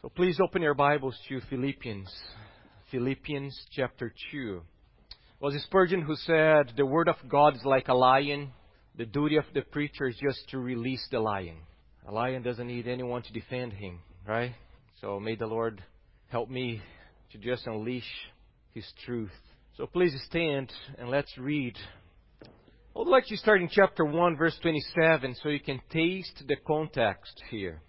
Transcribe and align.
So 0.00 0.08
please 0.08 0.38
open 0.40 0.62
your 0.62 0.74
Bibles 0.74 1.18
to 1.28 1.40
Philippians. 1.50 2.08
Philippians 2.92 3.66
chapter 3.72 4.14
2. 4.30 4.62
It 5.10 5.44
was 5.44 5.60
Spurgeon 5.64 6.02
who 6.02 6.14
said, 6.14 6.72
The 6.76 6.86
Word 6.86 7.08
of 7.08 7.16
God 7.28 7.56
is 7.56 7.64
like 7.64 7.88
a 7.88 7.94
lion. 7.94 8.52
The 8.96 9.06
duty 9.06 9.38
of 9.38 9.44
the 9.54 9.62
preacher 9.62 10.06
is 10.06 10.16
just 10.22 10.48
to 10.50 10.58
release 10.60 11.04
the 11.10 11.18
lion. 11.18 11.56
A 12.06 12.12
lion 12.12 12.44
doesn't 12.44 12.68
need 12.68 12.86
anyone 12.86 13.22
to 13.22 13.32
defend 13.32 13.72
him, 13.72 13.98
right? 14.24 14.52
So 15.00 15.18
may 15.18 15.34
the 15.34 15.48
Lord 15.48 15.82
help 16.28 16.48
me 16.48 16.80
to 17.32 17.38
just 17.38 17.66
unleash 17.66 18.08
His 18.74 18.86
truth. 19.04 19.34
So 19.76 19.86
please 19.86 20.16
stand 20.26 20.72
and 20.96 21.08
let's 21.10 21.36
read. 21.36 21.74
I 22.44 23.00
would 23.00 23.08
like 23.08 23.26
to 23.26 23.36
start 23.36 23.60
in 23.60 23.68
chapter 23.68 24.04
1, 24.04 24.36
verse 24.36 24.56
27, 24.62 25.34
so 25.42 25.48
you 25.48 25.58
can 25.58 25.80
taste 25.90 26.44
the 26.46 26.56
context 26.64 27.42
here 27.50 27.82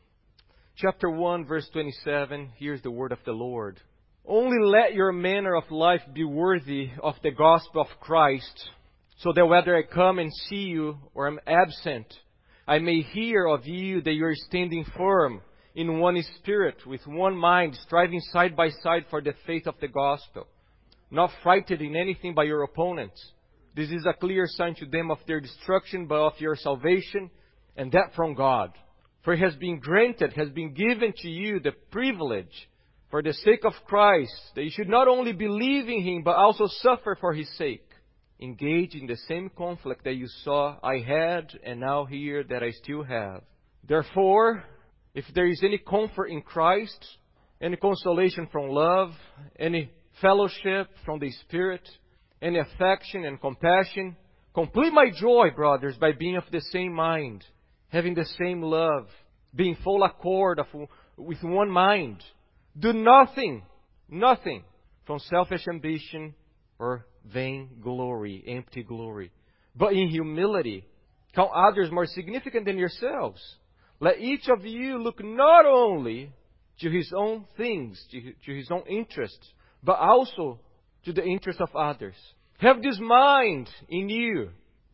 chapter 0.82 1.10
1, 1.10 1.46
verse 1.46 1.68
27, 1.74 2.52
here's 2.56 2.82
the 2.84 2.92
word 2.92 3.12
of 3.12 3.20
the 3.26 3.34
Lord. 3.34 3.82
Only 4.26 4.66
let 4.66 4.94
your 4.94 5.12
manner 5.12 5.56
of 5.56 5.70
life 5.70 6.02
be 6.14 6.24
worthy 6.24 6.90
of 7.04 7.16
the 7.22 7.32
gospel 7.32 7.82
of 7.82 8.00
Christ, 8.00 8.70
so 9.18 9.34
that 9.36 9.46
whether 9.46 9.76
I 9.76 9.82
come 9.84 10.20
and 10.20 10.32
see 10.48 10.68
you 10.68 10.98
or 11.14 11.28
am 11.28 11.40
absent, 11.46 12.06
I 12.66 12.80
may 12.80 13.02
hear 13.02 13.46
of 13.48 13.68
you 13.68 14.02
that 14.02 14.14
you 14.14 14.26
are 14.26 14.36
standing 14.48 14.86
firm 14.96 15.42
in 15.76 16.00
one 16.00 16.24
spirit, 16.38 16.78
with 16.88 17.06
one 17.06 17.36
mind, 17.36 17.78
striving 17.84 18.22
side 18.32 18.56
by 18.56 18.70
side 18.82 19.06
for 19.10 19.22
the 19.22 19.34
faith 19.46 19.68
of 19.68 19.76
the 19.82 19.90
gospel, 19.90 20.48
not 21.12 21.32
frightened 21.44 21.82
in 21.82 21.98
anything 21.98 22.34
by 22.34 22.44
your 22.44 22.64
opponents. 22.64 23.22
This 23.76 23.90
is 23.90 24.06
a 24.08 24.18
clear 24.18 24.46
sign 24.48 24.76
to 24.76 24.86
them 24.86 25.12
of 25.12 25.18
their 25.28 25.42
destruction, 25.42 26.06
but 26.06 26.26
of 26.26 26.40
your 26.40 26.56
salvation, 26.56 27.30
and 27.76 27.92
that 27.92 28.14
from 28.16 28.34
God. 28.34 28.72
For 29.24 29.34
it 29.34 29.40
has 29.40 29.56
been 29.56 29.80
granted, 29.80 30.34
has 30.34 30.50
been 30.50 30.74
given 30.74 31.14
to 31.18 31.30
you 31.30 31.60
the 31.60 31.74
privilege, 31.92 32.70
for 33.12 33.22
the 33.22 33.34
sake 33.34 33.66
of 33.66 33.74
Christ, 33.86 34.34
that 34.56 34.64
you 34.64 34.70
should 34.70 34.88
not 34.88 35.08
only 35.08 35.34
believe 35.34 35.90
in 35.90 36.02
Him, 36.02 36.24
but 36.24 36.36
also 36.36 36.68
suffer 36.68 37.18
for 37.20 37.34
His 37.34 37.50
sake. 37.58 37.86
Engage 38.40 38.96
in 38.96 39.08
the 39.08 39.18
same 39.28 39.50
conflict 39.50 40.06
that 40.06 40.16
you 40.16 40.28
saw 40.44 40.78
I 40.82 41.00
had 41.00 41.50
and 41.64 41.82
now 41.82 42.06
hear 42.06 42.44
that 42.46 42.64
I 42.64 42.72
still 42.72 43.04
have. 43.04 43.42
Therefore, 43.86 44.64
if 45.14 45.26
there 45.36 45.48
is 45.48 45.62
any 45.64 45.80
comfort 45.80 46.28
in 46.28 46.42
Christ, 46.42 47.06
any 47.60 47.76
consolation 47.76 48.48
from 48.50 48.70
love, 48.70 49.12
any 49.58 49.92
fellowship 50.22 50.88
from 51.04 51.20
the 51.20 51.32
Spirit, 51.32 51.82
any 52.42 52.60
affection 52.60 53.26
and 53.26 53.42
compassion, 53.42 54.16
complete 54.54 54.94
my 54.94 55.10
joy, 55.14 55.50
brothers, 55.54 55.98
by 56.00 56.14
being 56.14 56.38
of 56.38 56.44
the 56.52 56.62
same 56.72 56.94
mind 56.94 57.44
having 57.90 58.14
the 58.14 58.26
same 58.40 58.62
love, 58.62 59.08
being 59.54 59.76
full 59.84 60.04
accord 60.04 60.60
of, 60.60 60.68
with 61.18 61.42
one 61.44 61.70
mind. 61.70 62.24
Do 62.78 62.94
nothing, 62.94 63.64
nothing 64.08 64.64
from 65.06 65.20
selfish 65.20 65.68
ambition 65.68 66.36
or 66.78 67.06
vain 67.26 67.70
glory, 67.82 68.44
empty 68.48 68.84
glory, 68.84 69.32
but 69.76 69.94
in 69.94 70.08
humility 70.10 70.86
count 71.36 71.52
others 71.54 71.92
more 71.92 72.06
significant 72.06 72.66
than 72.66 72.78
yourselves. 72.78 73.42
Let 74.00 74.20
each 74.20 74.48
of 74.48 74.66
you 74.66 75.02
look 75.02 75.24
not 75.24 75.66
only 75.66 76.32
to 76.80 76.90
his 76.90 77.12
own 77.16 77.46
things, 77.58 78.02
to, 78.12 78.34
to 78.46 78.56
his 78.56 78.70
own 78.72 78.84
interests, 78.90 79.48
but 79.84 80.00
also 80.00 80.60
to 81.06 81.14
the 81.14 81.24
interests 81.24 81.62
of 81.62 81.76
others. 81.76 82.16
Have 82.60 82.82
this 82.82 83.00
mind 83.00 83.70
in 83.90 84.10
you, 84.10 84.50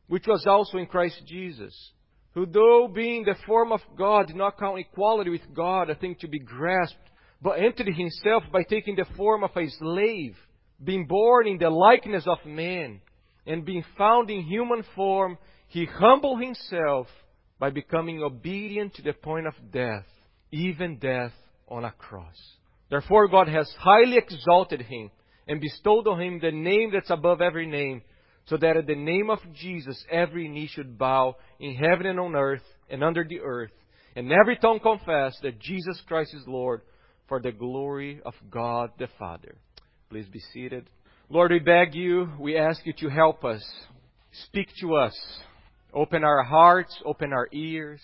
which 0.07 0.25
was 0.27 0.45
also 0.47 0.77
in 0.77 0.87
Christ 0.87 1.21
Jesus 1.25 1.91
who 2.35 2.45
though 2.45 2.89
being 2.93 3.23
the 3.23 3.35
form 3.47 3.71
of 3.71 3.79
God 3.97 4.27
did 4.27 4.35
not 4.35 4.59
count 4.59 4.77
equality 4.77 5.31
with 5.31 5.53
God 5.53 5.89
a 5.89 5.95
thing 5.95 6.15
to 6.19 6.27
be 6.27 6.37
grasped, 6.37 6.99
but 7.41 7.53
emptied 7.53 7.95
himself 7.95 8.43
by 8.51 8.63
taking 8.63 8.95
the 8.95 9.05
form 9.15 9.43
of 9.43 9.51
a 9.55 9.69
slave, 9.69 10.35
being 10.83 11.07
born 11.07 11.47
in 11.47 11.57
the 11.57 11.69
likeness 11.69 12.25
of 12.27 12.45
man, 12.45 12.99
and 13.47 13.65
being 13.65 13.85
found 13.97 14.29
in 14.29 14.41
human 14.41 14.83
form, 14.95 15.37
he 15.69 15.85
humbled 15.85 16.41
himself 16.41 17.07
by 17.57 17.69
becoming 17.69 18.21
obedient 18.21 18.93
to 18.95 19.01
the 19.01 19.13
point 19.13 19.47
of 19.47 19.53
death, 19.71 20.05
even 20.51 20.97
death 20.97 21.31
on 21.69 21.85
a 21.85 21.91
cross. 21.91 22.35
Therefore 22.89 23.29
God 23.29 23.47
has 23.47 23.73
highly 23.79 24.17
exalted 24.17 24.81
him 24.81 25.09
and 25.47 25.61
bestowed 25.61 26.05
on 26.07 26.21
him 26.21 26.39
the 26.41 26.51
name 26.51 26.91
that's 26.91 27.09
above 27.09 27.41
every 27.41 27.65
name 27.65 28.01
so 28.45 28.57
that 28.57 28.77
at 28.77 28.87
the 28.87 28.95
name 28.95 29.29
of 29.29 29.39
Jesus 29.53 30.03
every 30.11 30.47
knee 30.47 30.67
should 30.67 30.97
bow 30.97 31.35
in 31.59 31.75
heaven 31.75 32.05
and 32.05 32.19
on 32.19 32.35
earth 32.35 32.63
and 32.89 33.03
under 33.03 33.23
the 33.23 33.39
earth, 33.39 33.71
and 34.15 34.31
every 34.31 34.57
tongue 34.57 34.79
confess 34.79 35.37
that 35.41 35.59
Jesus 35.59 36.01
Christ 36.07 36.33
is 36.33 36.47
Lord 36.47 36.81
for 37.27 37.39
the 37.41 37.51
glory 37.51 38.21
of 38.25 38.33
God 38.49 38.91
the 38.97 39.07
Father. 39.17 39.55
Please 40.09 40.27
be 40.31 40.41
seated. 40.53 40.89
Lord, 41.29 41.51
we 41.51 41.59
beg 41.59 41.95
you, 41.95 42.29
we 42.39 42.57
ask 42.57 42.85
you 42.85 42.93
to 42.99 43.09
help 43.09 43.43
us. 43.43 43.63
Speak 44.47 44.67
to 44.81 44.95
us. 44.95 45.15
Open 45.93 46.23
our 46.23 46.43
hearts, 46.43 46.95
open 47.05 47.33
our 47.33 47.47
ears. 47.51 48.01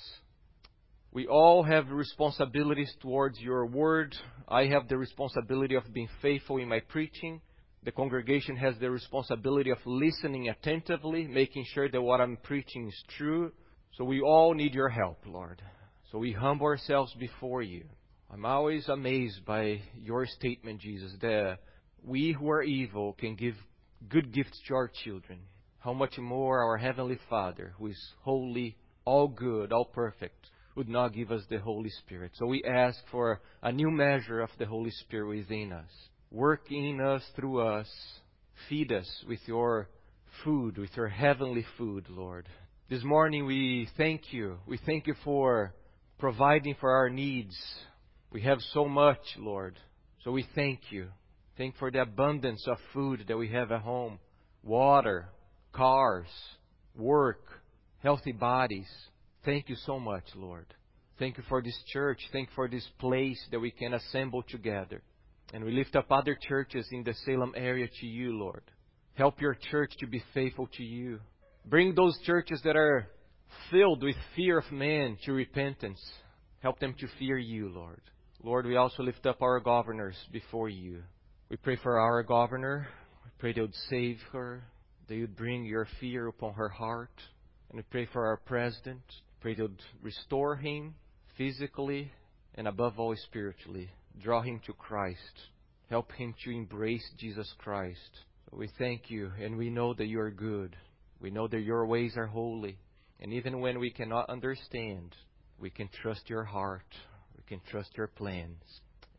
We 1.12 1.28
all 1.28 1.62
have 1.62 1.92
responsibilities 1.92 2.92
towards 3.02 3.40
your 3.40 3.66
word. 3.66 4.16
I 4.48 4.68
have 4.68 4.88
the 4.88 4.98
responsibility 4.98 5.76
of 5.76 5.94
being 5.94 6.08
faithful 6.22 6.58
in 6.58 6.70
my 6.70 6.80
preaching. 6.80 7.42
The 7.84 7.92
congregation 7.92 8.56
has 8.58 8.76
the 8.80 8.92
responsibility 8.92 9.72
of 9.72 9.80
listening 9.86 10.50
attentively, 10.50 11.26
making 11.28 11.66
sure 11.74 11.90
that 11.90 12.02
what 12.02 12.22
I'm 12.22 12.38
preaching 12.38 12.88
is 12.88 13.04
true. 13.18 13.52
So 13.98 14.04
we 14.04 14.22
all 14.22 14.54
need 14.54 14.76
your 14.76 14.90
help, 14.90 15.18
Lord. 15.26 15.62
So 16.12 16.20
we 16.20 16.32
humble 16.32 16.68
ourselves 16.68 17.12
before 17.20 17.64
you. 17.64 17.86
I'm 18.30 18.46
always 18.46 18.88
amazed 18.88 19.46
by 19.46 19.82
your 19.96 20.28
statement, 20.28 20.80
Jesus, 20.80 21.12
that 21.22 21.58
we 22.04 22.34
who 22.34 22.52
are 22.52 22.62
evil 22.62 23.14
can 23.14 23.36
give 23.36 23.56
good 24.08 24.32
gifts 24.32 24.62
to 24.68 24.76
our 24.76 24.92
children. 25.04 25.40
How 25.80 25.94
much 25.94 26.20
more 26.20 26.64
our 26.64 26.78
Heavenly 26.78 27.18
Father, 27.32 27.74
who 27.80 27.88
is 27.88 28.14
holy, 28.22 28.78
all 29.06 29.28
good, 29.28 29.74
all 29.74 29.86
perfect, 29.86 30.52
would 30.76 30.88
not 30.88 31.14
give 31.14 31.32
us 31.32 31.42
the 31.50 31.60
Holy 31.60 31.90
Spirit. 31.90 32.34
So 32.36 32.46
we 32.46 32.64
ask 32.64 33.00
for 33.10 33.42
a 33.64 33.72
new 33.72 33.90
measure 33.90 34.40
of 34.42 34.52
the 34.60 34.68
Holy 34.68 34.92
Spirit 34.92 35.30
within 35.30 35.74
us. 35.74 35.90
Work 36.32 36.72
in 36.72 37.02
us, 37.02 37.22
through 37.36 37.60
us. 37.60 37.90
Feed 38.70 38.94
us 38.94 39.26
with 39.28 39.40
your 39.48 39.90
food, 40.46 40.78
with 40.78 40.92
your 40.96 41.10
heavenly 41.10 41.66
food, 41.78 42.06
Lord. 42.08 42.48
This 42.90 43.04
morning 43.04 43.46
we 43.46 43.90
thank 43.98 44.32
you. 44.32 44.58
We 44.66 44.80
thank 44.86 45.08
you 45.08 45.16
for 45.26 45.74
providing 46.20 46.76
for 46.80 46.90
our 46.90 47.10
needs. 47.10 47.54
We 48.32 48.44
have 48.44 48.60
so 48.72 48.86
much, 48.86 49.20
Lord. 49.38 49.78
So 50.24 50.32
we 50.32 50.46
thank 50.56 50.80
you. 50.90 51.10
Thank 51.58 51.76
for 51.76 51.92
the 51.92 52.04
abundance 52.04 52.66
of 52.66 52.78
food 52.94 53.26
that 53.28 53.36
we 53.36 53.50
have 53.50 53.74
at 53.74 53.82
home. 53.82 54.18
Water, 54.64 55.28
cars, 55.74 56.28
work, 56.96 57.44
healthy 58.02 58.32
bodies. 58.32 58.88
Thank 59.44 59.68
you 59.68 59.76
so 59.86 60.00
much, 60.00 60.24
Lord. 60.36 60.68
Thank 61.20 61.38
you 61.38 61.44
for 61.50 61.62
this 61.62 61.78
church. 61.92 62.22
Thank 62.32 62.48
you 62.48 62.56
for 62.56 62.70
this 62.70 62.88
place 63.00 63.40
that 63.52 63.60
we 63.60 63.72
can 63.72 63.94
assemble 63.94 64.44
together. 64.44 65.02
And 65.54 65.64
we 65.66 65.72
lift 65.72 65.96
up 65.96 66.12
other 66.12 66.38
churches 66.48 66.88
in 66.92 67.04
the 67.04 67.14
Salem 67.26 67.54
area 67.56 67.88
to 68.00 68.06
you, 68.06 68.38
Lord. 68.38 68.64
Help 69.16 69.42
your 69.42 69.58
church 69.70 69.92
to 70.00 70.08
be 70.08 70.24
faithful 70.34 70.70
to 70.78 70.84
you. 70.84 71.20
Bring 71.66 71.94
those 71.94 72.18
churches 72.26 72.62
that 72.64 72.78
are 72.78 73.08
filled 73.70 74.02
with 74.02 74.16
fear 74.36 74.60
of 74.60 74.72
man 74.72 75.18
to 75.26 75.34
repentance. 75.34 76.02
Help 76.62 76.80
them 76.80 76.96
to 77.00 77.08
fear 77.20 77.38
you, 77.38 77.70
Lord. 77.70 78.02
Lord, 78.44 78.66
we 78.66 78.78
also 78.78 79.04
lift 79.04 79.26
up 79.26 79.42
our 79.42 79.60
governors 79.60 80.16
before 80.32 80.70
you. 80.70 81.04
We 81.50 81.58
pray 81.58 81.76
for 81.76 82.00
our 82.00 82.24
governor. 82.24 82.88
We 83.26 83.32
pray 83.38 83.54
that 83.54 83.60
you'd 83.60 83.76
save 83.90 84.20
her, 84.32 84.64
that 85.08 85.16
you'd 85.16 85.36
bring 85.36 85.66
your 85.66 85.88
fear 86.00 86.28
upon 86.28 86.54
her 86.54 86.70
heart. 86.70 87.12
And 87.70 87.78
we 87.78 87.84
pray 87.84 88.08
for 88.12 88.26
our 88.26 88.38
president. 88.38 89.04
Pray 89.42 89.56
that 89.56 89.62
you'd 89.62 89.82
restore 90.02 90.56
him 90.56 90.96
physically 91.38 92.12
and 92.56 92.68
above 92.68 93.00
all 93.00 93.16
spiritually. 93.16 93.90
Draw 94.20 94.42
him 94.42 94.62
to 94.66 94.74
Christ. 94.74 95.20
Help 95.90 96.12
him 96.14 96.34
to 96.44 96.52
embrace 96.52 97.08
Jesus 97.18 97.54
Christ. 97.58 98.00
We 98.52 98.70
thank 98.78 99.10
you, 99.10 99.32
and 99.42 99.58
we 99.58 99.70
know 99.70 99.94
that 99.94 100.08
you 100.08 100.20
are 100.20 100.32
good. 100.32 100.76
We 101.22 101.32
know 101.32 101.48
that 101.48 101.62
your 101.62 101.86
ways 101.86 102.14
are 102.18 102.28
holy. 102.28 102.78
And 103.20 103.34
even 103.34 103.60
when 103.62 103.80
we 103.80 103.92
cannot 103.92 104.30
understand, 104.30 105.16
we 105.60 105.70
can 105.70 105.90
trust 106.02 106.30
your 106.30 106.44
heart. 106.44 106.86
We 107.38 107.44
can 107.48 107.62
trust 107.70 107.92
your 107.96 108.08
plans. 108.08 108.62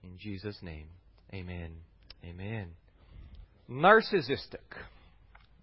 In 0.02 0.18
Jesus' 0.18 0.58
name, 0.62 0.88
amen. 1.32 1.72
Amen. 2.24 2.70
Narcissistic. 3.70 4.58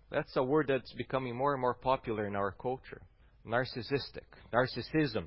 That's 0.10 0.36
a 0.36 0.44
word 0.44 0.68
that's 0.70 0.94
becoming 0.94 1.36
more 1.36 1.54
and 1.54 1.62
more 1.62 1.74
popular 1.74 2.26
in 2.26 2.36
our 2.36 2.52
culture. 2.52 3.02
Narcissistic. 3.46 4.26
Narcissism. 4.54 5.26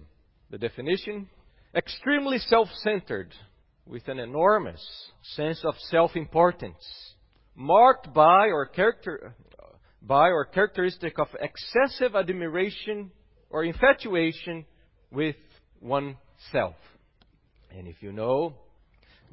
The 0.50 0.58
definition 0.58 1.28
extremely 1.74 2.38
self 2.38 2.68
centered, 2.82 3.34
with 3.86 4.06
an 4.08 4.18
enormous 4.18 4.82
sense 5.34 5.62
of 5.64 5.74
self-importance, 5.90 7.14
marked 7.54 8.12
by 8.14 8.46
or 8.46 8.66
character 8.66 9.34
by 10.00 10.28
or 10.28 10.44
characteristic 10.44 11.18
of 11.18 11.28
excessive 11.40 12.16
admiration 12.16 13.10
or 13.50 13.64
infatuation 13.64 14.64
with 15.12 15.36
oneself. 15.80 16.74
And 17.70 17.86
if 17.86 18.02
you 18.02 18.12
know 18.12 18.54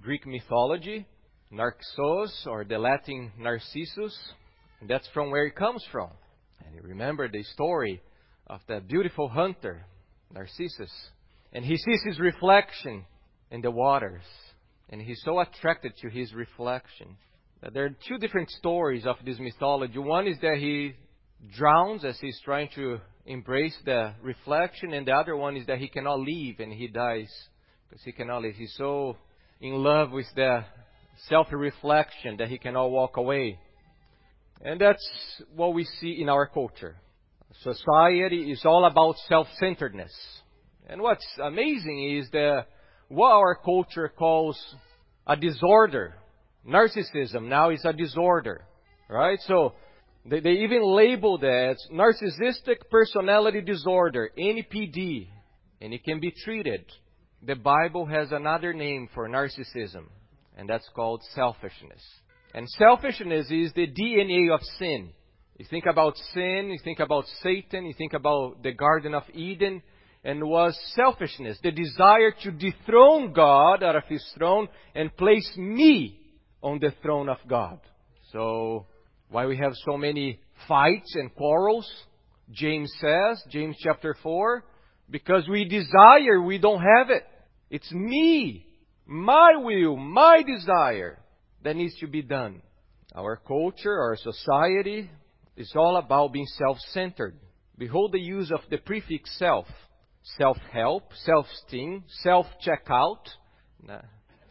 Greek 0.01 0.25
mythology, 0.28 1.07
Narcissus, 1.52 2.45
or 2.48 2.63
the 2.63 2.78
Latin 2.78 3.31
Narcissus. 3.38 4.18
That's 4.88 5.07
from 5.13 5.31
where 5.31 5.45
it 5.48 5.56
comes 5.56 5.84
from. 5.92 6.10
And 6.66 6.75
you 6.75 6.81
remember 6.84 7.28
the 7.28 7.44
story 7.44 8.02
of 8.48 8.62
that 8.68 8.88
beautiful 8.88 9.28
hunter, 9.28 9.86
Narcissus. 10.34 10.92
And 11.52 11.66
he 11.66 11.75
sees 11.75 12.02
his 12.06 12.19
reflection 12.19 13.06
in 13.51 13.62
the 13.62 13.72
waters. 13.72 14.24
And 14.90 15.01
he's 15.01 15.22
so 15.24 15.40
attracted 15.40 15.94
to 16.01 16.10
his 16.10 16.34
reflection. 16.34 17.18
That 17.62 17.74
there 17.74 17.86
are 17.86 17.96
two 18.07 18.18
different 18.18 18.50
stories 18.50 19.06
of 19.06 19.18
this 19.25 19.38
mythology. 19.40 20.00
One 20.00 20.28
is 20.28 20.38
that 20.42 20.57
he 20.57 20.94
drowns 21.56 22.04
as 22.06 22.18
he's 22.19 22.40
trying 22.44 22.69
to 22.75 23.00
embrace 23.25 23.78
the 23.86 24.13
reflection, 24.22 24.94
and 24.94 25.06
the 25.06 25.13
other 25.13 25.36
one 25.36 25.57
is 25.57 25.68
that 25.68 25.78
he 25.78 25.88
cannot 25.88 26.19
leave 26.19 26.60
and 26.60 26.74
he 26.74 26.88
dies 26.88 27.30
because 27.88 28.04
he 28.04 28.12
cannot 28.12 28.42
leave. 28.42 28.56
He's 28.56 28.74
so 28.78 29.18
in 29.62 29.74
love 29.74 30.12
with 30.12 30.28
the 30.36 30.63
self 31.28 31.48
reflection 31.52 32.38
that 32.38 32.48
he 32.48 32.57
cannot 32.57 32.92
walk 32.92 33.18
away. 33.18 33.60
And 34.62 34.80
that's 34.80 35.06
what 35.56 35.74
we 35.74 35.86
see 35.86 36.19
in 36.22 36.30
our 36.30 36.48
culture. 36.48 36.95
Society 37.62 38.52
is 38.52 38.62
all 38.66 38.86
about 38.86 39.16
self 39.28 39.48
centeredness. 39.60 40.13
And 40.88 41.02
what's 41.02 41.25
amazing 41.42 42.18
is 42.18 42.30
that 42.31 42.66
what 43.09 43.31
our 43.31 43.56
culture 43.56 44.07
calls 44.07 44.57
a 45.27 45.35
disorder, 45.35 46.15
narcissism, 46.67 47.47
now 47.47 47.69
is 47.69 47.83
a 47.83 47.94
disorder. 47.94 48.65
Right? 49.09 49.39
So, 49.47 49.73
they, 50.25 50.39
they 50.39 50.51
even 50.51 50.83
label 50.83 51.38
that 51.39 51.77
narcissistic 51.91 52.89
personality 52.89 53.61
disorder, 53.61 54.29
NPD, 54.38 55.27
and 55.81 55.94
it 55.94 56.03
can 56.03 56.19
be 56.19 56.33
treated. 56.44 56.85
The 57.41 57.56
Bible 57.56 58.06
has 58.06 58.31
another 58.31 58.73
name 58.73 59.09
for 59.13 59.27
narcissism, 59.29 60.06
and 60.57 60.69
that's 60.69 60.88
called 60.95 61.21
selfishness. 61.33 62.03
And 62.53 62.67
selfishness 62.69 63.47
is 63.50 63.71
the 63.73 63.88
DNA 63.88 64.53
of 64.53 64.61
sin. 64.77 65.11
You 65.57 65.65
think 65.69 65.85
about 65.85 66.15
sin, 66.33 66.69
you 66.71 66.79
think 66.83 67.00
about 67.00 67.25
Satan, 67.44 67.85
you 67.85 67.94
think 67.97 68.13
about 68.13 68.63
the 68.63 68.73
Garden 68.73 69.13
of 69.13 69.23
Eden, 69.33 69.81
and 70.24 70.44
was 70.44 70.77
selfishness, 70.95 71.57
the 71.63 71.71
desire 71.71 72.33
to 72.44 72.51
dethrone 72.51 73.33
God 73.33 73.83
out 73.83 73.95
of 73.95 74.04
his 74.07 74.25
throne 74.38 74.68
and 74.94 75.16
place 75.16 75.50
me 75.57 76.19
on 76.62 76.80
the 76.80 76.94
throne 77.01 77.30
of 77.30 77.38
God. 77.48 77.80
So, 78.31 78.86
why 79.30 79.45
we 79.45 79.57
have 79.57 79.74
so 79.89 79.98
many 79.98 80.39
fights 80.68 81.16
and 81.16 81.33
quarrels? 81.33 81.89
James 82.51 82.92
says, 83.00 83.42
James 83.50 83.77
chapter 83.80 84.16
4, 84.21 84.63
because 85.10 85.48
we 85.48 85.66
desire, 85.66 86.42
we 86.42 86.57
don't 86.57 86.81
have 86.81 87.10
it. 87.10 87.24
It's 87.69 87.92
me, 87.92 88.66
my 89.06 89.54
will, 89.57 89.95
my 89.95 90.44
desire 90.44 91.19
that 91.63 91.75
needs 91.75 91.98
to 92.00 92.07
be 92.07 92.21
done. 92.21 92.62
Our 93.16 93.38
culture, 93.38 94.00
our 94.00 94.18
society 94.18 95.10
is 95.56 95.71
all 95.75 95.98
about 95.98 96.33
being 96.33 96.45
self-centered. 96.45 97.36
Behold 97.77 98.12
the 98.12 98.19
use 98.19 98.51
of 98.51 98.62
the 98.69 98.77
prefix 98.77 99.38
self. 99.38 99.66
Self-help, 100.38 101.12
self-esteem, 101.26 102.04
self-checkout, 102.24 103.26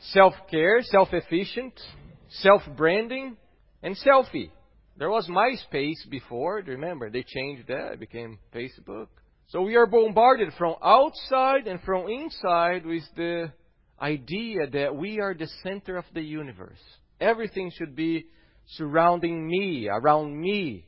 self-care, 0.01 0.83
self-efficient, 0.83 1.81
self-branding, 2.29 3.37
and 3.83 3.97
selfie. 3.97 4.51
There 4.97 5.11
was 5.11 5.29
MySpace 5.29 6.11
before, 6.11 6.63
remember, 6.67 7.11
they 7.11 7.23
changed 7.23 7.69
that, 7.69 7.93
it 7.93 8.01
became 8.01 8.39
Facebook. 8.55 9.07
So 9.49 9.63
we 9.63 9.77
are 9.77 9.87
bombarded 9.87 10.53
from 10.59 10.75
outside 10.83 11.67
and 11.67 11.81
from 11.83 12.09
inside 12.09 12.85
with 12.85 13.05
the 13.17 13.53
idea 14.01 14.67
that 14.73 14.95
we 14.95 15.21
are 15.21 15.35
the 15.35 15.49
center 15.63 15.97
of 15.97 16.05
the 16.13 16.21
universe. 16.21 16.79
Everything 17.21 17.71
should 17.77 17.97
be 17.97 18.27
surrounding 18.67 19.47
me, 19.47 19.89
around 19.89 20.39
me. 20.39 20.85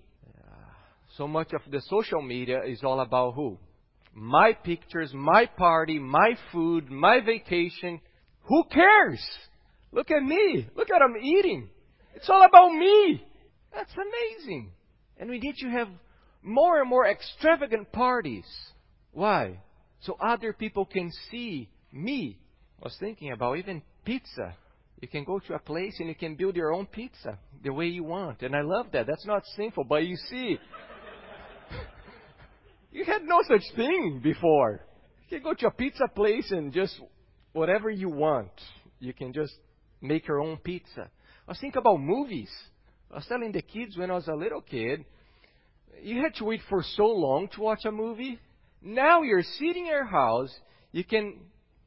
So 1.17 1.27
much 1.27 1.53
of 1.53 1.63
the 1.71 1.81
social 1.83 2.23
media 2.23 2.61
is 2.67 2.83
all 2.85 3.01
about 3.01 3.35
who? 3.35 3.59
My 4.15 4.53
pictures, 4.53 5.13
my 5.15 5.47
party, 5.47 5.99
my 5.99 6.37
food, 6.53 6.91
my 6.91 7.21
vacation. 7.21 8.01
Who 8.43 8.65
cares? 8.71 9.21
Look 9.93 10.11
at 10.11 10.23
me. 10.23 10.69
Look 10.77 10.89
at 10.91 11.03
I'm 11.03 11.17
eating. 11.23 11.69
It's 12.15 12.29
all 12.29 12.45
about 12.45 12.73
me. 12.73 13.25
That's 13.73 13.93
amazing. 13.93 14.73
And 15.19 15.31
we 15.31 15.39
need 15.39 15.57
to 15.57 15.69
have 15.69 15.89
more 16.43 16.81
and 16.81 16.89
more 16.89 17.07
extravagant 17.07 17.93
parties. 17.93 18.47
Why? 19.13 19.61
So 20.01 20.17
other 20.21 20.53
people 20.53 20.87
can 20.87 21.11
see 21.31 21.69
me. 21.93 22.39
I 22.81 22.85
was 22.85 22.97
thinking 22.99 23.33
about 23.33 23.59
even 23.59 23.83
pizza. 24.05 24.57
You 25.01 25.09
can 25.09 25.25
go 25.25 25.39
to 25.39 25.55
a 25.55 25.59
place 25.59 25.95
and 25.99 26.09
you 26.09 26.15
can 26.15 26.35
build 26.35 26.57
your 26.57 26.73
own 26.73 26.87
pizza 26.87 27.39
the 27.63 27.73
way 27.73 27.87
you 27.87 28.05
want. 28.05 28.43
And 28.43 28.55
I 28.55 28.63
love 28.63 28.87
that. 28.93 29.07
That's 29.07 29.27
not 29.27 29.43
sinful. 29.57 29.85
But 29.85 30.05
you 30.07 30.17
see, 30.17 30.59
you 32.93 33.05
had 33.05 33.23
no 33.25 33.41
such 33.47 33.63
thing 33.77 34.21
before. 34.23 34.81
You 35.29 35.39
can 35.39 35.45
go 35.45 35.55
to 35.55 35.67
a 35.69 35.71
pizza 35.71 36.09
place 36.15 36.51
and 36.51 36.73
just 36.73 37.01
whatever 37.53 37.91
you 37.91 38.09
want. 38.09 38.51
You 38.99 39.13
can 39.13 39.33
just 39.33 39.53
make 40.01 40.27
your 40.27 40.41
own 40.41 40.57
pizza. 40.59 41.09
I 41.49 41.55
thinking 41.55 41.81
about 41.81 42.01
movies. 42.01 42.51
I 43.11 43.17
was 43.17 43.27
telling 43.27 43.53
the 43.53 43.63
kids 43.63 43.97
when 43.97 44.11
I 44.11 44.15
was 44.15 44.29
a 44.29 44.35
little 44.35 44.61
kid, 44.61 45.05
you 46.03 46.23
had 46.23 46.35
to 46.37 46.45
wait 46.45 46.61
for 46.69 46.83
so 46.97 47.07
long 47.07 47.49
to 47.55 47.61
watch 47.61 47.85
a 47.85 47.93
movie. 47.93 48.39
Now 48.83 49.23
you're 49.23 49.43
sitting 49.43 49.87
in 49.87 49.87
your 49.87 50.07
house, 50.07 50.55
you 50.93 51.05
can 51.05 51.41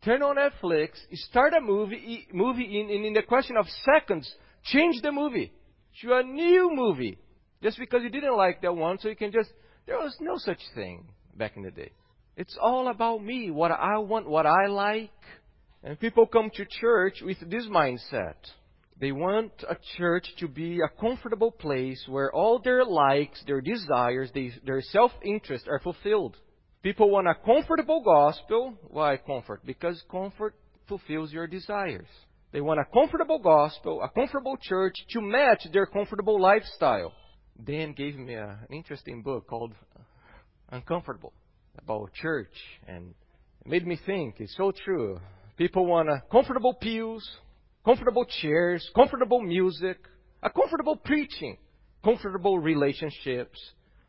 turn 0.04 0.22
on 0.22 0.36
Netflix, 0.36 0.90
start 1.14 1.54
a 1.54 1.62
movie, 1.62 2.28
movie 2.34 2.80
in, 2.80 2.90
in, 2.90 3.06
in 3.06 3.14
the 3.14 3.24
question 3.24 3.56
of 3.58 3.66
seconds, 3.86 4.30
change 4.66 5.02
the 5.02 5.12
movie 5.12 5.54
to 6.02 6.14
a 6.14 6.24
new 6.24 6.72
movie. 6.74 7.18
Just 7.62 7.80
because 7.80 8.04
you 8.04 8.10
didn't 8.10 8.36
like 8.36 8.62
that 8.62 8.76
one, 8.76 9.00
so 9.00 9.08
you 9.08 9.16
can 9.16 9.32
just, 9.32 9.50
there 9.86 9.98
was 9.98 10.16
no 10.20 10.38
such 10.38 10.62
thing 10.76 11.06
back 11.36 11.58
in 11.58 11.64
the 11.64 11.72
day. 11.72 11.92
It's 12.36 12.58
all 12.62 12.88
about 12.88 13.24
me, 13.24 13.52
what 13.52 13.72
I 13.72 13.98
want, 14.00 14.28
what 14.28 14.46
I 14.46 14.68
like. 14.68 15.12
And 15.84 16.00
people 16.00 16.26
come 16.26 16.50
to 16.56 16.66
church 16.66 17.22
with 17.22 17.38
this 17.50 17.66
mindset. 17.66 18.36
They 19.00 19.12
want 19.12 19.52
a 19.68 19.76
church 19.98 20.28
to 20.40 20.48
be 20.48 20.80
a 20.80 21.02
comfortable 21.02 21.52
place 21.52 22.04
where 22.08 22.32
all 22.34 22.60
their 22.60 22.86
likes, 22.86 23.44
their 23.46 23.60
desires, 23.60 24.32
they, 24.34 24.52
their 24.66 24.82
self 24.82 25.12
interest 25.24 25.68
are 25.68 25.80
fulfilled. 25.80 26.38
People 26.84 27.10
want 27.10 27.28
a 27.28 27.36
comfortable 27.36 28.02
gospel. 28.04 28.76
Why 28.90 29.18
comfort? 29.18 29.66
Because 29.66 30.02
comfort 30.10 30.56
fulfills 30.88 31.32
your 31.32 31.48
desires. 31.48 32.08
They 32.52 32.62
want 32.62 32.80
a 32.80 32.94
comfortable 32.94 33.40
gospel, 33.40 34.02
a 34.02 34.10
comfortable 34.10 34.58
church 34.62 34.96
to 35.10 35.22
match 35.22 35.68
their 35.74 35.86
comfortable 35.86 36.40
lifestyle. 36.40 37.12
Dan 37.62 37.94
gave 37.94 38.18
me 38.18 38.34
a, 38.34 38.60
an 38.68 38.76
interesting 38.76 39.22
book 39.22 39.48
called 39.48 39.74
Uncomfortable 40.70 41.34
about 41.78 42.14
church, 42.14 42.54
and 42.88 43.14
it 43.62 43.68
made 43.68 43.86
me 43.86 44.00
think. 44.06 44.36
It's 44.40 44.56
so 44.58 44.72
true. 44.72 45.20
People 45.58 45.86
want 45.86 46.10
a 46.10 46.24
comfortable 46.32 46.74
pews, 46.74 47.28
comfortable 47.86 48.26
chairs, 48.42 48.88
comfortable 48.96 49.42
music, 49.42 49.98
a 50.42 50.50
comfortable 50.50 50.96
preaching, 50.96 51.58
comfortable 52.04 52.60
relationships, 52.60 53.60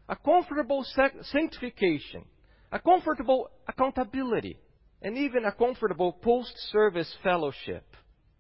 a 0.08 0.16
comfortable 0.16 0.84
sanctification, 1.22 2.24
a 2.72 2.78
comfortable 2.78 3.50
accountability, 3.68 4.58
and 5.02 5.18
even 5.18 5.44
a 5.44 5.52
comfortable 5.52 6.12
post 6.12 6.52
service 6.72 7.12
fellowship. 7.22 7.84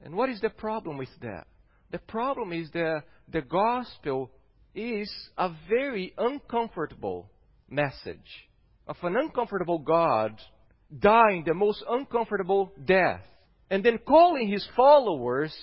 And 0.02 0.14
what 0.14 0.30
is 0.30 0.40
the 0.40 0.50
problem 0.50 0.96
with 0.96 1.10
that? 1.20 1.46
The 1.90 1.98
problem 1.98 2.52
is 2.52 2.70
that 2.72 3.02
the 3.30 3.42
gospel 3.42 4.30
is 4.74 5.10
a 5.38 5.50
very 5.68 6.12
uncomfortable 6.18 7.30
message 7.68 8.48
of 8.86 8.96
an 9.02 9.16
uncomfortable 9.16 9.78
God 9.78 10.38
dying 10.98 11.44
the 11.46 11.54
most 11.54 11.82
uncomfortable 11.88 12.72
death 12.84 13.22
and 13.70 13.82
then 13.84 13.98
calling 13.98 14.48
his 14.48 14.66
followers 14.76 15.54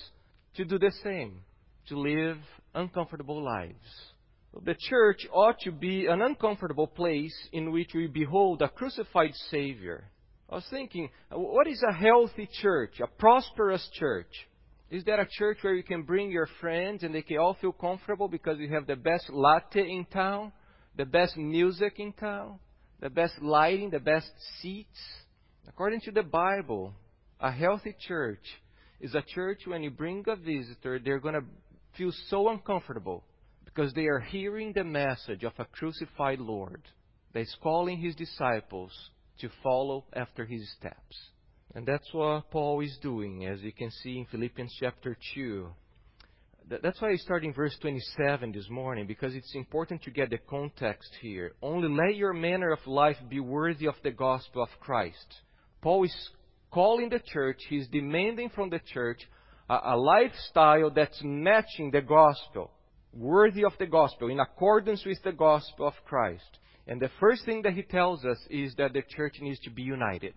to 0.56 0.64
do 0.64 0.78
the 0.78 0.92
same, 1.02 1.40
to 1.88 1.98
live 1.98 2.38
uncomfortable 2.74 3.42
lives. 3.42 3.76
The 4.64 4.76
church 4.88 5.26
ought 5.32 5.58
to 5.60 5.72
be 5.72 6.06
an 6.06 6.20
uncomfortable 6.20 6.86
place 6.86 7.34
in 7.52 7.72
which 7.72 7.90
we 7.94 8.06
behold 8.06 8.60
a 8.60 8.68
crucified 8.68 9.34
Savior. 9.50 10.10
I 10.50 10.56
was 10.56 10.66
thinking, 10.68 11.08
what 11.30 11.66
is 11.66 11.82
a 11.88 11.94
healthy 11.94 12.48
church, 12.60 13.00
a 13.00 13.06
prosperous 13.06 13.88
church? 13.94 14.30
Is 14.92 15.04
that 15.04 15.18
a 15.18 15.26
church 15.38 15.56
where 15.62 15.72
you 15.72 15.82
can 15.82 16.02
bring 16.02 16.30
your 16.30 16.46
friends 16.60 17.02
and 17.02 17.14
they 17.14 17.22
can 17.22 17.38
all 17.38 17.56
feel 17.58 17.72
comfortable 17.72 18.28
because 18.28 18.58
you 18.58 18.68
have 18.74 18.86
the 18.86 18.94
best 18.94 19.30
latte 19.30 19.80
in 19.80 20.04
town, 20.04 20.52
the 20.98 21.06
best 21.06 21.34
music 21.34 21.94
in 21.96 22.12
town, 22.12 22.58
the 23.00 23.08
best 23.08 23.32
lighting, 23.40 23.88
the 23.88 23.98
best 23.98 24.30
seats? 24.60 25.00
According 25.66 26.02
to 26.02 26.10
the 26.10 26.22
Bible, 26.22 26.92
a 27.40 27.50
healthy 27.50 27.96
church 28.06 28.44
is 29.00 29.14
a 29.14 29.24
church 29.34 29.62
when 29.64 29.82
you 29.82 29.90
bring 29.90 30.24
a 30.28 30.36
visitor, 30.36 31.00
they're 31.02 31.20
going 31.20 31.36
to 31.36 31.44
feel 31.96 32.12
so 32.28 32.50
uncomfortable 32.50 33.24
because 33.64 33.94
they 33.94 34.08
are 34.08 34.20
hearing 34.20 34.74
the 34.74 34.84
message 34.84 35.42
of 35.42 35.54
a 35.58 35.64
crucified 35.64 36.38
Lord 36.38 36.82
that 37.32 37.40
is 37.40 37.56
calling 37.62 37.96
his 37.96 38.14
disciples 38.14 38.92
to 39.40 39.48
follow 39.62 40.04
after 40.12 40.44
his 40.44 40.70
steps. 40.78 41.16
And 41.74 41.86
that's 41.86 42.12
what 42.12 42.50
Paul 42.50 42.80
is 42.80 42.98
doing, 43.00 43.46
as 43.46 43.62
you 43.62 43.72
can 43.72 43.90
see 43.90 44.18
in 44.18 44.26
Philippians 44.26 44.76
chapter 44.78 45.16
2. 45.34 45.68
That's 46.82 47.00
why 47.00 47.12
I 47.12 47.16
start 47.16 47.44
in 47.44 47.52
verse 47.52 47.76
27 47.80 48.52
this 48.52 48.68
morning, 48.68 49.06
because 49.06 49.34
it's 49.34 49.54
important 49.54 50.02
to 50.02 50.10
get 50.10 50.30
the 50.30 50.38
context 50.38 51.10
here. 51.20 51.52
Only 51.62 51.88
let 51.88 52.16
your 52.16 52.34
manner 52.34 52.72
of 52.72 52.86
life 52.86 53.16
be 53.28 53.40
worthy 53.40 53.86
of 53.86 53.94
the 54.02 54.10
gospel 54.10 54.62
of 54.62 54.68
Christ. 54.80 55.26
Paul 55.80 56.04
is 56.04 56.30
calling 56.70 57.08
the 57.08 57.20
church, 57.20 57.58
he's 57.68 57.88
demanding 57.88 58.50
from 58.50 58.70
the 58.70 58.80
church 58.92 59.20
a, 59.68 59.78
a 59.84 59.96
lifestyle 59.96 60.90
that's 60.90 61.20
matching 61.22 61.90
the 61.90 62.02
gospel, 62.02 62.70
worthy 63.14 63.64
of 63.64 63.72
the 63.78 63.86
gospel, 63.86 64.28
in 64.28 64.40
accordance 64.40 65.04
with 65.04 65.22
the 65.24 65.32
gospel 65.32 65.88
of 65.88 65.94
Christ. 66.04 66.58
And 66.86 67.00
the 67.00 67.10
first 67.18 67.44
thing 67.46 67.62
that 67.62 67.74
he 67.74 67.82
tells 67.82 68.24
us 68.24 68.38
is 68.50 68.74
that 68.76 68.92
the 68.92 69.02
church 69.16 69.36
needs 69.40 69.60
to 69.60 69.70
be 69.70 69.82
united. 69.82 70.34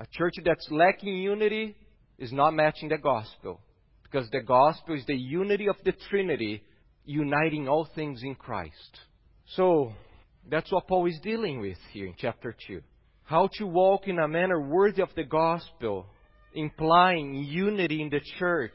A 0.00 0.06
church 0.12 0.36
that's 0.42 0.66
lacking 0.70 1.18
unity 1.18 1.76
is 2.18 2.32
not 2.32 2.54
matching 2.54 2.88
the 2.88 2.96
gospel. 2.96 3.60
Because 4.02 4.30
the 4.30 4.40
gospel 4.40 4.94
is 4.94 5.04
the 5.04 5.14
unity 5.14 5.68
of 5.68 5.76
the 5.84 5.92
Trinity, 6.08 6.62
uniting 7.04 7.68
all 7.68 7.86
things 7.94 8.22
in 8.24 8.34
Christ. 8.34 8.98
So, 9.56 9.92
that's 10.48 10.72
what 10.72 10.88
Paul 10.88 11.04
is 11.04 11.20
dealing 11.22 11.60
with 11.60 11.76
here 11.92 12.06
in 12.06 12.14
chapter 12.16 12.56
2. 12.66 12.80
How 13.24 13.50
to 13.58 13.66
walk 13.66 14.08
in 14.08 14.18
a 14.18 14.26
manner 14.26 14.58
worthy 14.58 15.02
of 15.02 15.10
the 15.14 15.24
gospel, 15.24 16.06
implying 16.54 17.34
unity 17.34 18.00
in 18.00 18.08
the 18.08 18.22
church. 18.38 18.72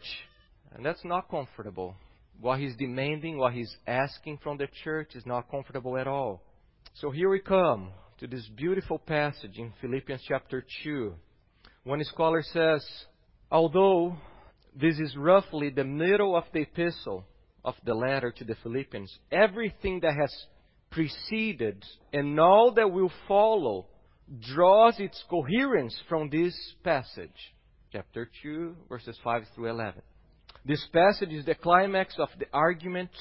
And 0.76 0.86
that's 0.86 1.04
not 1.04 1.32
comfortable. 1.32 1.96
What 2.40 2.60
he's 2.60 2.76
demanding, 2.76 3.40
what 3.40 3.54
he's 3.54 3.76
asking 3.88 4.38
from 4.44 4.58
the 4.58 4.68
church 4.84 5.16
is 5.16 5.26
not 5.26 5.50
comfortable 5.50 5.98
at 5.98 6.08
all. 6.08 6.44
So 6.94 7.10
here 7.10 7.32
we 7.32 7.40
come 7.40 7.90
to 8.20 8.28
this 8.28 8.48
beautiful 8.56 8.98
passage 8.98 9.58
in 9.58 9.74
Philippians 9.82 10.22
chapter 10.26 10.66
2. 10.84 11.14
One 11.84 12.02
scholar 12.06 12.44
says, 12.44 12.86
although 13.52 14.16
this 14.74 14.98
is 15.00 15.18
roughly 15.18 15.70
the 15.70 15.84
middle 15.84 16.36
of 16.36 16.46
the 16.54 16.62
epistle 16.62 17.26
of 17.66 17.76
the 17.84 17.94
letter 17.94 18.32
to 18.32 18.44
the 18.46 18.56
Philippians. 18.64 19.20
Everything 19.34 20.00
that 20.02 20.16
has 20.16 20.34
preceded 20.92 21.84
and 22.14 22.40
all 22.40 22.72
that 22.76 22.90
will 22.90 23.12
follow 23.28 23.88
draws 24.54 24.98
its 24.98 25.22
coherence 25.30 25.96
from 26.08 26.30
this 26.30 26.56
passage, 26.86 27.54
chapter 27.92 28.30
2, 28.44 28.76
verses 28.88 29.18
5 29.26 29.44
through 29.54 29.72
11. 29.72 30.02
This 30.64 30.86
passage 30.94 31.34
is 31.34 31.46
the 31.46 31.56
climax 31.56 32.16
of 32.18 32.30
the 32.40 32.48
argument 32.54 33.12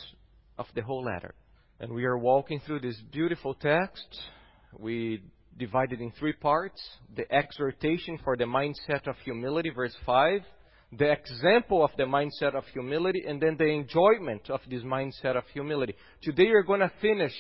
of 0.56 0.66
the 0.76 0.82
whole 0.82 1.04
letter. 1.04 1.34
And 1.80 1.92
we 1.92 2.04
are 2.04 2.16
walking 2.16 2.60
through 2.64 2.80
this 2.80 3.00
beautiful 3.10 3.54
text. 3.54 4.06
We 4.78 5.22
divided 5.58 6.00
in 6.00 6.12
three 6.12 6.32
parts 6.32 6.80
the 7.14 7.30
exhortation 7.32 8.18
for 8.24 8.36
the 8.36 8.44
mindset 8.44 9.06
of 9.06 9.16
humility, 9.24 9.70
verse 9.70 9.94
5 10.04 10.40
the 10.98 11.10
example 11.10 11.84
of 11.84 11.90
the 11.96 12.04
mindset 12.04 12.54
of 12.54 12.64
humility 12.72 13.24
and 13.26 13.40
then 13.40 13.56
the 13.56 13.66
enjoyment 13.66 14.48
of 14.48 14.60
this 14.70 14.82
mindset 14.82 15.36
of 15.36 15.44
humility. 15.52 15.94
Today 16.22 16.46
we're 16.50 16.62
going 16.62 16.80
to 16.80 16.92
finish 17.00 17.32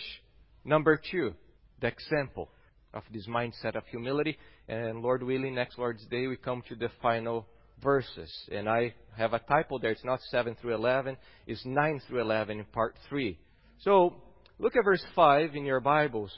number 0.64 1.00
two, 1.10 1.34
the 1.80 1.88
example 1.88 2.48
of 2.92 3.02
this 3.12 3.26
mindset 3.26 3.76
of 3.76 3.84
humility. 3.86 4.38
And 4.68 5.00
Lord 5.00 5.22
willing, 5.22 5.54
next 5.54 5.78
Lord's 5.78 6.04
Day 6.06 6.26
we 6.26 6.36
come 6.36 6.62
to 6.68 6.74
the 6.74 6.88
final 7.00 7.46
verses. 7.82 8.32
And 8.50 8.68
I 8.68 8.94
have 9.16 9.34
a 9.34 9.38
typo 9.38 9.78
there. 9.78 9.92
It's 9.92 10.04
not 10.04 10.20
7 10.30 10.56
through 10.60 10.74
11. 10.74 11.16
It's 11.46 11.64
9 11.64 12.00
through 12.08 12.22
11 12.22 12.58
in 12.58 12.64
part 12.66 12.96
3. 13.08 13.38
So, 13.80 14.14
look 14.58 14.74
at 14.76 14.84
verse 14.84 15.04
5 15.14 15.54
in 15.54 15.64
your 15.64 15.80
Bibles. 15.80 16.32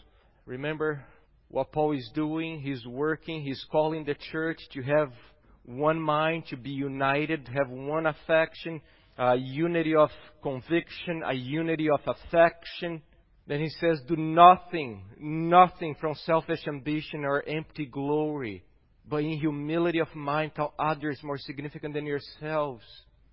Remember 0.47 1.05
what 1.49 1.73
Paul 1.73 1.93
is 1.93 2.09
doing. 2.15 2.61
He's 2.61 2.87
working. 2.87 3.43
He's 3.43 3.65
calling 3.71 4.05
the 4.05 4.15
church 4.31 4.59
to 4.75 4.83
have 4.83 5.13
one 5.65 6.01
mind, 6.01 6.45
to 6.51 6.57
be 6.57 6.71
united, 6.71 7.49
have 7.49 7.69
one 7.69 8.07
affection, 8.07 8.81
a 9.19 9.35
unity 9.35 9.97
of 9.97 10.11
conviction, 10.45 11.25
a 11.27 11.35
unity 11.35 11.89
of 11.91 12.01
affection. 12.07 13.03
Then 13.49 13.61
he 13.61 13.69
says, 13.81 14.01
Do 14.07 14.15
nothing, 14.17 15.03
nothing 15.19 15.97
from 16.01 16.15
selfish 16.15 16.61
ambition 16.69 17.25
or 17.25 17.43
empty 17.47 17.87
glory, 17.87 18.63
but 19.09 19.19
in 19.19 19.39
humility 19.39 19.99
of 19.99 20.15
mind 20.15 20.55
count 20.55 20.73
others 20.79 21.19
more 21.25 21.39
significant 21.39 21.95
than 21.95 22.07
yourselves. 22.07 22.85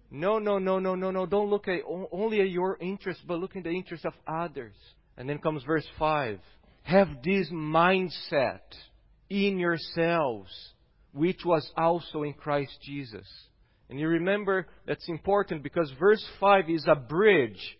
No, 0.09 0.39
no, 0.39 0.57
no, 0.57 0.79
no, 0.79 0.95
no, 0.95 1.11
no. 1.11 1.27
Don't 1.27 1.49
look 1.49 1.67
at 1.67 1.81
only 2.11 2.41
at 2.41 2.49
your 2.49 2.77
interest, 2.79 3.21
but 3.27 3.37
look 3.37 3.55
in 3.55 3.61
the 3.61 3.69
interest 3.69 4.05
of 4.05 4.13
others. 4.27 4.75
And 5.15 5.29
then 5.29 5.37
comes 5.37 5.63
verse 5.63 5.87
5. 5.99 6.39
Have 6.83 7.07
this 7.23 7.49
mindset 7.51 8.59
in 9.29 9.57
yourselves 9.57 10.51
which 11.13 11.45
was 11.45 11.69
also 11.77 12.23
in 12.23 12.33
Christ 12.33 12.77
Jesus. 12.81 13.27
And 13.89 13.99
you 13.99 14.07
remember 14.07 14.67
that's 14.87 15.07
important 15.07 15.63
because 15.63 15.91
verse 15.99 16.23
5 16.39 16.69
is 16.69 16.85
a 16.87 16.95
bridge. 16.95 17.77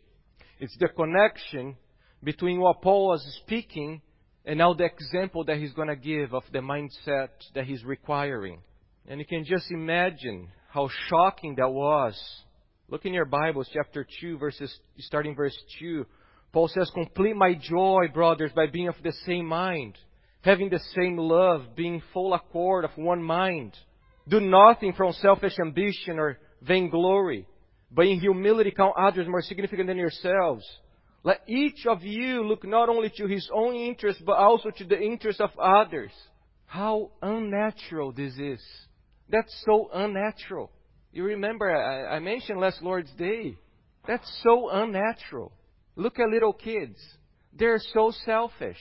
It's 0.60 0.78
the 0.80 0.88
connection 0.88 1.76
between 2.24 2.60
what 2.60 2.82
Paul 2.82 3.08
was 3.10 3.40
speaking 3.44 4.02
and 4.46 4.60
now 4.60 4.74
the 4.74 4.86
example 4.86 5.44
that 5.46 5.58
he's 5.58 5.74
going 5.74 5.88
to 5.88 5.96
give 5.96 6.34
of 6.34 6.44
the 6.52 6.60
mindset 6.60 7.30
that 7.56 7.66
he's 7.66 7.84
requiring. 7.84 8.60
And 9.08 9.20
you 9.20 9.26
can 9.26 9.46
just 9.46 9.72
imagine 9.72 10.50
how 10.70 10.90
shocking 11.10 11.56
that 11.56 11.70
was. 11.70 12.20
Look 12.90 13.06
in 13.06 13.14
your 13.14 13.26
Bibles, 13.26 13.70
chapter 13.74 14.06
2, 14.22 14.38
verses, 14.38 14.78
starting 15.00 15.36
verse 15.36 15.58
2. 15.80 16.06
Paul 16.54 16.70
says, 16.70 16.90
Complete 16.94 17.36
my 17.36 17.56
joy, 17.56 18.06
brothers, 18.14 18.52
by 18.56 18.68
being 18.68 18.88
of 18.88 18.96
the 19.04 19.14
same 19.26 19.46
mind 19.46 19.98
having 20.44 20.70
the 20.70 20.80
same 20.94 21.18
love, 21.18 21.76
being 21.76 22.02
full 22.14 22.34
accord 22.34 22.86
of 22.86 22.92
one 22.96 23.24
mind. 23.24 23.76
Do 24.28 24.40
nothing 24.40 24.94
from 24.94 25.14
selfish 25.14 25.58
ambition 25.60 26.20
or 26.20 26.38
vainglory, 26.62 27.48
but 27.92 28.06
in 28.06 28.20
humility 28.20 28.72
count 28.72 28.96
others 28.98 29.28
more 29.28 29.42
significant 29.42 29.88
than 29.88 29.98
yourselves. 29.98 30.66
Let 31.24 31.42
each 31.48 31.86
of 31.88 32.04
you 32.04 32.46
look 32.46 32.66
not 32.66 32.90
only 32.90 33.12
to 33.18 33.28
his 33.28 33.50
own 33.54 33.76
interest, 33.76 34.22
but 34.26 34.38
also 34.38 34.70
to 34.70 34.84
the 34.84 35.00
interest 35.00 35.40
of 35.40 35.50
others. 35.58 36.12
How 36.66 37.12
unnatural 37.22 38.12
this 38.12 38.34
is. 38.38 38.62
That's 39.30 39.64
so 39.66 39.90
unnatural. 39.94 40.72
You 41.14 41.24
remember, 41.24 41.74
I, 41.74 42.18
I 42.18 42.20
mentioned 42.20 42.60
last 42.60 42.82
Lord's 42.82 43.12
Day. 43.12 43.56
That's 44.06 44.42
so 44.44 44.70
unnatural. 44.70 45.54
Look 45.96 46.20
at 46.20 46.30
little 46.30 46.54
kids. 46.54 46.98
They're 47.58 47.82
so 47.94 48.12
selfish. 48.26 48.78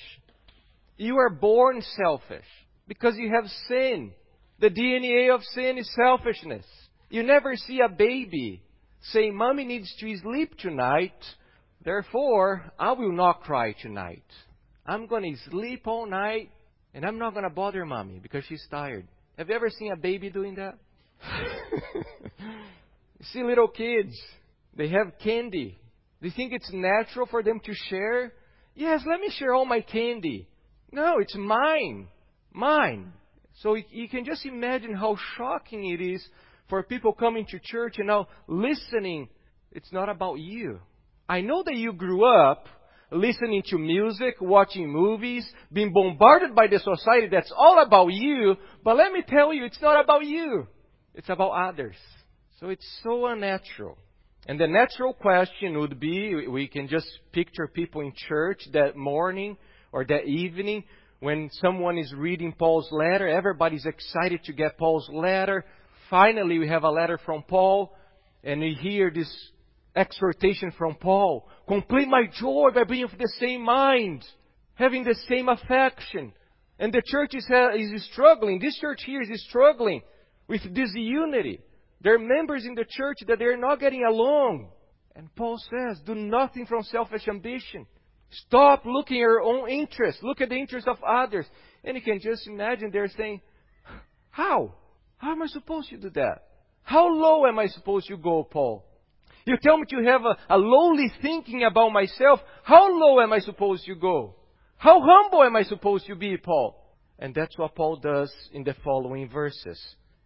You 0.97 1.17
are 1.19 1.31
born 1.31 1.83
selfish 2.03 2.47
because 2.87 3.17
you 3.17 3.33
have 3.35 3.51
sin. 3.69 4.13
The 4.61 4.71
DNA 4.71 5.35
of 5.35 5.43
sin 5.55 5.79
is 5.79 5.91
selfishness. 5.95 6.65
You 7.11 7.23
never 7.23 7.57
see 7.57 7.81
a 7.81 7.89
baby 7.89 8.63
say, 9.11 9.31
Mommy 9.31 9.65
needs 9.65 9.93
to 10.01 10.17
sleep 10.19 10.57
tonight, 10.59 11.13
therefore 11.85 12.73
I 12.79 12.93
will 12.93 13.13
not 13.13 13.43
cry 13.43 13.73
tonight. 13.73 14.25
I'm 14.87 15.07
going 15.07 15.35
to 15.35 15.51
sleep 15.51 15.87
all 15.87 16.07
night 16.07 16.51
and 16.95 17.05
I'm 17.05 17.19
not 17.19 17.33
going 17.33 17.45
to 17.45 17.51
bother 17.51 17.85
Mommy 17.85 18.21
because 18.21 18.45
she's 18.49 18.65
tired. 18.71 19.07
Have 19.39 19.49
you 19.49 19.55
ever 19.55 19.71
seen 19.71 19.93
a 19.93 19.97
baby 19.97 20.31
doing 20.31 20.57
that? 20.57 20.79
you 21.95 23.25
see 23.33 23.43
little 23.43 23.69
kids, 23.69 24.15
they 24.77 24.89
have 24.89 25.19
candy. 25.23 25.79
Do 26.23 26.29
you 26.29 26.35
think 26.35 26.53
it's 26.53 26.71
natural 26.73 27.27
for 27.27 27.43
them 27.43 27.61
to 27.65 27.75
share? 27.89 28.33
Yes, 28.77 29.03
let 29.05 29.19
me 29.19 29.29
share 29.37 29.55
all 29.55 29.65
my 29.65 29.81
candy. 29.81 30.49
No, 30.93 31.19
it's 31.19 31.35
mine. 31.35 32.07
Mine. 32.53 33.13
So 33.61 33.75
you 33.75 34.09
can 34.09 34.25
just 34.25 34.47
imagine 34.47 34.95
how 34.95 35.17
shocking 35.37 35.91
it 35.91 36.01
is 36.01 36.25
for 36.69 36.85
people 36.85 37.13
coming 37.13 37.45
to 37.47 37.59
church 37.59 37.97
and 37.99 38.07
now 38.07 38.29
listening. 38.47 39.31
It's 39.73 39.93
not 39.93 40.09
about 40.09 40.39
you. 40.39 40.79
I 41.29 41.41
know 41.41 41.65
that 41.65 41.75
you 41.75 41.93
grew 41.93 42.25
up 42.25 42.67
listening 43.11 43.65
to 43.67 43.79
music, 43.79 44.37
watching 44.41 44.89
movies, 44.91 45.45
being 45.73 45.93
bombarded 45.93 46.55
by 46.55 46.69
the 46.69 46.79
society 46.79 47.29
that's 47.31 47.53
all 47.55 47.83
about 47.83 48.13
you, 48.13 48.57
but 48.85 48.97
let 48.97 49.13
me 49.13 49.23
tell 49.27 49.53
you, 49.53 49.65
it's 49.65 49.83
not 49.83 50.03
about 50.03 50.25
you. 50.25 50.69
It's 51.15 51.29
about 51.29 51.51
others. 51.51 51.97
So 52.61 52.69
it's 52.69 52.87
so 53.03 53.27
unnatural. 53.27 53.99
And 54.47 54.59
the 54.59 54.67
natural 54.67 55.13
question 55.13 55.79
would 55.79 56.01
be, 56.01 56.47
we 56.49 56.67
can 56.67 56.89
just 56.89 57.07
picture 57.33 57.69
people 57.69 58.01
in 58.01 58.13
church 58.17 58.61
that 58.73 58.97
morning 58.97 59.57
or 59.93 60.05
that 60.05 60.25
evening 60.27 60.85
when 61.23 61.49
someone 61.53 61.99
is 61.99 62.13
reading 62.13 62.53
Paul's 62.53 62.89
letter, 62.91 63.29
everybody's 63.29 63.87
excited 63.87 64.43
to 64.43 64.53
get 64.53 64.77
Paul's 64.77 65.09
letter. 65.13 65.65
Finally, 66.11 66.59
we 66.59 66.67
have 66.67 66.83
a 66.83 66.91
letter 66.91 67.17
from 67.25 67.45
Paul, 67.45 67.95
and 68.43 68.61
we 68.61 68.75
hear 68.75 69.09
this 69.09 69.33
exhortation 69.95 70.73
from 70.77 70.97
Paul. 70.97 71.49
Complete 71.69 72.09
my 72.09 72.25
joy 72.41 72.71
by 72.75 72.83
being 72.83 73.05
of 73.05 73.17
the 73.17 73.31
same 73.39 73.63
mind, 73.63 74.25
having 74.75 75.05
the 75.05 75.15
same 75.29 75.49
affection. 75.49 76.33
And 76.81 76.93
the 76.93 77.03
church 77.07 77.37
is, 77.37 77.47
uh, 77.49 77.71
is 77.77 78.05
struggling. 78.11 78.59
This 78.59 78.77
church 78.81 79.05
here 79.07 79.23
is 79.23 79.45
struggling 79.49 80.03
with 80.49 80.63
this 80.75 80.91
unity. 80.93 81.61
There 82.03 82.15
are 82.17 82.19
members 82.19 82.65
in 82.65 82.75
the 82.75 82.85
church 82.89 83.19
that 83.27 83.39
they're 83.39 83.57
not 83.57 83.81
getting 83.81 84.05
along. 84.05 84.71
And 85.15 85.35
Paul 85.37 85.59
says, 85.59 86.01
do 86.05 86.15
nothing 86.15 86.67
from 86.67 86.83
selfish 86.85 87.29
ambition. 87.29 87.87
Stop 88.47 88.85
looking 88.87 89.19
at 89.19 89.21
your 89.21 89.43
own 89.43 89.69
interests. 89.69 90.23
Look 90.23 90.41
at 90.41 90.49
the 90.49 90.57
interests 90.57 90.89
of 90.89 90.97
others. 91.07 91.47
And 91.85 91.97
you 91.97 92.03
can 92.03 92.19
just 92.19 92.47
imagine 92.47 92.91
they're 92.91 93.09
saying, 93.09 93.41
How? 94.31 94.75
How 95.19 95.33
am 95.33 95.43
I 95.43 95.47
supposed 95.47 95.91
to 95.91 95.99
do 95.99 96.11
that? 96.11 96.39
How 96.83 97.07
low 97.09 97.47
am 97.47 97.59
I 97.59 97.67
supposed 97.67 98.09
to 98.09 98.17
go, 98.17 98.43
Paul? 98.43 98.85
You 99.45 99.57
tell 99.63 99.77
me 99.77 99.85
to 99.91 100.03
have 100.05 100.23
a, 100.23 100.37
a 100.49 100.57
lowly 100.57 101.13
thinking 101.21 101.65
about 101.65 101.93
myself. 101.93 102.41
How 102.63 102.91
low 102.91 103.21
am 103.21 103.33
I 103.33 103.41
supposed 103.41 103.85
to 103.85 103.95
go? 103.95 104.37
How 104.77 105.01
humble 105.01 105.43
am 105.43 105.55
I 105.55 105.63
supposed 105.63 106.07
to 106.07 106.17
be, 106.17 106.37
Paul? 106.37 106.79
And 107.19 107.35
that's 107.35 107.57
what 107.59 107.75
Paul 107.75 107.97
does 107.97 108.33
in 108.53 108.65
the 108.65 108.75
following 108.83 109.29
verses. 109.29 109.81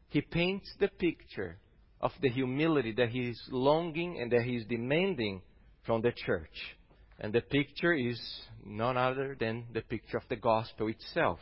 He 0.09 0.21
paints 0.21 0.73
the 0.78 0.88
picture 0.88 1.59
of 2.00 2.12
the 2.21 2.29
humility 2.29 2.93
that 2.93 3.09
he 3.09 3.31
is 3.31 3.41
longing 3.50 4.21
and 4.21 4.31
that 4.33 4.43
he 4.43 4.57
is 4.57 4.65
demanding 4.67 5.43
from 5.85 6.03
the 6.03 6.12
church. 6.12 6.76
And 7.19 7.33
the 7.33 7.41
picture 7.41 7.95
is 7.95 8.21
none 8.65 8.97
other 8.97 9.37
than 9.38 9.65
the 9.73 9.81
picture 9.81 10.19
of 10.19 10.25
the 10.29 10.37
gospel 10.37 10.88
itself. 10.88 11.38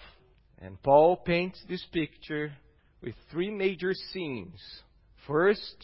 And 0.61 0.81
Paul 0.83 1.17
paints 1.17 1.61
this 1.69 1.85
picture 1.93 2.53
with 3.03 3.15
three 3.31 3.51
major 3.51 3.93
scenes. 4.13 4.61
First, 5.27 5.77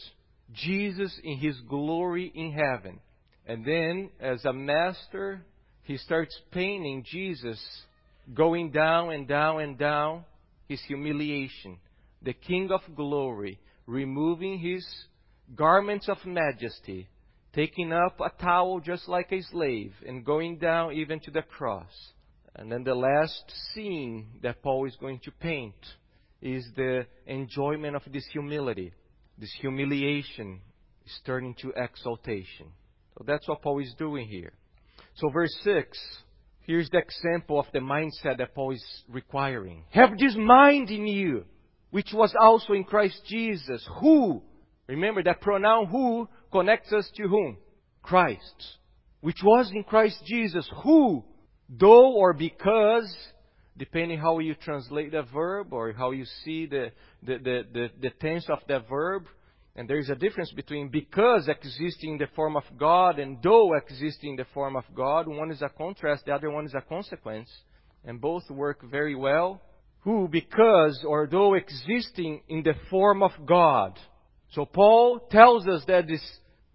Jesus 0.53 1.19
in 1.23 1.37
his 1.37 1.59
glory 1.67 2.31
in 2.33 2.51
heaven. 2.51 2.99
And 3.45 3.65
then, 3.65 4.09
as 4.19 4.45
a 4.45 4.53
master, 4.53 5.41
he 5.83 5.97
starts 5.97 6.37
painting 6.51 7.03
Jesus 7.05 7.59
going 8.33 8.71
down 8.71 9.11
and 9.11 9.27
down 9.27 9.61
and 9.61 9.77
down 9.77 10.23
his 10.67 10.81
humiliation. 10.87 11.77
The 12.21 12.33
King 12.33 12.71
of 12.71 12.81
glory, 12.95 13.59
removing 13.91 14.57
his 14.57 14.85
garments 15.53 16.07
of 16.07 16.17
majesty, 16.25 17.09
taking 17.53 17.91
up 17.91 18.19
a 18.21 18.29
towel 18.41 18.79
just 18.79 19.07
like 19.09 19.31
a 19.33 19.41
slave, 19.43 19.93
and 20.07 20.25
going 20.25 20.57
down 20.57 20.93
even 20.93 21.19
to 21.19 21.29
the 21.29 21.41
cross. 21.41 21.91
And 22.55 22.71
then 22.71 22.83
the 22.83 22.95
last 22.95 23.43
scene 23.73 24.27
that 24.41 24.63
Paul 24.63 24.85
is 24.85 24.95
going 24.99 25.19
to 25.25 25.31
paint 25.31 25.75
is 26.41 26.65
the 26.75 27.05
enjoyment 27.27 27.95
of 27.95 28.03
this 28.11 28.25
humility. 28.31 28.93
This 29.37 29.53
humiliation 29.59 30.61
is 31.05 31.19
turning 31.25 31.55
to 31.55 31.73
exaltation. 31.75 32.67
So 33.17 33.25
that's 33.27 33.47
what 33.47 33.61
Paul 33.61 33.79
is 33.79 33.93
doing 33.97 34.27
here. 34.27 34.53
So, 35.15 35.29
verse 35.29 35.53
6, 35.63 35.97
here's 36.61 36.89
the 36.89 36.99
example 36.99 37.59
of 37.59 37.65
the 37.73 37.79
mindset 37.79 38.37
that 38.37 38.55
Paul 38.55 38.71
is 38.71 39.03
requiring. 39.09 39.83
Have 39.91 40.17
this 40.17 40.35
mind 40.37 40.89
in 40.89 41.05
you, 41.05 41.45
which 41.91 42.11
was 42.13 42.33
also 42.39 42.73
in 42.73 42.83
Christ 42.83 43.21
Jesus, 43.27 43.87
who, 43.99 44.41
remember 44.87 45.23
that 45.23 45.41
pronoun 45.41 45.87
who 45.87 46.27
connects 46.51 46.91
us 46.91 47.09
to 47.15 47.27
whom? 47.27 47.57
Christ. 48.01 48.77
Which 49.19 49.41
was 49.43 49.71
in 49.73 49.83
Christ 49.83 50.21
Jesus, 50.25 50.67
who, 50.83 51.23
though 51.69 52.13
or 52.13 52.33
because, 52.33 53.15
depending 53.77 54.19
how 54.19 54.39
you 54.39 54.55
translate 54.55 55.11
the 55.11 55.23
verb 55.33 55.73
or 55.73 55.93
how 55.93 56.11
you 56.11 56.25
see 56.43 56.65
the, 56.65 56.91
the, 57.21 57.37
the, 57.37 57.61
the, 57.71 57.87
the 58.01 58.09
tense 58.19 58.45
of 58.49 58.59
the 58.67 58.79
verb, 58.89 59.25
and 59.75 59.89
there 59.89 59.99
is 59.99 60.09
a 60.09 60.15
difference 60.15 60.51
between 60.51 60.89
because 60.89 61.47
existing 61.47 62.13
in 62.13 62.17
the 62.17 62.27
form 62.35 62.57
of 62.57 62.63
God 62.77 63.19
and 63.19 63.37
though 63.41 63.73
existing 63.75 64.31
in 64.31 64.35
the 64.35 64.45
form 64.53 64.75
of 64.75 64.83
God. 64.93 65.27
One 65.27 65.51
is 65.51 65.61
a 65.61 65.69
contrast, 65.69 66.25
the 66.25 66.33
other 66.33 66.49
one 66.49 66.65
is 66.65 66.73
a 66.73 66.81
consequence. 66.81 67.49
And 68.03 68.19
both 68.19 68.49
work 68.49 68.81
very 68.89 69.15
well. 69.15 69.61
Who, 70.03 70.27
because 70.27 71.03
or 71.07 71.27
though 71.27 71.53
existing 71.53 72.41
in 72.47 72.63
the 72.63 72.73
form 72.89 73.21
of 73.21 73.31
God. 73.45 73.99
So 74.51 74.65
Paul 74.65 75.19
tells 75.29 75.67
us 75.67 75.83
that 75.87 76.07
this 76.07 76.23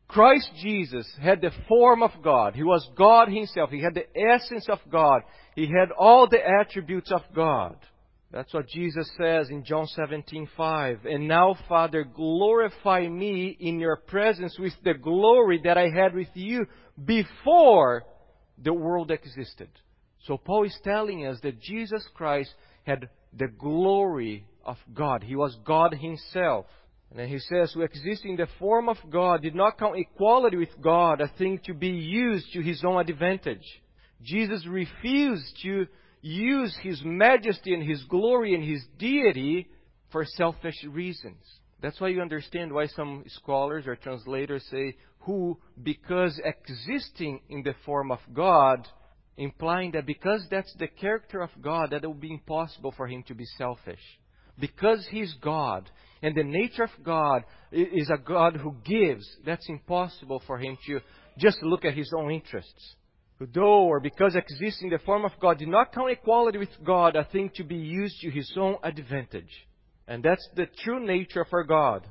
Christ 0.08 0.50
Jesus 0.62 1.10
had 1.20 1.40
the 1.40 1.50
form 1.68 2.02
of 2.02 2.12
God. 2.22 2.54
He 2.54 2.62
was 2.62 2.88
God 2.96 3.28
himself. 3.28 3.70
He 3.70 3.82
had 3.82 3.94
the 3.94 4.06
essence 4.16 4.68
of 4.68 4.78
God. 4.90 5.22
He 5.56 5.66
had 5.66 5.90
all 5.98 6.28
the 6.28 6.38
attributes 6.60 7.10
of 7.10 7.22
God. 7.34 7.76
That's 8.30 8.52
what 8.52 8.68
Jesus 8.68 9.10
says 9.16 9.50
in 9.50 9.64
John 9.64 9.86
17:5. 9.86 11.04
And 11.06 11.26
now, 11.26 11.54
Father, 11.68 12.04
glorify 12.04 13.08
me 13.08 13.56
in 13.58 13.80
your 13.80 13.96
presence 13.96 14.58
with 14.58 14.74
the 14.84 14.94
glory 14.94 15.60
that 15.64 15.78
I 15.78 15.88
had 15.88 16.14
with 16.14 16.28
you 16.34 16.66
before 17.04 18.04
the 18.58 18.72
world 18.72 19.10
existed. 19.10 19.70
So 20.24 20.36
Paul 20.36 20.64
is 20.64 20.78
telling 20.82 21.26
us 21.26 21.40
that 21.42 21.60
Jesus 21.60 22.06
Christ 22.14 22.52
had 22.86 23.08
the 23.36 23.48
glory 23.48 24.46
of 24.64 24.76
God. 24.94 25.22
He 25.22 25.36
was 25.36 25.56
God 25.64 25.92
himself. 25.92 26.66
And 27.10 27.18
then 27.18 27.28
he 27.28 27.38
says, 27.38 27.72
who 27.72 27.82
exists 27.82 28.24
in 28.24 28.36
the 28.36 28.48
form 28.58 28.88
of 28.88 28.96
God 29.10 29.42
did 29.42 29.54
not 29.54 29.78
count 29.78 29.98
equality 29.98 30.56
with 30.56 30.80
God 30.80 31.20
a 31.20 31.28
thing 31.36 31.60
to 31.64 31.74
be 31.74 31.88
used 31.88 32.52
to 32.52 32.60
his 32.60 32.82
own 32.84 33.00
advantage. 33.00 33.64
Jesus 34.22 34.66
refused 34.66 35.58
to 35.62 35.86
use 36.20 36.76
his 36.82 37.00
majesty 37.04 37.74
and 37.74 37.82
his 37.82 38.02
glory 38.04 38.54
and 38.54 38.64
his 38.64 38.82
deity 38.98 39.68
for 40.10 40.24
selfish 40.24 40.82
reasons. 40.88 41.42
That's 41.80 42.00
why 42.00 42.08
you 42.08 42.20
understand 42.20 42.72
why 42.72 42.86
some 42.86 43.24
scholars 43.28 43.86
or 43.86 43.96
translators 43.96 44.64
say, 44.70 44.96
who, 45.20 45.58
because 45.82 46.40
existing 46.44 47.40
in 47.48 47.62
the 47.62 47.74
form 47.84 48.10
of 48.10 48.20
God, 48.32 48.86
implying 49.36 49.92
that 49.92 50.06
because 50.06 50.46
that's 50.50 50.74
the 50.78 50.86
character 50.86 51.40
of 51.42 51.50
God, 51.60 51.90
that 51.90 52.04
it 52.04 52.08
would 52.08 52.20
be 52.20 52.32
impossible 52.32 52.92
for 52.96 53.06
him 53.06 53.22
to 53.24 53.34
be 53.34 53.44
selfish. 53.58 54.00
Because 54.58 55.06
he's 55.10 55.34
God, 55.42 55.90
and 56.22 56.34
the 56.34 56.44
nature 56.44 56.84
of 56.84 57.04
God 57.04 57.42
is 57.70 58.10
a 58.10 58.18
God 58.18 58.56
who 58.56 58.74
gives, 58.84 59.28
that's 59.44 59.68
impossible 59.68 60.42
for 60.46 60.58
him 60.58 60.78
to 60.86 61.00
just 61.38 61.62
look 61.62 61.84
at 61.84 61.94
his 61.94 62.10
own 62.16 62.30
interests 62.30 62.96
who 63.38 63.46
though 63.46 63.84
or 63.84 64.00
because 64.00 64.34
exists 64.34 64.82
in 64.82 64.88
the 64.88 64.98
form 64.98 65.24
of 65.24 65.32
God 65.40 65.58
did 65.58 65.68
not 65.68 65.92
count 65.92 66.10
equality 66.10 66.58
with 66.58 66.70
God 66.84 67.16
a 67.16 67.24
thing 67.24 67.50
to 67.56 67.64
be 67.64 67.76
used 67.76 68.20
to 68.20 68.30
his 68.30 68.50
own 68.56 68.76
advantage. 68.82 69.66
And 70.08 70.22
that's 70.22 70.46
the 70.54 70.66
true 70.84 71.04
nature 71.04 71.42
of 71.42 71.48
our 71.52 71.64
God. 71.64 72.06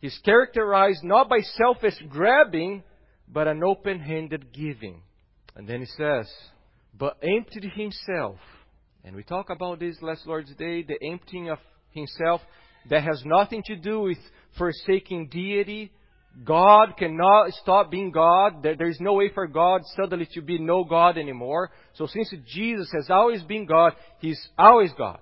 He's 0.00 0.18
characterized 0.24 1.04
not 1.04 1.28
by 1.28 1.40
selfish 1.40 1.96
grabbing, 2.08 2.82
but 3.28 3.48
an 3.48 3.62
open-handed 3.62 4.52
giving. 4.52 5.02
And 5.54 5.68
then 5.68 5.80
he 5.80 5.86
says, 5.86 6.30
but 6.96 7.18
emptied 7.22 7.70
himself. 7.74 8.38
And 9.04 9.16
we 9.16 9.22
talk 9.22 9.50
about 9.50 9.80
this 9.80 9.96
last 10.02 10.26
Lord's 10.26 10.54
Day, 10.56 10.82
the 10.82 10.98
emptying 11.02 11.48
of 11.48 11.58
himself 11.90 12.40
that 12.88 13.02
has 13.02 13.22
nothing 13.24 13.62
to 13.66 13.76
do 13.76 14.00
with 14.02 14.18
forsaking 14.56 15.28
deity, 15.28 15.92
God 16.44 16.94
cannot 16.96 17.50
stop 17.54 17.90
being 17.90 18.10
God. 18.10 18.62
There 18.62 18.88
is 18.88 19.00
no 19.00 19.14
way 19.14 19.30
for 19.32 19.46
God 19.46 19.82
suddenly 19.96 20.28
to 20.32 20.40
be 20.40 20.58
no 20.58 20.84
God 20.84 21.18
anymore. 21.18 21.70
So 21.94 22.06
since 22.06 22.32
Jesus 22.46 22.88
has 22.94 23.10
always 23.10 23.42
been 23.42 23.66
God, 23.66 23.94
He's 24.20 24.40
always 24.56 24.92
God. 24.96 25.18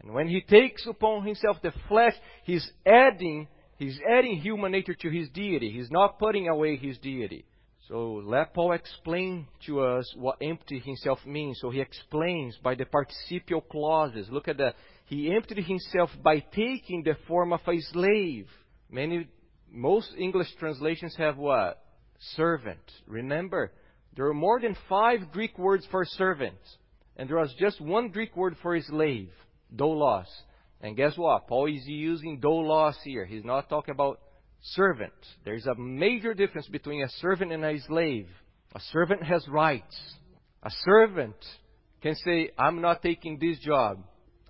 And 0.00 0.12
when 0.14 0.28
He 0.28 0.40
takes 0.40 0.86
upon 0.86 1.26
Himself 1.26 1.56
the 1.62 1.72
flesh, 1.88 2.14
He's 2.44 2.68
adding, 2.86 3.48
He's 3.76 3.98
adding 4.08 4.40
human 4.40 4.72
nature 4.72 4.94
to 4.94 5.10
His 5.10 5.28
deity. 5.30 5.70
He's 5.70 5.90
not 5.90 6.18
putting 6.18 6.48
away 6.48 6.76
His 6.76 6.96
deity. 6.98 7.44
So 7.92 8.22
let 8.24 8.54
Paul 8.54 8.72
explain 8.72 9.46
to 9.66 9.82
us 9.82 10.10
what 10.16 10.38
empty 10.40 10.78
himself 10.78 11.18
means. 11.26 11.58
So 11.60 11.68
he 11.68 11.82
explains 11.82 12.56
by 12.62 12.74
the 12.74 12.86
participial 12.86 13.60
clauses. 13.60 14.30
Look 14.30 14.48
at 14.48 14.56
that. 14.56 14.76
He 15.04 15.30
emptied 15.30 15.62
himself 15.62 16.08
by 16.24 16.38
taking 16.38 17.02
the 17.02 17.18
form 17.28 17.52
of 17.52 17.60
a 17.68 17.78
slave. 17.92 18.46
Many 18.90 19.28
most 19.70 20.14
English 20.16 20.46
translations 20.58 21.14
have 21.18 21.36
what? 21.36 21.84
Servant. 22.34 22.80
Remember, 23.06 23.70
there 24.16 24.24
are 24.24 24.32
more 24.32 24.58
than 24.58 24.74
five 24.88 25.30
Greek 25.30 25.58
words 25.58 25.86
for 25.90 26.06
servant. 26.06 26.56
And 27.18 27.28
there 27.28 27.36
was 27.36 27.54
just 27.58 27.78
one 27.78 28.08
Greek 28.08 28.34
word 28.34 28.56
for 28.62 28.80
slave, 28.80 29.28
doulos. 29.76 30.24
And 30.80 30.96
guess 30.96 31.18
what? 31.18 31.46
Paul 31.46 31.66
is 31.66 31.86
using 31.86 32.40
doulos 32.40 32.94
here. 33.04 33.26
He's 33.26 33.44
not 33.44 33.68
talking 33.68 33.92
about 33.92 34.18
servant. 34.62 35.12
There's 35.44 35.66
a 35.66 35.74
major 35.74 36.34
difference 36.34 36.68
between 36.68 37.02
a 37.02 37.08
servant 37.20 37.52
and 37.52 37.64
a 37.64 37.80
slave. 37.80 38.28
A 38.74 38.80
servant 38.92 39.22
has 39.24 39.46
rights. 39.48 39.96
A 40.62 40.70
servant 40.84 41.36
can 42.02 42.14
say, 42.16 42.50
I'm 42.58 42.80
not 42.80 43.02
taking 43.02 43.38
this 43.38 43.58
job. 43.58 43.98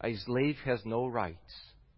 A 0.03 0.15
slave 0.17 0.57
has 0.65 0.81
no 0.85 1.07
rights. 1.07 1.39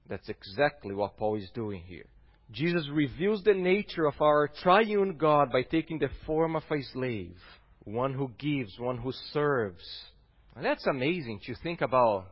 That's 0.09 0.29
exactly 0.29 0.94
what 0.94 1.16
Paul 1.16 1.37
is 1.37 1.50
doing 1.55 1.83
here. 1.87 2.07
Jesus 2.53 2.88
reveals 2.92 3.42
the 3.42 3.55
nature 3.55 4.07
of 4.07 4.20
our 4.20 4.48
triune 4.62 5.16
God 5.16 5.50
by 5.50 5.62
taking 5.62 5.98
the 5.98 6.11
form 6.27 6.57
of 6.57 6.62
a 6.70 6.83
slave, 6.92 7.37
one 7.85 8.12
who 8.12 8.31
gives, 8.38 8.79
one 8.79 8.98
who 8.98 9.12
serves. 9.33 9.85
And 10.55 10.64
that's 10.64 10.87
amazing 10.87 11.40
to 11.46 11.55
think 11.62 11.81
about 11.81 12.27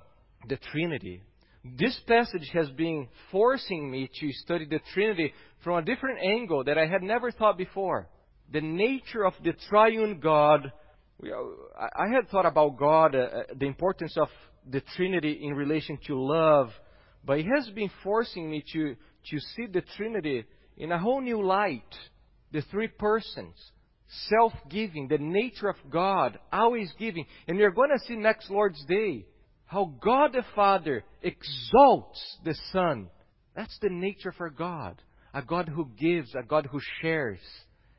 the 0.48 0.58
Trinity. 0.70 1.22
This 1.64 1.98
passage 2.08 2.50
has 2.54 2.68
been 2.70 3.08
forcing 3.30 3.88
me 3.90 4.10
to 4.20 4.32
study 4.32 4.66
the 4.66 4.80
Trinity 4.92 5.32
from 5.62 5.76
a 5.76 5.82
different 5.82 6.18
angle 6.20 6.64
that 6.64 6.76
I 6.76 6.86
had 6.86 7.02
never 7.02 7.30
thought 7.30 7.56
before. 7.56 8.08
The 8.52 8.60
nature 8.60 9.24
of 9.24 9.34
the 9.44 9.52
triune 9.68 10.18
God. 10.18 10.72
I 11.22 12.08
had 12.12 12.28
thought 12.30 12.46
about 12.46 12.76
God, 12.78 13.14
uh, 13.14 13.18
uh, 13.18 13.42
the 13.56 13.66
importance 13.66 14.16
of 14.16 14.28
the 14.68 14.80
Trinity 14.96 15.38
in 15.42 15.54
relation 15.54 15.96
to 16.08 16.20
love, 16.20 16.70
but 17.24 17.38
it 17.38 17.46
has 17.46 17.70
been 17.70 17.90
forcing 18.02 18.50
me 18.50 18.64
to 18.72 18.96
to 19.30 19.38
see 19.38 19.66
the 19.66 19.82
Trinity 19.96 20.44
in 20.76 20.90
a 20.90 20.98
whole 20.98 21.20
new 21.20 21.40
light. 21.46 21.94
The 22.50 22.62
three 22.72 22.88
persons, 22.88 23.54
self 24.28 24.52
giving, 24.68 25.06
the 25.06 25.18
nature 25.18 25.68
of 25.68 25.76
God, 25.88 26.40
always 26.52 26.92
giving. 26.98 27.24
And 27.46 27.56
we're 27.56 27.70
going 27.70 27.90
to 27.90 28.04
see 28.04 28.16
next 28.16 28.50
Lord's 28.50 28.84
Day 28.86 29.26
how 29.72 29.90
God 30.04 30.34
the 30.34 30.44
Father 30.54 31.02
exalts 31.22 32.36
the 32.44 32.54
Son 32.72 33.08
That's 33.56 33.76
the 33.80 33.88
nature 33.88 34.32
for 34.32 34.50
God. 34.50 35.00
A 35.32 35.40
God 35.42 35.66
who 35.66 35.88
gives, 35.98 36.34
a 36.34 36.42
God 36.42 36.68
who 36.70 36.78
shares. 37.00 37.40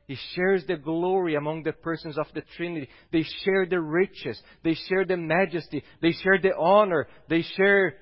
He 0.06 0.16
shares 0.34 0.64
the 0.68 0.76
glory 0.76 1.34
among 1.34 1.64
the 1.64 1.72
persons 1.72 2.16
of 2.16 2.26
the 2.32 2.42
Trinity. 2.56 2.88
They 3.10 3.24
share 3.44 3.66
the 3.66 3.80
riches. 3.80 4.40
They 4.62 4.74
share 4.74 5.04
the 5.04 5.16
majesty. 5.16 5.82
They 6.00 6.12
share 6.12 6.38
the 6.40 6.56
honor. 6.56 7.08
They 7.28 7.42
share 7.42 7.94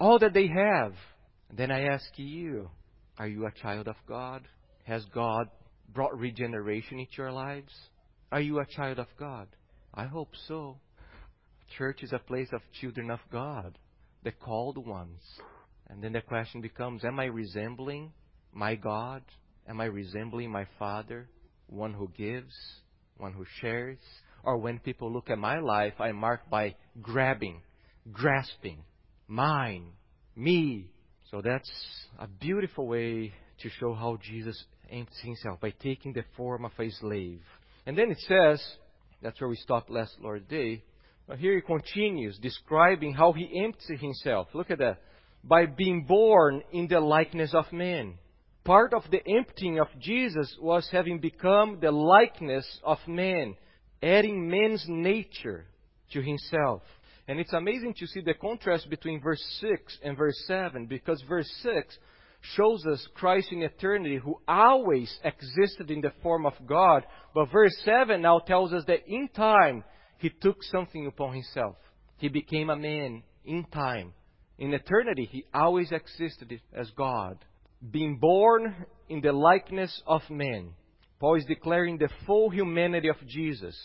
all 0.00 0.18
that 0.20 0.32
they 0.32 0.46
have. 0.46 0.94
Then 1.54 1.70
I 1.70 1.82
ask 1.82 2.06
you, 2.16 2.70
are 3.18 3.28
you 3.28 3.46
a 3.46 3.62
child 3.62 3.88
of 3.88 3.96
God? 4.06 4.48
Has 4.84 5.04
God 5.14 5.48
brought 5.92 6.18
regeneration 6.18 6.98
into 6.98 7.12
your 7.18 7.32
lives? 7.32 7.74
Are 8.32 8.40
you 8.40 8.60
a 8.60 8.66
child 8.66 8.98
of 8.98 9.08
God? 9.18 9.48
I 9.92 10.06
hope 10.06 10.30
so. 10.46 10.78
Church 11.76 12.02
is 12.02 12.12
a 12.12 12.18
place 12.18 12.48
of 12.52 12.60
children 12.80 13.10
of 13.10 13.20
God, 13.30 13.78
the 14.24 14.32
called 14.32 14.78
ones. 14.78 15.20
And 15.88 16.02
then 16.02 16.12
the 16.12 16.20
question 16.20 16.60
becomes 16.60 17.04
Am 17.04 17.18
I 17.20 17.26
resembling 17.26 18.12
my 18.52 18.74
God? 18.74 19.22
Am 19.68 19.80
I 19.80 19.84
resembling 19.84 20.50
my 20.50 20.66
Father? 20.78 21.28
One 21.66 21.92
who 21.92 22.08
gives, 22.16 22.54
one 23.18 23.32
who 23.32 23.44
shares? 23.60 23.98
Or 24.42 24.56
when 24.56 24.78
people 24.78 25.12
look 25.12 25.30
at 25.30 25.38
my 25.38 25.58
life, 25.58 25.94
I'm 25.98 26.16
marked 26.16 26.48
by 26.48 26.76
grabbing, 27.02 27.60
grasping, 28.12 28.82
mine, 29.26 29.92
me. 30.34 30.90
So 31.30 31.42
that's 31.42 31.70
a 32.18 32.26
beautiful 32.26 32.86
way 32.86 33.32
to 33.60 33.68
show 33.68 33.92
how 33.92 34.18
Jesus 34.22 34.64
empties 34.90 35.18
himself 35.22 35.60
by 35.60 35.70
taking 35.70 36.12
the 36.12 36.24
form 36.36 36.64
of 36.64 36.72
a 36.78 36.90
slave. 36.90 37.42
And 37.84 37.98
then 37.98 38.10
it 38.10 38.18
says, 38.26 38.62
that's 39.20 39.40
where 39.40 39.50
we 39.50 39.56
stopped 39.56 39.90
last 39.90 40.16
Lord's 40.20 40.48
Day. 40.48 40.82
But 41.28 41.38
here 41.38 41.54
he 41.54 41.60
continues 41.60 42.38
describing 42.38 43.12
how 43.12 43.32
he 43.32 43.62
empties 43.62 44.00
himself. 44.00 44.48
Look 44.54 44.70
at 44.70 44.78
that. 44.78 44.98
By 45.44 45.66
being 45.66 46.04
born 46.04 46.62
in 46.72 46.88
the 46.88 47.00
likeness 47.00 47.54
of 47.54 47.70
men. 47.70 48.14
Part 48.64 48.94
of 48.94 49.02
the 49.10 49.20
emptying 49.26 49.78
of 49.78 49.88
Jesus 50.00 50.56
was 50.60 50.88
having 50.90 51.20
become 51.20 51.78
the 51.80 51.90
likeness 51.90 52.66
of 52.82 52.98
man, 53.06 53.54
adding 54.02 54.50
man's 54.50 54.84
nature 54.88 55.66
to 56.12 56.22
himself. 56.22 56.82
And 57.28 57.38
it's 57.38 57.52
amazing 57.52 57.94
to 57.98 58.06
see 58.06 58.20
the 58.20 58.34
contrast 58.34 58.88
between 58.88 59.20
verse 59.20 59.42
6 59.60 59.98
and 60.02 60.16
verse 60.16 60.36
7 60.46 60.86
because 60.86 61.22
verse 61.28 61.50
6 61.62 61.96
shows 62.56 62.84
us 62.86 63.06
Christ 63.14 63.52
in 63.52 63.62
eternity 63.62 64.16
who 64.16 64.40
always 64.48 65.14
existed 65.24 65.90
in 65.90 66.00
the 66.00 66.12
form 66.22 66.46
of 66.46 66.54
God. 66.66 67.04
But 67.34 67.52
verse 67.52 67.76
7 67.84 68.22
now 68.22 68.38
tells 68.38 68.72
us 68.72 68.84
that 68.86 69.06
in 69.06 69.28
time 69.28 69.84
he 70.18 70.30
took 70.30 70.62
something 70.62 71.06
upon 71.06 71.34
himself. 71.34 71.76
He 72.18 72.28
became 72.28 72.70
a 72.70 72.76
man 72.76 73.22
in 73.44 73.64
time. 73.64 74.12
In 74.58 74.74
eternity, 74.74 75.28
he 75.30 75.44
always 75.54 75.92
existed 75.92 76.60
as 76.74 76.90
God. 76.96 77.38
Being 77.90 78.18
born 78.18 78.74
in 79.08 79.20
the 79.20 79.32
likeness 79.32 80.02
of 80.06 80.22
man. 80.28 80.70
Paul 81.20 81.36
is 81.36 81.44
declaring 81.44 81.98
the 81.98 82.08
full 82.26 82.50
humanity 82.50 83.08
of 83.08 83.16
Jesus. 83.26 83.76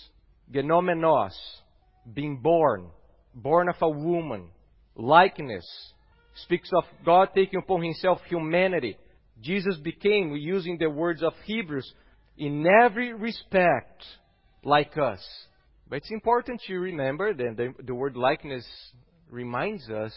Genomenos, 0.52 1.34
being 2.12 2.38
born, 2.38 2.90
born 3.36 3.70
of 3.70 3.76
a 3.82 3.90
woman. 3.90 4.50
Likeness, 4.96 5.66
speaks 6.36 6.70
of 6.76 6.84
God 7.06 7.30
taking 7.36 7.60
upon 7.60 7.84
himself 7.84 8.20
humanity. 8.28 8.98
Jesus 9.42 9.78
became, 9.78 10.36
using 10.36 10.78
the 10.80 10.90
words 10.90 11.22
of 11.22 11.34
Hebrews, 11.46 11.92
in 12.38 12.66
every 12.84 13.14
respect 13.14 14.04
like 14.64 14.98
us. 14.98 15.24
But 15.90 15.98
it's 15.98 16.12
important 16.12 16.62
to 16.68 16.76
remember 16.76 17.34
that 17.34 17.58
the, 17.58 17.74
the 17.84 17.96
word 17.96 18.16
likeness 18.16 18.66
reminds 19.30 19.90
us 19.90 20.14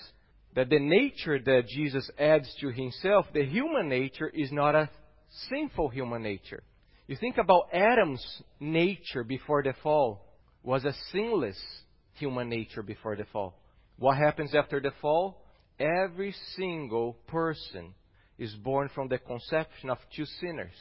that 0.55 0.71
the 0.71 0.79
nature 0.79 1.39
that 1.39 1.67
Jesus 1.69 2.11
adds 2.19 2.49
to 2.61 2.71
himself, 2.71 3.27
the 3.35 3.45
human 3.45 3.89
nature, 3.89 4.29
is 4.29 4.51
not 4.51 4.75
a 4.75 4.89
sinful 5.49 5.91
human 5.91 6.23
nature. 6.23 6.63
You 7.07 7.17
think 7.17 7.37
about 7.39 7.69
Adam's 7.73 8.25
nature 8.59 9.23
before 9.23 9.63
the 9.63 9.75
fall 9.83 10.25
was 10.63 10.85
a 10.85 10.95
sinless 11.13 11.59
human 12.15 12.49
nature 12.49 12.83
before 12.83 13.17
the 13.17 13.27
fall. 13.33 13.55
What 13.99 14.17
happens 14.17 14.55
after 14.55 14.81
the 14.81 14.93
fall? 15.01 15.43
Every 15.79 16.35
single 16.57 17.17
person 17.29 17.95
is 18.39 18.55
born 18.55 18.91
from 18.95 19.09
the 19.09 19.19
conception 19.19 19.91
of 19.91 19.99
two 20.15 20.25
sinners. 20.41 20.75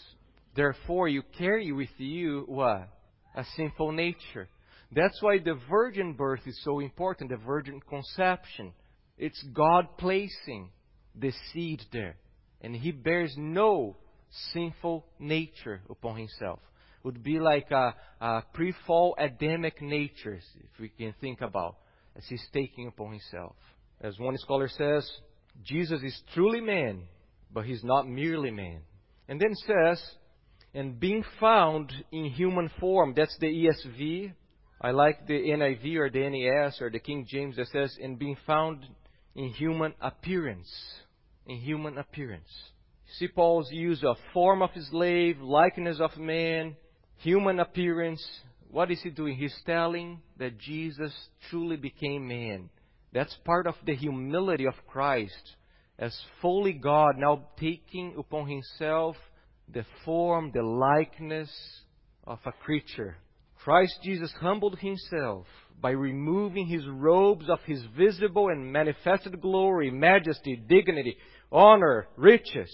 Therefore, 0.55 1.07
you 1.07 1.21
carry 1.37 1.71
with 1.71 1.89
you 1.97 2.45
what? 2.47 2.89
A 3.35 3.43
sinful 3.55 3.91
nature. 3.91 4.47
That's 4.95 5.21
why 5.21 5.39
the 5.39 5.59
virgin 5.69 6.13
birth 6.13 6.41
is 6.45 6.59
so 6.63 6.79
important, 6.79 7.29
the 7.29 7.37
virgin 7.37 7.81
conception. 7.81 8.71
It's 9.17 9.43
God 9.53 9.97
placing 9.97 10.69
the 11.13 11.33
seed 11.51 11.81
there. 11.91 12.15
And 12.61 12.75
He 12.75 12.91
bears 12.91 13.35
no 13.37 13.97
sinful 14.53 15.05
nature 15.19 15.81
upon 15.89 16.17
Himself. 16.17 16.59
Would 17.03 17.21
be 17.21 17.39
like 17.39 17.69
a, 17.71 17.93
a 18.19 18.43
pre 18.53 18.73
fall 18.87 19.15
Adamic 19.19 19.81
nature, 19.81 20.39
if 20.55 20.79
we 20.79 20.89
can 20.89 21.13
think 21.21 21.41
about, 21.41 21.75
as 22.15 22.23
He's 22.27 22.45
taking 22.53 22.87
upon 22.87 23.11
Himself. 23.11 23.55
As 24.01 24.17
one 24.17 24.37
scholar 24.37 24.69
says, 24.69 25.09
Jesus 25.63 26.01
is 26.03 26.19
truly 26.33 26.61
man, 26.61 27.03
but 27.51 27.65
he's 27.65 27.83
not 27.83 28.07
merely 28.07 28.51
man. 28.51 28.81
And 29.27 29.39
then 29.39 29.55
says, 29.55 30.03
and 30.73 30.99
being 30.99 31.23
found 31.39 31.93
in 32.11 32.25
human 32.25 32.69
form, 32.79 33.13
that's 33.15 33.35
the 33.39 33.47
ESV. 33.47 34.33
I 34.81 34.91
like 34.91 35.25
the 35.27 35.33
NIV 35.33 35.95
or 35.95 36.09
the 36.09 36.29
NES 36.29 36.81
or 36.81 36.89
the 36.89 36.99
King 36.99 37.25
James 37.27 37.55
that 37.55 37.67
says, 37.67 37.97
and 38.01 38.19
being 38.19 38.37
found 38.45 38.85
in 39.35 39.49
human 39.49 39.93
appearance. 40.01 40.69
In 41.47 41.57
human 41.57 41.97
appearance. 41.97 42.49
See 43.17 43.27
Paul's 43.27 43.71
use 43.71 44.03
of 44.03 44.17
form 44.33 44.61
of 44.61 44.71
slave, 44.89 45.39
likeness 45.39 45.99
of 45.99 46.17
man, 46.17 46.75
human 47.17 47.59
appearance. 47.59 48.25
What 48.69 48.91
is 48.91 49.01
he 49.01 49.09
doing? 49.09 49.35
He's 49.37 49.55
telling 49.65 50.21
that 50.37 50.57
Jesus 50.57 51.13
truly 51.49 51.77
became 51.77 52.27
man. 52.27 52.69
That's 53.13 53.35
part 53.45 53.67
of 53.67 53.75
the 53.85 53.95
humility 53.95 54.65
of 54.65 54.73
Christ 54.87 55.55
as 55.97 56.13
fully 56.41 56.73
God, 56.73 57.15
now 57.17 57.45
taking 57.57 58.15
upon 58.17 58.47
himself 58.49 59.15
the 59.71 59.85
form, 60.03 60.51
the 60.53 60.61
likeness 60.61 61.49
of 62.25 62.39
a 62.45 62.51
creature. 62.51 63.17
Christ 63.65 63.95
Jesus 64.03 64.31
humbled 64.39 64.77
himself 64.77 65.47
by 65.81 65.89
removing 65.89 66.67
his 66.67 66.87
robes 66.87 67.49
of 67.49 67.59
his 67.65 67.83
visible 67.97 68.49
and 68.49 68.71
manifested 68.71 69.41
glory, 69.41 69.89
majesty, 69.89 70.55
dignity, 70.55 71.17
honor, 71.51 72.07
riches. 72.15 72.69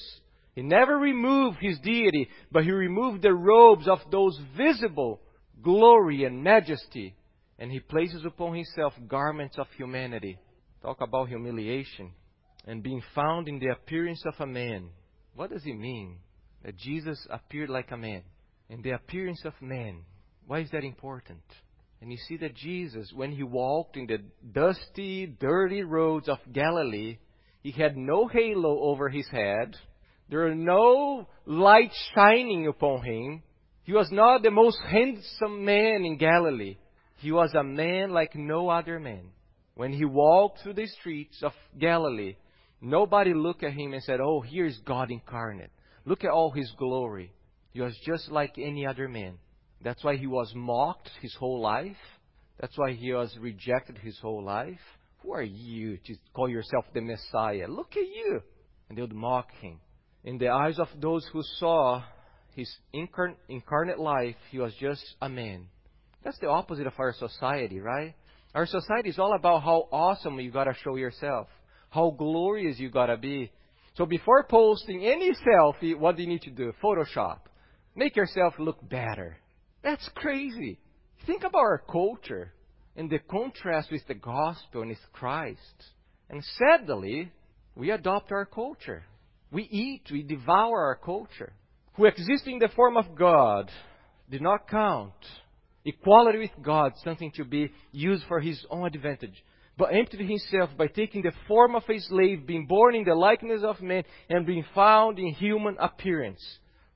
He 0.54 0.62
never 0.62 0.98
removed 0.98 1.60
his 1.62 1.80
deity, 1.80 2.28
but 2.52 2.66
he 2.66 2.72
removed 2.72 3.22
the 3.22 3.34
robes 3.34 3.88
of 3.88 4.00
those 4.12 4.38
visible 4.58 5.22
glory 5.64 6.26
and 6.26 6.44
majesty 6.44 7.16
and 7.58 7.72
he 7.72 7.80
places 7.80 8.26
upon 8.26 8.56
himself 8.56 8.92
garments 9.08 9.58
of 9.58 9.68
humanity. 9.78 10.38
Talk 10.82 11.00
about 11.00 11.30
humiliation. 11.30 12.12
And 12.68 12.84
being 12.84 13.02
found 13.16 13.48
in 13.48 13.60
the 13.60 13.68
appearance 13.68 14.24
of 14.26 14.34
a 14.40 14.46
man. 14.46 14.90
What 15.36 15.52
does 15.52 15.64
it 15.66 15.78
mean? 15.78 16.18
That 16.66 16.76
Jesus 16.76 17.26
appeared 17.30 17.70
like 17.70 17.92
a 17.92 17.98
man. 17.98 18.24
In 18.68 18.82
the 18.82 18.92
appearance 18.92 19.46
of 19.46 19.54
man. 19.62 20.02
Why 20.48 20.60
is 20.60 20.72
that 20.72 20.84
important? 20.84 21.44
And 22.02 22.12
you 22.12 22.18
see 22.28 22.38
that 22.38 22.56
Jesus, 22.56 23.12
when 23.14 23.32
he 23.32 23.44
walked 23.44 23.96
in 23.96 24.08
the 24.08 24.20
dusty, 24.52 25.28
dirty 25.28 25.84
roads 25.84 26.28
of 26.28 26.40
Galilee, 26.52 27.20
he 27.62 27.72
had 27.72 27.96
no 27.96 28.28
halo 28.28 28.80
over 28.82 29.08
his 29.08 29.28
head. 29.30 29.76
There 30.30 30.40
were 30.40 30.56
no 30.56 31.28
light 31.46 31.92
shining 32.16 32.68
upon 32.68 33.04
him. 33.04 33.44
He 33.84 33.94
was 33.94 34.10
not 34.12 34.42
the 34.42 34.52
most 34.52 34.80
handsome 34.90 35.64
man 35.64 36.06
in 36.06 36.18
Galilee. 36.18 36.78
He 37.18 37.32
was 37.32 37.54
a 37.54 37.64
man 37.64 38.12
like 38.12 38.36
no 38.36 38.70
other 38.70 39.00
man. 39.00 39.30
When 39.76 39.94
he 39.94 40.06
walked 40.06 40.62
through 40.62 40.74
the 40.74 40.88
streets 40.88 41.42
of 41.44 41.54
Galilee, 41.78 42.36
nobody 42.82 43.34
looked 43.34 43.64
at 43.64 43.74
him 43.74 43.94
and 43.94 44.02
said, 44.02 44.20
Oh, 44.20 44.42
here's 44.42 44.80
God 44.80 45.12
incarnate. 45.12 45.72
Look 46.04 46.24
at 46.24 46.32
all 46.32 46.52
his 46.52 46.72
glory. 46.78 47.32
He 47.74 47.82
was 47.82 47.96
just 48.06 48.32
like 48.32 48.58
any 48.58 48.88
other 48.88 49.08
man. 49.08 49.38
That's 49.84 50.04
why 50.04 50.16
he 50.16 50.28
was 50.28 50.52
mocked 50.56 51.10
his 51.22 51.34
whole 51.36 51.60
life. 51.60 51.98
That's 52.60 52.78
why 52.78 52.94
he 52.94 53.12
was 53.14 53.36
rejected 53.40 53.98
his 53.98 54.18
whole 54.20 54.44
life. 54.44 54.80
Who 55.24 55.34
are 55.34 55.42
you 55.42 55.98
to 56.06 56.16
call 56.34 56.50
yourself 56.50 56.86
the 56.94 57.02
Messiah? 57.02 57.68
Look 57.68 57.92
at 57.98 58.08
you. 58.08 58.42
And 58.90 58.98
they 58.98 59.02
would 59.02 59.14
mock 59.14 59.52
him. 59.60 59.80
In 60.24 60.38
the 60.38 60.50
eyes 60.50 60.78
of 60.78 60.88
those 61.00 61.28
who 61.34 61.42
saw 61.58 62.04
his 62.56 62.72
incarnate 62.94 64.00
life, 64.00 64.36
he 64.52 64.60
was 64.60 64.74
just 64.80 65.04
a 65.22 65.30
man. 65.30 65.68
That's 66.24 66.38
the 66.40 66.50
opposite 66.50 66.86
of 66.86 66.94
our 67.00 67.14
society, 67.14 67.80
right? 67.80 68.14
Our 68.54 68.68
society 68.68 69.10
is 69.10 69.18
all 69.18 69.34
about 69.34 69.64
how 69.64 69.88
awesome 69.92 70.40
you 70.40 70.52
gotta 70.52 70.76
show 70.84 70.96
yourself, 70.96 71.48
how 71.90 72.12
glorious 72.12 72.78
you 72.80 72.90
gotta 72.90 73.18
be. 73.18 73.52
So 73.96 74.06
before 74.06 74.44
posting 74.44 75.06
any 75.06 75.32
selfie, 75.32 75.98
what 75.98 76.18
do 76.18 76.24
you 76.24 76.30
need 76.30 76.44
to 76.44 76.52
do? 76.52 76.74
Photoshop. 76.84 77.40
Make 77.96 78.16
yourself 78.16 78.54
look 78.60 78.88
better. 78.88 79.38
That's 79.84 80.08
crazy. 80.16 80.80
Think 81.26 81.44
about 81.44 81.60
our 81.60 81.84
culture 81.90 82.54
and 82.96 83.10
the 83.10 83.20
contrast 83.20 83.92
with 83.92 84.06
the 84.08 84.16
gospel 84.16 84.82
and 84.82 84.90
with 84.90 85.00
Christ. 85.14 85.60
And 86.30 86.44
sadly, 86.58 87.32
we 87.76 87.92
adopt 87.92 88.32
our 88.32 88.46
culture. 88.46 89.04
We 89.52 89.64
eat, 89.64 90.04
we 90.12 90.24
devour 90.24 90.86
our 90.86 90.96
culture. 90.96 91.54
Who 91.94 92.06
exist 92.06 92.48
in 92.48 92.60
the 92.60 92.70
form 92.70 92.98
of 92.98 93.16
God 93.16 93.70
did 94.30 94.42
not 94.42 94.70
count 94.70 95.14
equality 95.84 96.40
with 96.40 96.52
God 96.62 96.94
something 97.04 97.32
to 97.36 97.44
be 97.44 97.72
used 97.92 98.24
for 98.28 98.40
his 98.40 98.64
own 98.70 98.86
advantage, 98.86 99.44
but 99.78 99.94
emptied 99.94 100.28
himself 100.28 100.70
by 100.78 100.88
taking 100.88 101.22
the 101.22 101.32
form 101.48 101.76
of 101.76 101.84
a 101.90 102.00
slave, 102.00 102.46
being 102.46 102.68
born 102.68 102.96
in 102.96 103.04
the 103.04 103.16
likeness 103.16 103.62
of 103.64 103.82
men, 103.82 104.04
and 104.30 104.46
being 104.46 104.66
found 104.76 105.20
in 105.20 105.34
human 105.34 105.76
appearance. 105.80 106.42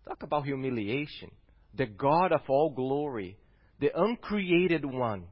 Talk 0.08 0.24
about 0.24 0.46
humiliation. 0.46 1.32
The 1.78 1.86
God 1.86 2.32
of 2.32 2.42
all 2.48 2.70
glory, 2.70 3.38
the 3.80 3.92
uncreated 3.96 4.86
one, 4.86 5.26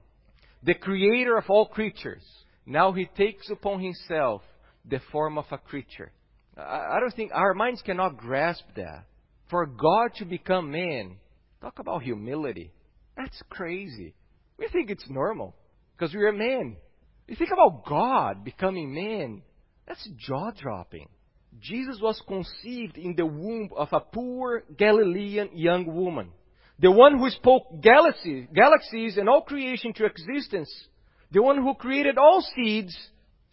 the 0.62 0.74
creator 0.74 1.38
of 1.38 1.46
all 1.50 1.68
creatures. 1.68 2.24
Now 2.66 2.92
he 2.92 3.06
takes 3.18 3.50
upon 3.50 3.82
himself 3.82 4.42
the 4.86 5.00
form 5.12 5.38
of 5.38 5.46
a 5.52 5.58
creature. 5.58 6.12
I 6.58 7.00
don't 7.00 7.16
think 7.16 7.32
our 7.34 7.54
minds 7.54 7.82
cannot 7.82 8.18
grasp 8.18 8.64
that. 8.76 9.06
For 9.50 9.66
God 9.66 10.12
to 10.16 10.26
become 10.26 10.72
man, 10.72 11.18
talk 11.62 11.80
about 11.80 12.04
humility. 12.04 12.72
That's 13.18 13.42
crazy. 13.50 14.14
We 14.58 14.68
think 14.70 14.90
it's 14.90 15.10
normal 15.10 15.56
because 15.98 16.14
we're 16.14 16.32
men. 16.32 16.48
man. 16.48 16.78
You 17.28 17.36
think 17.36 17.52
about 17.52 17.86
God 17.86 18.44
becoming 18.44 18.94
man, 18.94 19.42
that's 19.88 20.08
jaw 20.18 20.52
dropping. 20.52 21.08
Jesus 21.62 22.00
was 22.02 22.22
conceived 22.28 22.98
in 22.98 23.16
the 23.16 23.26
womb 23.26 23.70
of 23.76 23.90
a 23.92 24.00
poor 24.00 24.64
Galilean 24.78 25.50
young 25.54 25.86
woman. 25.86 26.32
The 26.80 26.92
one 26.92 27.18
who 27.18 27.30
spoke 27.30 27.82
galaxies, 27.82 28.48
galaxies 28.54 29.18
and 29.18 29.30
all 29.30 29.42
creation 29.42 29.94
to 29.94 30.06
existence. 30.06 30.72
The 31.32 31.42
one 31.42 31.58
who 31.58 31.76
created 31.76 32.18
all 32.18 32.44
seeds 32.56 32.96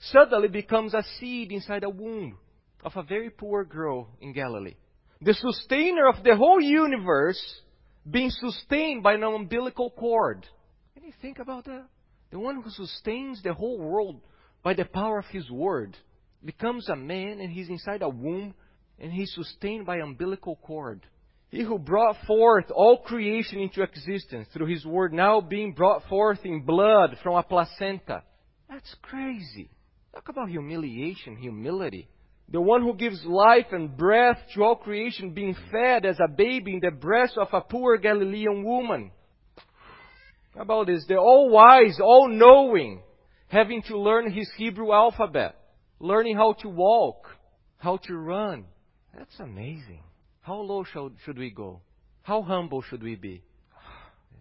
suddenly 0.01 0.49
becomes 0.49 0.95
a 0.95 1.05
seed 1.19 1.53
inside 1.53 1.85
a 1.85 1.91
womb 1.91 2.39
of 2.83 2.93
a 2.97 3.03
very 3.03 3.31
poor 3.31 3.65
girl 3.65 4.09
in 4.21 4.33
Galilee. 4.33 4.77
The 5.21 5.35
sustainer 5.35 6.09
of 6.09 6.25
the 6.25 6.35
whole 6.35 6.61
universe 6.61 7.41
being 8.11 8.31
sustained 8.31 9.03
by 9.03 9.15
an 9.15 9.23
umbilical 9.23 9.91
cord. 9.91 10.47
Can 10.95 11.05
you 11.05 11.13
think 11.21 11.39
about 11.39 11.67
that? 11.67 11.87
The 12.31 12.39
one 12.39 12.63
who 12.63 12.71
sustains 12.71 13.43
the 13.43 13.53
whole 13.53 13.79
world 13.79 14.21
by 14.63 14.75
the 14.75 14.87
power 14.87 15.19
of 15.19 15.27
his 15.27 15.51
word 15.51 15.97
becomes 16.45 16.89
a 16.89 16.97
man 16.97 17.41
and 17.41 17.51
he's 17.51 17.69
inside 17.69 18.03
a 18.03 18.09
womb 18.09 18.55
and 18.99 19.13
he's 19.13 19.33
sustained 19.35 19.87
by 19.87 19.99
umbilical 19.99 20.57
cord. 20.57 21.07
He 21.51 21.63
who 21.63 21.79
brought 21.79 22.17
forth 22.27 22.67
all 22.71 22.99
creation 22.99 23.59
into 23.59 23.83
existence 23.83 24.47
through 24.53 24.67
his 24.67 24.87
word 24.87 25.13
now 25.13 25.41
being 25.41 25.73
brought 25.73 26.05
forth 26.09 26.41
in 26.45 26.65
blood 26.65 27.17
from 27.23 27.35
a 27.35 27.43
placenta. 27.43 28.23
That's 28.69 28.95
crazy. 29.03 29.69
Talk 30.15 30.29
about 30.29 30.49
humiliation, 30.49 31.37
humility. 31.37 32.09
The 32.53 32.61
one 32.61 32.83
who 32.83 32.95
gives 32.95 33.25
life 33.25 33.67
and 33.73 33.97
breath 33.97 34.39
to 34.55 34.63
all 34.63 34.77
creation 34.77 35.35
being 35.35 35.57
fed 35.71 36.05
as 36.05 36.19
a 36.21 36.29
baby 36.29 36.75
in 36.75 36.81
the 36.81 36.91
breast 36.91 37.37
of 37.37 37.49
a 37.53 37.61
poor 37.61 37.97
Galilean 37.97 38.65
woman. 38.65 39.13
How 40.55 40.63
about 40.63 40.89
this? 40.89 41.05
The 41.07 41.17
all 41.17 41.49
wise, 41.49 41.99
all 42.01 42.29
knowing, 42.29 43.03
having 43.49 43.83
to 43.83 43.99
learn 43.99 44.33
his 44.33 44.51
Hebrew 44.57 44.93
alphabet, 44.93 45.60
learning 46.01 46.37
how 46.37 46.55
to 46.55 46.69
walk, 46.69 47.29
how 47.79 47.99
to 47.99 48.17
run. 48.17 48.65
That's 49.17 49.39
amazing. 49.39 50.03
How 50.41 50.57
low 50.57 50.85
should, 50.85 51.39
we 51.39 51.51
go? 51.51 51.83
How 52.23 52.43
humble 52.43 52.83
should 52.83 53.03
we 53.03 53.15
be? 53.15 53.43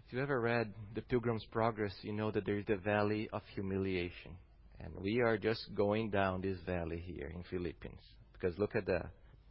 If 0.08 0.13
you 0.13 0.22
ever 0.22 0.39
read 0.39 0.74
The 0.95 1.02
Pilgrim's 1.02 1.45
Progress, 1.52 1.93
you 2.02 2.13
know 2.13 2.32
that 2.32 2.45
there 2.45 2.58
is 2.58 2.65
the 2.65 2.78
valley 2.78 3.30
of 3.32 3.41
humiliation. 3.54 4.32
And 4.80 4.93
we 5.02 5.22
are 5.22 5.38
just 5.38 5.62
going 5.76 6.10
down 6.10 6.41
this 6.41 6.58
valley 6.65 7.04
here 7.06 7.32
in 7.36 7.43
Philippians. 7.50 8.02
Because 8.34 8.58
look 8.58 8.76
at 8.76 8.86
the 8.86 9.02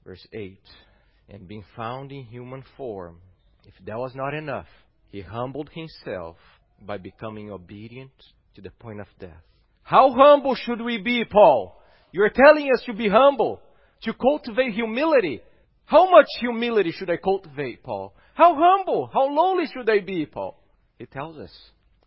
verse 0.05 0.27
8. 0.33 0.59
And 1.29 1.47
being 1.47 1.65
found 1.77 2.11
in 2.11 2.25
human 2.25 2.65
form, 2.77 3.19
if 3.67 3.75
that 3.85 3.99
was 3.99 4.15
not 4.15 4.35
enough, 4.35 4.67
he 5.11 5.21
humbled 5.21 5.69
himself 5.73 6.37
by 6.81 6.97
becoming 6.97 7.51
obedient 7.53 8.13
to 8.55 8.63
the 8.63 8.71
point 8.71 9.01
of 9.01 9.07
death. 9.21 9.43
How 9.83 10.13
humble 10.13 10.55
should 10.55 10.81
we 10.81 10.99
be, 10.99 11.25
Paul? 11.25 11.78
You're 12.13 12.31
telling 12.31 12.71
us 12.73 12.83
to 12.87 12.95
be 12.95 13.09
humble, 13.09 13.61
to 14.03 14.13
cultivate 14.15 14.75
humility. 14.75 15.41
How 15.85 16.11
much 16.11 16.27
humility 16.41 16.93
should 16.93 17.11
I 17.11 17.17
cultivate, 17.17 17.83
Paul? 17.83 18.15
How 18.35 18.55
humble, 18.55 19.11
how 19.13 19.29
lowly 19.29 19.67
should 19.67 19.89
I 19.91 20.01
be, 20.01 20.27
Paul? 20.27 20.59
He 20.99 21.07
tells 21.07 21.37
us 21.39 21.51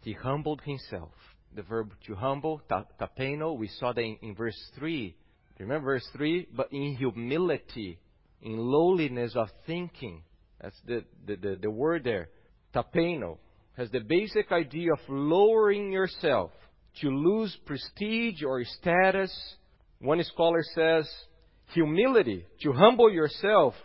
he 0.02 0.14
humbled 0.14 0.62
himself 0.66 1.12
the 1.56 1.62
verb 1.62 1.94
to 2.08 2.16
humble, 2.16 2.62
tapeno. 2.70 3.58
We 3.58 3.68
saw 3.68 3.94
that 3.94 4.02
in, 4.02 4.18
in 4.22 4.36
verse 4.36 4.58
3. 4.78 5.16
Remember 5.60 5.94
verse 5.94 6.08
3? 6.14 6.48
But 6.56 6.72
in 6.72 6.96
humility, 6.96 8.00
in 8.42 8.58
lowliness 8.58 9.34
of 9.36 9.50
thinking. 9.68 10.24
That's 10.62 10.80
the, 10.86 11.04
the, 11.26 11.36
the, 11.36 11.58
the 11.64 11.72
word 11.72 12.04
there. 12.04 12.30
Tapeno 12.74 13.38
has 13.78 13.90
the 13.92 14.00
basic 14.00 14.52
idea 14.52 14.94
of 14.94 15.00
lowering 15.08 15.92
yourself 15.92 16.52
to 17.02 17.10
lose 17.10 17.56
prestige 17.66 18.44
or 18.44 18.64
status. 18.64 19.32
One 20.02 20.24
scholar 20.24 20.64
says, 20.76 21.08
humility, 21.74 22.46
to 22.64 22.74
humble 22.74 23.12
yourself 23.12 23.76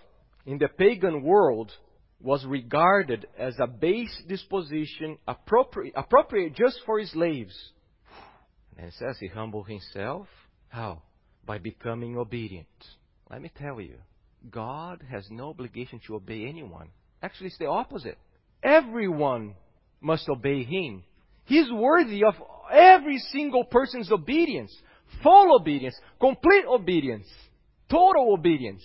in 0.47 0.59
the 0.59 0.69
pagan 0.69 1.23
world 1.23 1.71
was 2.21 2.45
regarded 2.47 3.27
as 3.39 3.55
a 3.61 3.67
base 3.67 4.23
disposition 4.27 5.19
appropriate, 5.29 5.93
appropriate 5.95 6.55
just 6.55 6.81
for 6.87 7.05
slaves. 7.05 7.55
And 8.79 8.93
says 8.95 9.17
he 9.21 9.29
humbled 9.29 9.69
himself. 9.69 10.27
How? 10.69 11.03
By 11.45 11.59
becoming 11.59 12.17
obedient. 12.17 12.67
Let 13.31 13.43
me 13.43 13.51
tell 13.55 13.81
you, 13.81 13.97
God 14.51 15.03
has 15.11 15.27
no 15.31 15.51
obligation 15.51 16.01
to 16.07 16.17
obey 16.17 16.47
anyone. 16.47 16.89
Actually, 17.23 17.49
it's 17.49 17.59
the 17.59 17.67
opposite. 17.67 18.19
Everyone 18.63 19.55
must 20.01 20.29
obey 20.29 20.65
him. 20.65 21.05
He's 21.45 21.71
worthy 21.71 22.25
of 22.25 22.35
every 22.71 23.19
single 23.19 23.65
person's 23.65 24.11
obedience. 24.11 24.75
Full 25.23 25.57
obedience, 25.61 25.97
complete 26.21 26.64
obedience, 26.66 27.27
total 27.90 28.33
obedience. 28.33 28.83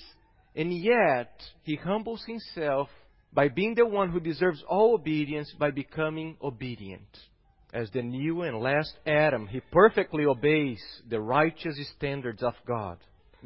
And 0.56 0.74
yet, 0.74 1.32
he 1.64 1.76
humbles 1.76 2.24
himself 2.26 2.90
by 3.34 3.48
being 3.48 3.76
the 3.76 3.86
one 3.86 4.10
who 4.10 4.20
deserves 4.20 4.64
all 4.68 4.94
obedience 4.96 5.54
by 5.58 5.72
becoming 5.72 6.38
obedient. 6.42 7.08
As 7.74 7.90
the 7.92 8.02
new 8.02 8.42
and 8.42 8.60
last 8.60 8.94
Adam, 9.08 9.48
he 9.48 9.62
perfectly 9.72 10.26
obeys 10.26 10.82
the 11.10 11.22
righteous 11.22 11.78
standards 11.96 12.44
of 12.44 12.54
God. 12.68 12.98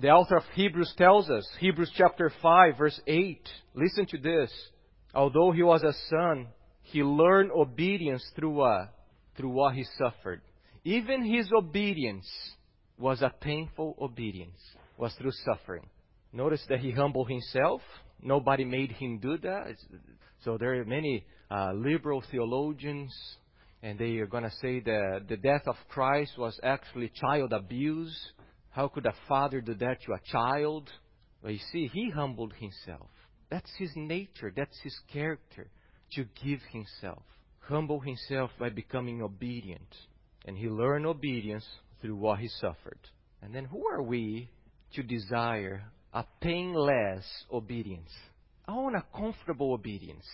The 0.02 0.10
author 0.10 0.38
of 0.38 0.44
Hebrews 0.56 0.94
tells 0.98 1.30
us, 1.30 1.48
Hebrews 1.60 1.92
chapter 1.96 2.32
5 2.42 2.78
verse 2.78 3.00
8, 3.06 3.48
listen 3.76 4.08
to 4.08 4.18
this. 4.18 4.52
Although 5.14 5.52
he 5.52 5.64
was 5.64 5.84
a 5.84 5.94
son, 6.10 6.48
he 6.82 7.04
learned 7.04 7.52
obedience 7.52 8.24
through 8.36 8.52
what? 8.52 8.94
Through 9.38 9.52
what 9.52 9.76
he 9.76 9.86
suffered. 9.98 10.42
Even 10.84 11.24
his 11.24 11.50
obedience 11.56 12.28
was 12.98 13.22
a 13.22 13.34
painful 13.42 13.96
obedience, 14.02 14.60
was 14.98 15.14
through 15.16 15.32
suffering. 15.46 15.88
Notice 16.32 16.64
that 16.70 16.80
he 16.80 16.92
humbled 16.92 17.30
himself, 17.30 17.82
Nobody 18.22 18.66
made 18.66 18.92
him 18.92 19.20
do 19.20 19.38
that. 19.38 19.76
So 20.44 20.58
there 20.58 20.80
are 20.80 20.86
many 20.86 21.26
uh, 21.52 21.74
liberal 21.74 22.24
theologians, 22.32 23.14
and 23.84 24.00
they 24.00 24.18
are 24.18 24.28
going 24.28 24.44
to 24.44 24.52
say 24.62 24.80
that 24.80 25.26
the 25.28 25.38
death 25.38 25.64
of 25.68 25.76
Christ 25.90 26.32
was 26.38 26.60
actually 26.64 27.12
child 27.22 27.54
abuse. 27.54 28.16
How 28.72 28.88
could 28.88 29.06
a 29.06 29.14
father 29.28 29.62
do 29.62 29.76
that 29.76 30.02
to 30.06 30.14
a 30.14 30.32
child? 30.32 30.90
But 31.42 31.54
you 31.54 31.60
see, 31.72 31.90
he 31.94 32.10
humbled 32.10 32.54
himself. 32.58 33.10
That's 33.50 33.72
his 33.78 33.92
nature, 33.96 34.52
that's 34.56 34.80
his 34.82 34.98
character, 35.14 35.70
to 36.14 36.26
give 36.44 36.60
himself. 36.72 37.24
Humble 37.60 38.00
himself 38.00 38.52
by 38.60 38.70
becoming 38.70 39.22
obedient. 39.22 39.96
And 40.46 40.58
he 40.58 40.68
learned 40.68 41.06
obedience 41.06 41.66
through 42.06 42.16
what 42.16 42.40
he 42.40 42.48
suffered. 42.48 43.00
And 43.42 43.54
then 43.54 43.66
who 43.66 43.88
are 43.88 44.02
we 44.02 44.50
to 44.94 45.04
desire 45.04 45.84
a 46.14 46.24
painless 46.40 47.26
obedience. 47.52 48.12
I 48.68 48.74
want 48.74 48.96
a 48.96 49.04
comfortable 49.16 49.74
obedience. 49.74 50.26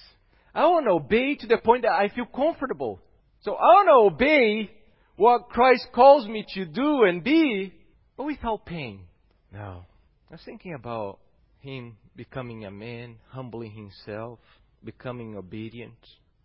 I 0.53 0.65
want 0.67 0.85
to 0.85 0.91
obey 0.91 1.35
to 1.35 1.47
the 1.47 1.57
point 1.57 1.83
that 1.83 1.93
I 1.93 2.09
feel 2.09 2.25
comfortable. 2.25 2.99
So 3.41 3.53
I 3.53 3.55
want 3.55 3.87
to 3.87 4.15
obey 4.15 4.71
what 5.15 5.49
Christ 5.49 5.87
calls 5.93 6.27
me 6.27 6.45
to 6.53 6.65
do 6.65 7.03
and 7.03 7.23
be, 7.23 7.73
but 8.15 8.25
without 8.25 8.65
pain. 8.65 9.01
No. 9.51 9.85
I 10.29 10.33
was 10.33 10.41
thinking 10.45 10.75
about 10.75 11.19
him 11.59 11.97
becoming 12.15 12.65
a 12.65 12.71
man, 12.71 13.15
humbling 13.29 13.71
himself, 13.71 14.39
becoming 14.83 15.35
obedient. 15.35 15.97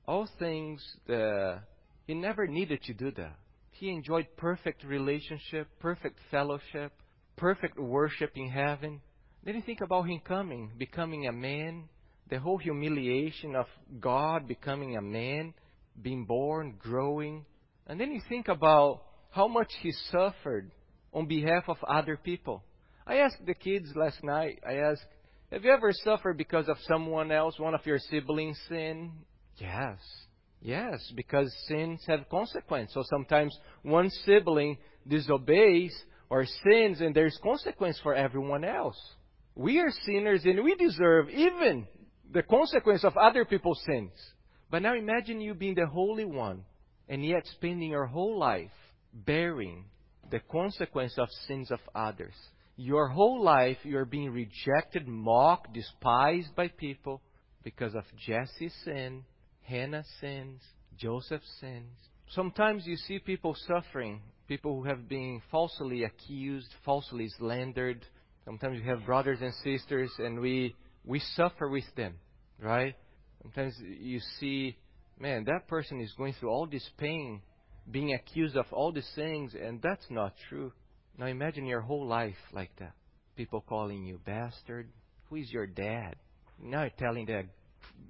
All 0.08 0.28
things 0.38 0.82
that 1.06 1.60
he 2.06 2.14
never 2.14 2.46
needed 2.46 2.82
to 2.84 2.94
do 2.94 3.10
that. 3.12 3.36
He 3.78 3.90
enjoyed 3.90 4.26
perfect 4.36 4.84
relationship, 4.84 5.68
perfect 5.80 6.18
fellowship, 6.30 6.92
perfect 7.36 7.78
worship 7.78 8.32
in 8.34 8.48
heaven. 8.48 9.02
Then 9.44 9.56
you 9.56 9.62
think 9.62 9.80
about 9.82 10.08
him 10.08 10.20
coming, 10.26 10.72
becoming 10.78 11.26
a 11.26 11.32
man, 11.32 11.88
the 12.30 12.38
whole 12.38 12.58
humiliation 12.58 13.54
of 13.54 13.66
God 14.00 14.48
becoming 14.48 14.96
a 14.96 15.02
man, 15.02 15.52
being 16.00 16.24
born, 16.24 16.76
growing. 16.78 17.44
And 17.86 18.00
then 18.00 18.12
you 18.12 18.20
think 18.28 18.48
about 18.48 19.02
how 19.30 19.46
much 19.46 19.70
he 19.82 19.92
suffered 20.10 20.70
on 21.12 21.26
behalf 21.26 21.64
of 21.68 21.76
other 21.86 22.16
people. 22.16 22.64
I 23.06 23.16
asked 23.16 23.44
the 23.44 23.54
kids 23.54 23.92
last 23.94 24.24
night, 24.24 24.58
I 24.66 24.76
asked, 24.76 25.04
have 25.52 25.64
you 25.64 25.70
ever 25.70 25.92
suffered 25.92 26.38
because 26.38 26.68
of 26.68 26.78
someone 26.88 27.30
else, 27.30 27.58
one 27.58 27.74
of 27.74 27.86
your 27.86 27.98
siblings 27.98 28.58
sin? 28.68 29.12
Yes. 29.58 29.98
Yes, 30.66 31.12
because 31.14 31.54
sins 31.68 32.02
have 32.08 32.28
consequence. 32.28 32.90
So 32.92 33.04
sometimes 33.08 33.56
one 33.82 34.10
sibling 34.10 34.78
disobeys 35.06 35.94
or 36.28 36.44
sins 36.44 37.00
and 37.00 37.14
there's 37.14 37.38
consequence 37.40 38.00
for 38.02 38.16
everyone 38.16 38.64
else. 38.64 39.00
We 39.54 39.78
are 39.78 39.92
sinners 40.04 40.44
and 40.44 40.64
we 40.64 40.74
deserve 40.74 41.30
even 41.30 41.86
the 42.32 42.42
consequence 42.42 43.04
of 43.04 43.16
other 43.16 43.44
people's 43.44 43.80
sins. 43.86 44.10
But 44.68 44.82
now 44.82 44.96
imagine 44.96 45.40
you 45.40 45.54
being 45.54 45.76
the 45.76 45.86
Holy 45.86 46.24
One 46.24 46.64
and 47.08 47.24
yet 47.24 47.46
spending 47.52 47.92
your 47.92 48.06
whole 48.06 48.36
life 48.36 48.72
bearing 49.14 49.84
the 50.32 50.40
consequence 50.50 51.14
of 51.16 51.28
sins 51.46 51.70
of 51.70 51.78
others. 51.94 52.34
Your 52.76 53.06
whole 53.06 53.40
life 53.40 53.78
you 53.84 53.98
are 53.98 54.04
being 54.04 54.32
rejected, 54.32 55.06
mocked, 55.06 55.74
despised 55.74 56.56
by 56.56 56.66
people 56.66 57.22
because 57.62 57.94
of 57.94 58.02
Jesse's 58.26 58.74
sin, 58.84 59.22
Hannah's 59.66 60.06
sins, 60.20 60.62
Joseph 60.96 61.42
sins. 61.60 61.92
Sometimes 62.30 62.86
you 62.86 62.96
see 62.96 63.18
people 63.18 63.56
suffering, 63.66 64.20
people 64.48 64.76
who 64.80 64.88
have 64.88 65.08
been 65.08 65.42
falsely 65.50 66.04
accused, 66.04 66.68
falsely 66.84 67.28
slandered. 67.38 68.04
Sometimes 68.44 68.78
you 68.78 68.90
have 68.90 69.04
brothers 69.04 69.38
and 69.40 69.52
sisters 69.64 70.10
and 70.18 70.40
we 70.40 70.74
we 71.04 71.20
suffer 71.34 71.68
with 71.68 71.84
them, 71.96 72.14
right? 72.60 72.94
Sometimes 73.42 73.74
you 73.80 74.20
see, 74.40 74.76
man, 75.18 75.44
that 75.44 75.68
person 75.68 76.00
is 76.00 76.12
going 76.16 76.34
through 76.34 76.50
all 76.50 76.66
this 76.66 76.88
pain, 76.98 77.40
being 77.90 78.12
accused 78.12 78.56
of 78.56 78.66
all 78.72 78.92
these 78.92 79.10
things, 79.14 79.54
and 79.54 79.80
that's 79.82 80.06
not 80.10 80.34
true. 80.48 80.72
Now 81.18 81.26
imagine 81.26 81.64
your 81.66 81.80
whole 81.80 82.06
life 82.06 82.34
like 82.52 82.70
that. 82.78 82.92
People 83.36 83.60
calling 83.60 84.04
you 84.04 84.20
bastard. 84.24 84.88
Who 85.28 85.36
is 85.36 85.50
your 85.52 85.66
dad? 85.66 86.16
Now 86.60 86.82
you're 86.82 86.90
telling 86.98 87.26
that 87.26 87.44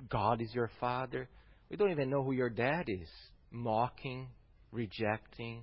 God 0.08 0.40
is 0.40 0.54
your 0.54 0.70
father. 0.80 1.28
We 1.70 1.76
don't 1.76 1.90
even 1.90 2.10
know 2.10 2.22
who 2.22 2.32
your 2.32 2.50
dad 2.50 2.88
is. 2.88 3.08
Mocking, 3.50 4.28
rejecting, 4.72 5.62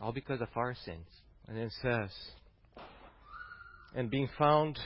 all 0.00 0.12
because 0.12 0.40
of 0.40 0.48
our 0.56 0.74
sins. 0.84 1.06
And 1.46 1.56
then 1.56 1.64
it 1.64 1.72
says, 1.82 2.10
and 3.94 4.10
being 4.10 4.28
found 4.38 4.78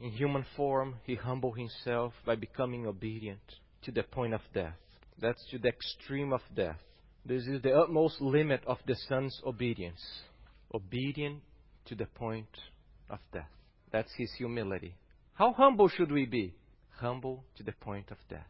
in 0.00 0.10
human 0.10 0.44
form, 0.56 0.96
he 1.04 1.14
humbled 1.14 1.58
himself 1.58 2.12
by 2.24 2.34
becoming 2.36 2.86
obedient 2.86 3.40
to 3.82 3.90
the 3.90 4.02
point 4.02 4.34
of 4.34 4.40
death. 4.54 4.76
That's 5.20 5.44
to 5.50 5.58
the 5.58 5.68
extreme 5.68 6.32
of 6.32 6.40
death. 6.54 6.78
This 7.26 7.46
is 7.46 7.60
the 7.62 7.76
utmost 7.76 8.20
limit 8.20 8.62
of 8.66 8.78
the 8.86 8.94
Son's 9.08 9.40
obedience. 9.44 10.00
Obedient 10.72 11.42
to 11.86 11.94
the 11.94 12.06
point 12.06 12.48
of 13.10 13.18
death. 13.32 13.50
That's 13.90 14.12
his 14.16 14.30
humility. 14.38 14.94
How 15.34 15.52
humble 15.52 15.88
should 15.88 16.12
we 16.12 16.26
be? 16.26 16.54
Humble 16.96 17.44
to 17.56 17.62
the 17.62 17.72
point 17.72 18.10
of 18.10 18.18
death. 18.28 18.46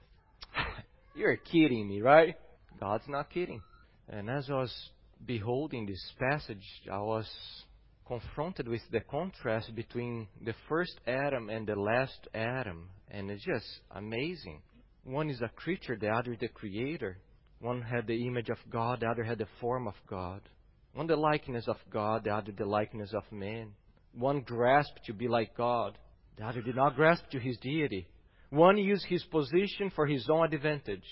You're 1.18 1.36
kidding 1.36 1.88
me, 1.88 2.00
right? 2.00 2.36
God's 2.78 3.08
not 3.08 3.28
kidding. 3.28 3.60
And 4.08 4.30
as 4.30 4.48
I 4.48 4.54
was 4.54 4.72
beholding 5.26 5.84
this 5.84 6.12
passage, 6.16 6.62
I 6.90 7.00
was 7.00 7.28
confronted 8.06 8.68
with 8.68 8.82
the 8.92 9.00
contrast 9.00 9.74
between 9.74 10.28
the 10.44 10.54
first 10.68 10.92
Adam 11.08 11.50
and 11.50 11.66
the 11.66 11.74
last 11.74 12.28
Adam. 12.32 12.88
And 13.10 13.32
it's 13.32 13.44
just 13.44 13.66
amazing. 13.90 14.62
One 15.02 15.28
is 15.28 15.40
a 15.42 15.48
creature, 15.48 15.98
the 16.00 16.08
other 16.08 16.34
is 16.34 16.38
the 16.38 16.46
creator. 16.46 17.18
One 17.58 17.82
had 17.82 18.06
the 18.06 18.24
image 18.24 18.48
of 18.48 18.58
God, 18.70 19.00
the 19.00 19.08
other 19.08 19.24
had 19.24 19.38
the 19.38 19.48
form 19.60 19.88
of 19.88 19.94
God. 20.08 20.40
One 20.94 21.08
the 21.08 21.16
likeness 21.16 21.66
of 21.66 21.78
God, 21.90 22.24
the 22.24 22.30
other 22.30 22.52
the 22.56 22.64
likeness 22.64 23.12
of 23.12 23.24
man. 23.32 23.72
One 24.14 24.42
grasped 24.42 25.00
to 25.06 25.12
be 25.12 25.26
like 25.26 25.56
God, 25.56 25.98
the 26.36 26.44
other 26.44 26.62
did 26.62 26.76
not 26.76 26.94
grasp 26.94 27.24
to 27.32 27.40
his 27.40 27.56
deity. 27.56 28.06
One 28.50 28.78
used 28.78 29.04
his 29.06 29.22
position 29.24 29.90
for 29.94 30.06
his 30.06 30.28
own 30.30 30.52
advantage, 30.52 31.04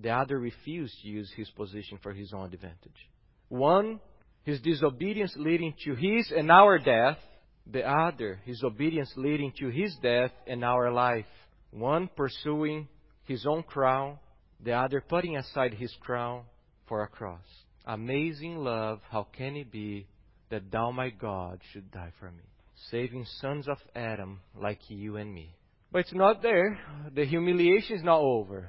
the 0.00 0.10
other 0.10 0.38
refused 0.38 0.94
to 1.02 1.08
use 1.08 1.32
his 1.36 1.50
position 1.50 1.98
for 2.02 2.12
his 2.12 2.32
own 2.32 2.52
advantage. 2.52 3.10
One 3.48 4.00
his 4.46 4.60
disobedience 4.60 5.34
leading 5.36 5.74
to 5.84 5.94
his 5.96 6.32
and 6.34 6.52
our 6.52 6.78
death, 6.78 7.18
the 7.66 7.82
other, 7.82 8.38
his 8.44 8.62
obedience 8.62 9.12
leading 9.16 9.52
to 9.58 9.68
his 9.68 9.94
death 10.00 10.30
and 10.46 10.64
our 10.64 10.92
life. 10.92 11.26
One 11.72 12.08
pursuing 12.16 12.86
his 13.24 13.44
own 13.44 13.64
crown, 13.64 14.18
the 14.64 14.72
other 14.72 15.00
putting 15.00 15.36
aside 15.36 15.74
his 15.74 15.92
crown 16.00 16.44
for 16.86 17.02
a 17.02 17.08
cross. 17.08 17.42
Amazing 17.84 18.58
love, 18.58 19.00
how 19.10 19.26
can 19.36 19.56
it 19.56 19.72
be 19.72 20.06
that 20.50 20.70
thou, 20.70 20.92
my 20.92 21.10
God, 21.10 21.60
should 21.72 21.90
die 21.90 22.12
for 22.20 22.30
me? 22.30 22.44
Saving 22.92 23.26
sons 23.40 23.66
of 23.66 23.78
Adam 23.96 24.38
like 24.54 24.78
you 24.88 25.16
and 25.16 25.34
me. 25.34 25.50
But 25.96 26.00
it's 26.00 26.12
not 26.12 26.42
there. 26.42 26.78
The 27.14 27.24
humiliation 27.24 27.96
is 27.96 28.02
not 28.02 28.20
over. 28.20 28.68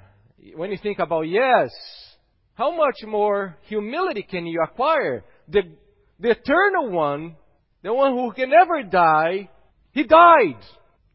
When 0.55 0.71
you 0.71 0.77
think 0.81 0.99
about, 0.99 1.23
yes, 1.23 1.71
how 2.53 2.73
much 2.73 2.95
more 3.05 3.57
humility 3.63 4.23
can 4.23 4.45
you 4.45 4.61
acquire? 4.63 5.25
the, 5.49 5.63
the 6.21 6.29
eternal 6.29 6.89
one, 6.89 7.35
the 7.83 7.93
one 7.93 8.13
who 8.13 8.31
can 8.31 8.49
never 8.49 8.81
die, 8.81 9.49
he 9.91 10.05
died. 10.05 10.55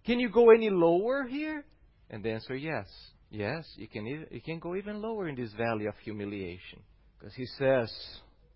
Can 0.05 0.21
you 0.21 0.29
go 0.29 0.51
any 0.51 0.69
lower 0.69 1.27
here? 1.27 1.65
And 2.11 2.23
the 2.23 2.33
answer 2.33 2.57
yes. 2.57 2.89
Yes, 3.31 3.65
you 3.77 3.89
can, 3.89 4.05
you 4.05 4.41
can 4.45 4.59
go 4.59 4.77
even 4.77 5.01
lower 5.01 5.29
in 5.29 5.35
this 5.35 5.55
valley 5.55 5.87
of 5.87 5.95
humiliation. 6.05 6.81
Because 7.19 7.35
he 7.35 7.47
says, 7.47 7.91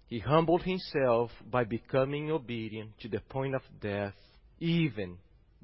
he 0.09 0.19
humbled 0.19 0.63
himself 0.63 1.31
by 1.51 1.65
becoming 1.65 2.31
obedient 2.31 2.91
to 3.01 3.09
the 3.09 3.21
point 3.31 3.55
of 3.55 3.63
death, 3.81 4.13
even 4.61 5.17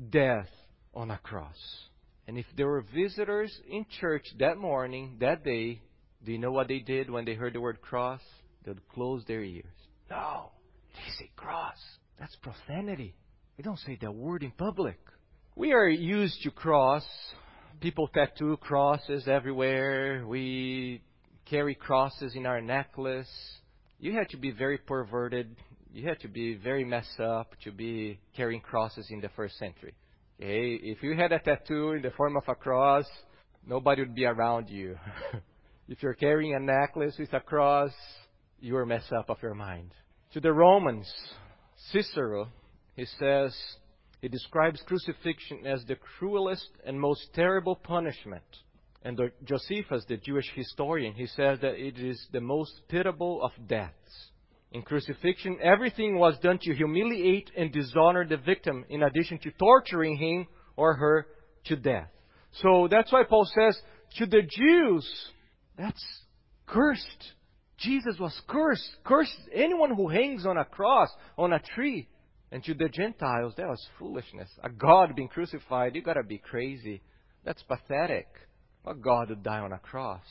death 0.09 0.48
on 0.94 1.11
a 1.11 1.18
cross. 1.18 1.57
And 2.26 2.38
if 2.38 2.46
there 2.57 2.68
were 2.68 2.85
visitors 2.94 3.52
in 3.68 3.85
church 4.00 4.26
that 4.38 4.59
morning, 4.59 5.16
that 5.20 5.44
day, 5.44 5.81
do 6.24 6.33
you 6.33 6.38
know 6.38 6.52
what 6.52 6.68
they 6.68 6.78
did 6.78 7.11
when 7.11 7.24
they 7.24 7.35
heard 7.35 7.55
the 7.55 7.61
word 7.61 7.81
cross? 7.81 8.20
They 8.64 8.70
would 8.70 8.88
close 8.88 9.24
their 9.26 9.42
ears. 9.42 9.64
No. 10.11 10.50
They 10.94 11.11
say 11.18 11.31
cross. 11.37 11.76
That's 12.18 12.37
profanity. 12.37 13.14
We 13.57 13.64
don't 13.64 13.78
say 13.81 13.98
that 14.00 14.14
word 14.14 14.42
in 14.42 14.52
public. 14.52 14.98
We 15.57 15.72
are 15.72 15.88
used 15.88 16.42
to 16.42 16.50
cross. 16.50 17.05
People 17.81 18.09
tattoo 18.09 18.57
crosses 18.59 19.26
everywhere. 19.26 20.24
We 20.26 21.02
carry 21.46 21.74
crosses 21.74 22.35
in 22.37 22.46
our 22.46 22.61
necklace. 22.61 23.28
You 23.98 24.12
had 24.14 24.28
to 24.31 24.37
be 24.37 24.50
very 24.50 24.78
perverted. 24.78 25.57
You 25.92 26.09
had 26.09 26.20
to 26.20 26.28
be 26.28 26.55
very 26.55 26.85
messed 26.85 27.20
up 27.20 27.52
to 27.64 27.72
be 27.72 28.18
carrying 28.37 28.61
crosses 28.61 29.07
in 29.11 29.20
the 29.20 29.28
first 29.31 29.59
century. 29.59 29.94
Okay? 30.42 30.74
If 30.83 31.02
you 31.02 31.14
had 31.14 31.33
a 31.33 31.38
tattoo 31.38 31.92
in 31.92 32.02
the 32.02 32.11
form 32.11 32.37
of 32.37 32.42
a 32.48 32.55
cross, 32.55 33.05
nobody 33.66 34.02
would 34.02 34.14
be 34.14 34.24
around 34.24 34.68
you. 34.68 34.98
if 35.88 36.02
you're 36.02 36.14
carrying 36.14 36.55
a 36.55 36.61
necklace 36.61 37.14
with 37.18 37.33
a 37.33 37.40
cross, 37.40 37.92
you 38.59 38.76
are 38.76 38.87
messed 38.87 39.12
up 39.12 39.31
of 39.31 39.40
your 39.40 39.55
mind. 39.55 39.92
To 40.33 40.40
the 40.40 40.52
Romans, 40.52 41.12
Cicero, 41.92 42.48
he 42.96 43.05
says, 43.20 43.57
he 44.20 44.28
describes 44.28 44.83
crucifixion 44.87 45.66
as 45.66 45.85
the 45.85 45.96
cruelest 46.18 46.70
and 46.85 46.98
most 46.98 47.28
terrible 47.35 47.76
punishment. 47.76 48.42
And 49.05 49.20
Josephus, 49.44 50.05
the 50.09 50.16
Jewish 50.16 50.50
historian, 50.55 51.14
he 51.14 51.26
says 51.26 51.59
that 51.61 51.74
it 51.74 51.98
is 51.98 52.26
the 52.33 52.40
most 52.40 52.72
pitiable 52.88 53.42
of 53.42 53.52
deaths. 53.68 54.31
In 54.73 54.83
crucifixion, 54.83 55.59
everything 55.63 56.19
was 56.19 56.39
done 56.43 56.59
to 56.63 56.75
humiliate 56.75 57.51
and 57.57 57.71
dishonor 57.71 58.27
the 58.27 58.39
victim, 58.39 58.85
in 58.89 59.03
addition 59.03 59.39
to 59.41 59.51
torturing 59.53 60.17
him 60.17 60.47
or 60.77 60.95
her 60.95 61.27
to 61.67 61.77
death. 61.77 62.09
So 62.63 62.89
that's 62.91 63.13
why 63.13 63.25
Paul 63.29 63.47
says, 63.55 63.79
to 64.17 64.27
the 64.27 64.43
Jews, 64.43 65.31
that's 65.77 66.03
cursed. 66.67 67.33
Jesus 67.79 68.17
was 68.19 68.39
cursed. 68.49 68.89
Cursed 69.05 69.39
anyone 69.55 69.95
who 69.95 70.09
hangs 70.09 70.47
on 70.47 70.57
a 70.57 70.65
cross, 70.65 71.09
on 71.37 71.53
a 71.53 71.61
tree. 71.75 72.09
And 72.51 72.62
to 72.64 72.75
the 72.75 72.89
Gentiles, 72.89 73.55
that 73.57 73.68
was 73.68 73.87
foolishness. 73.99 74.49
A 74.62 74.70
God 74.70 75.16
being 75.16 75.29
crucified, 75.29 75.95
you 75.95 76.03
gotta 76.03 76.23
be 76.23 76.39
crazy. 76.39 77.03
That's 77.45 77.62
pathetic. 77.62 78.27
A 78.87 78.95
God 78.95 79.31
would 79.31 79.43
die 79.43 79.61
on 79.61 79.73
a 79.73 79.79
cross. 79.79 80.25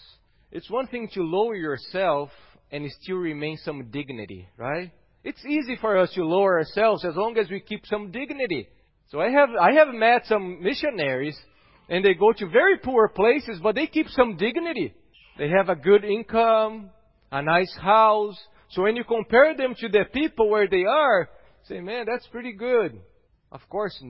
It's 0.51 0.69
one 0.69 0.87
thing 0.87 1.09
to 1.13 1.23
lower 1.23 1.55
yourself 1.55 2.29
and 2.71 2.89
still 3.01 3.17
remain 3.17 3.57
some 3.57 3.89
dignity, 3.91 4.47
right? 4.57 4.91
It's 5.23 5.43
easy 5.45 5.77
for 5.79 5.97
us 5.97 6.11
to 6.13 6.23
lower 6.23 6.57
ourselves 6.59 7.05
as 7.05 7.15
long 7.15 7.37
as 7.37 7.49
we 7.49 7.59
keep 7.59 7.85
some 7.85 8.11
dignity. 8.11 8.69
So 9.09 9.19
I 9.19 9.29
have, 9.29 9.49
I 9.59 9.73
have 9.73 9.89
met 9.89 10.25
some 10.25 10.63
missionaries 10.63 11.37
and 11.89 12.03
they 12.03 12.13
go 12.13 12.31
to 12.31 12.47
very 12.47 12.77
poor 12.77 13.09
places, 13.09 13.59
but 13.61 13.75
they 13.75 13.87
keep 13.87 14.07
some 14.09 14.37
dignity. 14.37 14.93
They 15.37 15.49
have 15.49 15.69
a 15.69 15.75
good 15.75 16.05
income, 16.05 16.89
a 17.31 17.41
nice 17.41 17.75
house. 17.79 18.39
So 18.69 18.83
when 18.83 18.95
you 18.95 19.03
compare 19.03 19.55
them 19.55 19.75
to 19.77 19.89
the 19.89 20.05
people 20.13 20.49
where 20.49 20.67
they 20.67 20.85
are, 20.85 21.29
say, 21.67 21.81
man, 21.81 22.05
that's 22.09 22.27
pretty 22.27 22.53
good. 22.53 22.99
Of 23.51 23.61
course, 23.69 24.01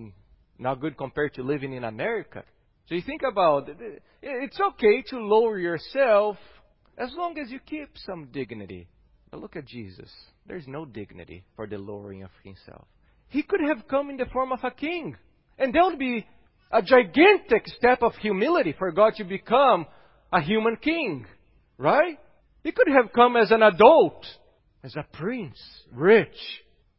not 0.59 0.79
good 0.79 0.97
compared 0.97 1.33
to 1.33 1.43
living 1.43 1.73
in 1.73 1.83
America. 1.83 2.43
So 2.87 2.95
you 2.95 3.01
think 3.01 3.23
about 3.23 3.69
it. 3.69 4.03
It's 4.21 4.59
okay 4.59 5.01
to 5.07 5.17
lower 5.17 5.57
yourself 5.57 6.37
as 6.97 7.11
long 7.15 7.37
as 7.37 7.49
you 7.49 7.59
keep 7.59 7.89
some 8.05 8.29
dignity. 8.31 8.87
But 9.29 9.39
look 9.39 9.55
at 9.55 9.65
Jesus. 9.65 10.11
There's 10.45 10.67
no 10.67 10.85
dignity 10.85 11.43
for 11.55 11.67
the 11.67 11.77
lowering 11.77 12.23
of 12.23 12.31
himself. 12.43 12.85
he 13.29 13.43
could 13.43 13.61
have 13.61 13.87
come 13.87 14.09
in 14.09 14.17
the 14.17 14.25
form 14.25 14.51
of 14.51 14.59
a 14.63 14.71
king. 14.71 15.15
And 15.57 15.73
that 15.73 15.83
would 15.83 15.99
be 15.99 16.25
a 16.71 16.81
gigantic 16.81 17.67
step 17.67 18.01
of 18.01 18.13
humility 18.15 18.75
for 18.77 18.91
God 18.91 19.13
to 19.15 19.23
become 19.23 19.85
a 20.33 20.41
human 20.41 20.75
king. 20.75 21.25
Right? 21.77 22.19
He 22.63 22.71
could 22.71 22.87
have 22.89 23.13
come 23.13 23.35
as 23.37 23.51
an 23.51 23.63
adult, 23.63 24.25
as 24.83 24.95
a 24.95 25.05
prince, 25.17 25.57
rich. 25.93 26.35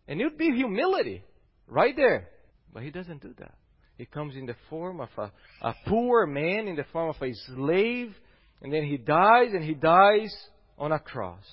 And 0.09 0.21
it 0.21 0.25
would 0.25 0.39
be 0.39 0.53
humility. 0.53 1.23
Right 1.67 1.95
there. 1.95 2.29
But 2.73 2.83
he 2.83 2.91
doesn't 2.91 3.23
do 3.23 3.35
that. 3.39 3.55
He 3.99 4.07
comes 4.07 4.35
in 4.35 4.47
the 4.47 4.57
form 4.71 5.01
of 5.01 5.11
a, 5.19 5.31
a 5.61 5.75
poor 5.87 6.27
man, 6.27 6.67
in 6.67 6.77
the 6.77 6.87
form 6.93 7.11
of 7.11 7.23
a 7.23 7.33
slave, 7.55 8.15
and 8.63 8.73
then 8.73 8.85
he 8.85 8.97
dies, 8.97 9.53
and 9.53 9.65
he 9.65 9.75
dies 9.75 10.35
on 10.79 10.93
a 10.93 10.99
cross. 10.99 11.45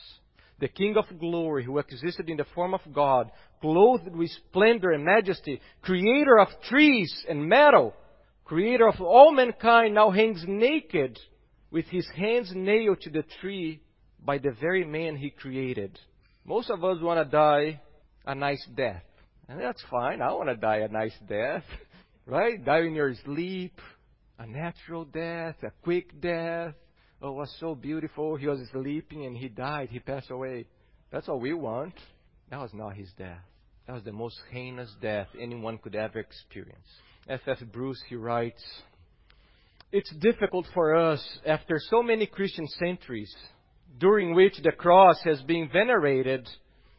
The 0.60 0.68
King 0.68 0.96
of 0.98 1.20
glory, 1.20 1.64
who 1.64 1.78
existed 1.78 2.30
in 2.30 2.38
the 2.38 2.46
form 2.54 2.74
of 2.74 2.82
God, 2.94 3.32
clothed 3.62 4.14
with 4.14 4.30
splendor 4.50 4.92
and 4.92 5.04
majesty, 5.04 5.62
creator 5.82 6.40
of 6.40 6.48
trees 6.70 7.12
and 7.28 7.48
metal, 7.48 7.94
creator 8.46 8.88
of 8.88 9.02
all 9.02 9.32
mankind, 9.32 9.96
now 9.96 10.12
hangs 10.12 10.44
naked 10.48 11.18
with 11.72 11.86
his 11.86 12.08
hands 12.16 12.52
nailed 12.54 13.02
to 13.02 13.10
the 13.10 13.24
tree 13.42 13.80
by 14.24 14.38
the 14.38 14.52
very 14.60 14.86
man 14.86 15.16
he 15.16 15.30
created. 15.30 15.98
Most 16.46 16.70
of 16.70 16.84
us 16.84 16.98
want 17.02 17.24
to 17.24 17.32
die 17.32 17.82
a 18.26 18.36
nice 18.36 18.66
death. 18.76 19.04
And 19.48 19.60
that's 19.60 19.84
fine. 19.90 20.22
I 20.22 20.32
want 20.34 20.50
to 20.50 20.56
die 20.56 20.78
a 20.78 20.88
nice 20.88 21.16
death. 21.28 21.64
right? 22.26 22.64
Die 22.64 22.82
in 22.82 22.94
your 22.94 23.14
sleep. 23.26 23.80
A 24.38 24.46
natural 24.46 25.06
death. 25.06 25.56
A 25.64 25.72
quick 25.84 26.20
death. 26.22 26.74
Oh, 27.22 27.32
it 27.32 27.36
was 27.36 27.54
so 27.60 27.76
beautiful. 27.76 28.38
He 28.38 28.48
was 28.48 28.60
sleeping 28.72 29.26
and 29.26 29.36
he 29.36 29.50
died. 29.50 29.90
He 29.90 30.00
passed 30.00 30.32
away. 30.32 30.66
That's 31.12 31.28
all 31.28 31.40
we 31.40 31.54
want. 31.54 31.94
That 32.50 32.62
was 32.62 32.74
not 32.74 32.96
his 32.96 33.12
death. 33.18 33.42
That 33.88 33.94
was 33.94 34.04
the 34.04 34.14
most 34.14 34.40
heinous 34.52 34.94
death 35.02 35.28
anyone 35.40 35.80
could 35.80 35.96
ever 35.96 36.20
experience. 36.20 36.88
F.F. 37.28 37.58
Bruce, 37.74 38.02
he 38.08 38.16
writes, 38.16 38.64
It's 39.92 40.14
difficult 40.16 40.66
for 40.74 40.96
us, 40.96 41.22
after 41.46 41.78
so 41.90 42.02
many 42.02 42.26
Christian 42.26 42.68
centuries, 42.68 43.34
during 43.98 44.34
which 44.34 44.58
the 44.64 44.72
cross 44.72 45.20
has 45.24 45.42
been 45.42 45.70
venerated 45.72 46.48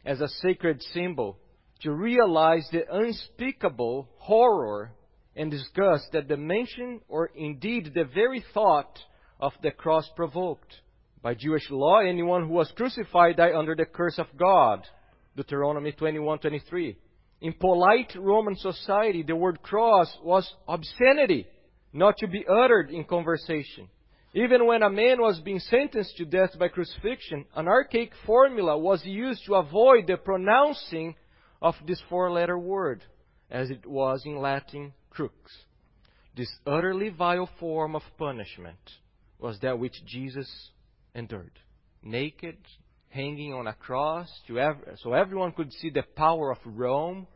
as 0.05 0.21
a 0.21 0.27
sacred 0.27 0.81
symbol, 0.93 1.37
to 1.81 1.91
realize 1.93 2.67
the 2.71 2.83
unspeakable 2.93 4.07
horror 4.17 4.91
and 5.35 5.49
disgust 5.49 6.11
that 6.11 6.27
the 6.27 6.37
mention 6.37 7.01
or 7.07 7.31
indeed 7.35 7.91
the 7.93 8.05
very 8.05 8.43
thought 8.53 8.99
of 9.41 9.53
the 9.61 9.71
cross 9.71 10.07
provoked. 10.15 10.81
By 11.21 11.33
Jewish 11.33 11.69
law, 11.69 11.99
anyone 11.99 12.47
who 12.47 12.53
was 12.53 12.71
crucified 12.75 13.37
died 13.37 13.53
under 13.53 13.75
the 13.75 13.85
curse 13.85 14.17
of 14.19 14.27
God. 14.37 14.85
Deuteronomy 15.35 15.91
21:23. 15.91 16.95
In 17.41 17.53
polite 17.53 18.15
Roman 18.15 18.55
society, 18.55 19.23
the 19.23 19.35
word 19.35 19.61
cross 19.63 20.15
was 20.23 20.51
obscenity, 20.67 21.47
not 21.91 22.17
to 22.17 22.27
be 22.27 22.45
uttered 22.47 22.91
in 22.91 23.03
conversation. 23.03 23.89
Even 24.33 24.65
when 24.65 24.83
a 24.83 24.89
man 24.89 25.19
was 25.19 25.39
being 25.41 25.59
sentenced 25.59 26.15
to 26.17 26.25
death 26.25 26.57
by 26.57 26.67
crucifixion, 26.67 27.45
an 27.55 27.67
archaic 27.67 28.13
formula 28.25 28.77
was 28.77 29.03
used 29.05 29.43
to 29.45 29.55
avoid 29.55 30.07
the 30.07 30.17
pronouncing 30.17 31.15
of 31.61 31.75
this 31.85 32.01
four 32.09 32.31
letter 32.31 32.57
word, 32.57 33.03
as 33.49 33.69
it 33.69 33.85
was 33.85 34.23
in 34.25 34.37
Latin 34.37 34.93
crux. 35.09 35.65
This 36.35 36.49
utterly 36.65 37.09
vile 37.09 37.49
form 37.59 37.95
of 37.95 38.03
punishment 38.17 38.79
was 39.41 39.59
that 39.61 39.79
which 39.79 39.95
Jesus 40.05 40.49
endured. 41.15 41.51
Naked, 42.03 42.57
hanging 43.09 43.53
on 43.53 43.67
a 43.67 43.73
cross, 43.73 44.29
ev- 44.49 44.97
so 45.03 45.13
everyone 45.13 45.51
could 45.51 45.73
see 45.73 45.89
the 45.89 46.03
power 46.15 46.51
of 46.51 46.57
Rome, 46.65 47.27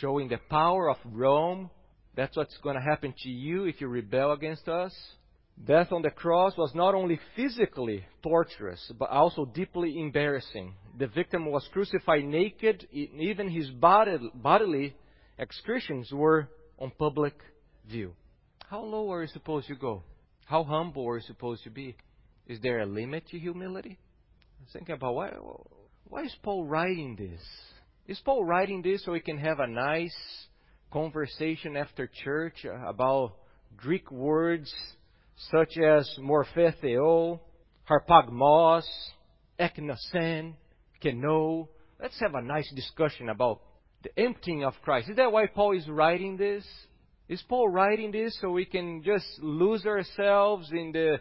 showing 0.00 0.28
the 0.28 0.40
power 0.50 0.90
of 0.90 0.96
Rome. 1.04 1.70
That's 2.14 2.36
what's 2.36 2.56
going 2.58 2.76
to 2.76 2.82
happen 2.82 3.14
to 3.22 3.28
you 3.30 3.64
if 3.64 3.80
you 3.80 3.88
rebel 3.88 4.32
against 4.32 4.68
us. 4.68 4.94
Death 5.64 5.92
on 5.92 6.02
the 6.02 6.10
cross 6.10 6.56
was 6.56 6.74
not 6.74 6.94
only 6.94 7.20
physically 7.36 8.04
torturous, 8.22 8.92
but 8.98 9.10
also 9.10 9.44
deeply 9.44 9.98
embarrassing. 10.00 10.74
The 10.98 11.06
victim 11.06 11.46
was 11.46 11.68
crucified 11.72 12.24
naked, 12.24 12.86
even 12.92 13.48
his 13.48 13.70
bodily 13.70 14.94
excretions 15.38 16.10
were 16.12 16.48
on 16.78 16.90
public 16.98 17.34
view. 17.88 18.14
How 18.68 18.82
low 18.82 19.12
are 19.12 19.22
you 19.22 19.28
supposed 19.28 19.68
to 19.68 19.74
go? 19.74 20.02
How 20.52 20.64
humble 20.64 21.08
are 21.08 21.18
supposed 21.22 21.64
to 21.64 21.70
be? 21.70 21.96
Is 22.46 22.60
there 22.60 22.80
a 22.80 22.84
limit 22.84 23.26
to 23.28 23.38
humility? 23.38 23.98
I 23.98 24.62
was 24.62 24.72
thinking 24.74 24.94
about 24.94 25.14
why, 25.14 25.30
why 26.04 26.24
is 26.24 26.36
Paul 26.42 26.66
writing 26.66 27.16
this? 27.16 27.40
Is 28.06 28.20
Paul 28.22 28.44
writing 28.44 28.82
this 28.82 29.02
so 29.02 29.14
he 29.14 29.20
can 29.20 29.38
have 29.38 29.60
a 29.60 29.66
nice 29.66 30.14
conversation 30.92 31.74
after 31.74 32.06
church 32.22 32.66
about 32.86 33.32
Greek 33.78 34.10
words 34.10 34.70
such 35.50 35.78
as 35.78 36.06
morphetheo, 36.20 37.40
harpagmos, 37.88 38.84
eknosen, 39.58 40.52
keno. 41.00 41.70
Let's 41.98 42.20
have 42.20 42.34
a 42.34 42.42
nice 42.42 42.70
discussion 42.74 43.30
about 43.30 43.62
the 44.02 44.10
emptying 44.20 44.64
of 44.64 44.74
Christ. 44.82 45.08
Is 45.08 45.16
that 45.16 45.32
why 45.32 45.46
Paul 45.46 45.74
is 45.78 45.88
writing 45.88 46.36
this? 46.36 46.66
Is 47.28 47.42
Paul 47.48 47.68
writing 47.68 48.10
this 48.10 48.36
so 48.40 48.50
we 48.50 48.64
can 48.64 49.02
just 49.02 49.26
lose 49.40 49.86
ourselves 49.86 50.70
in 50.72 50.92
the 50.92 51.16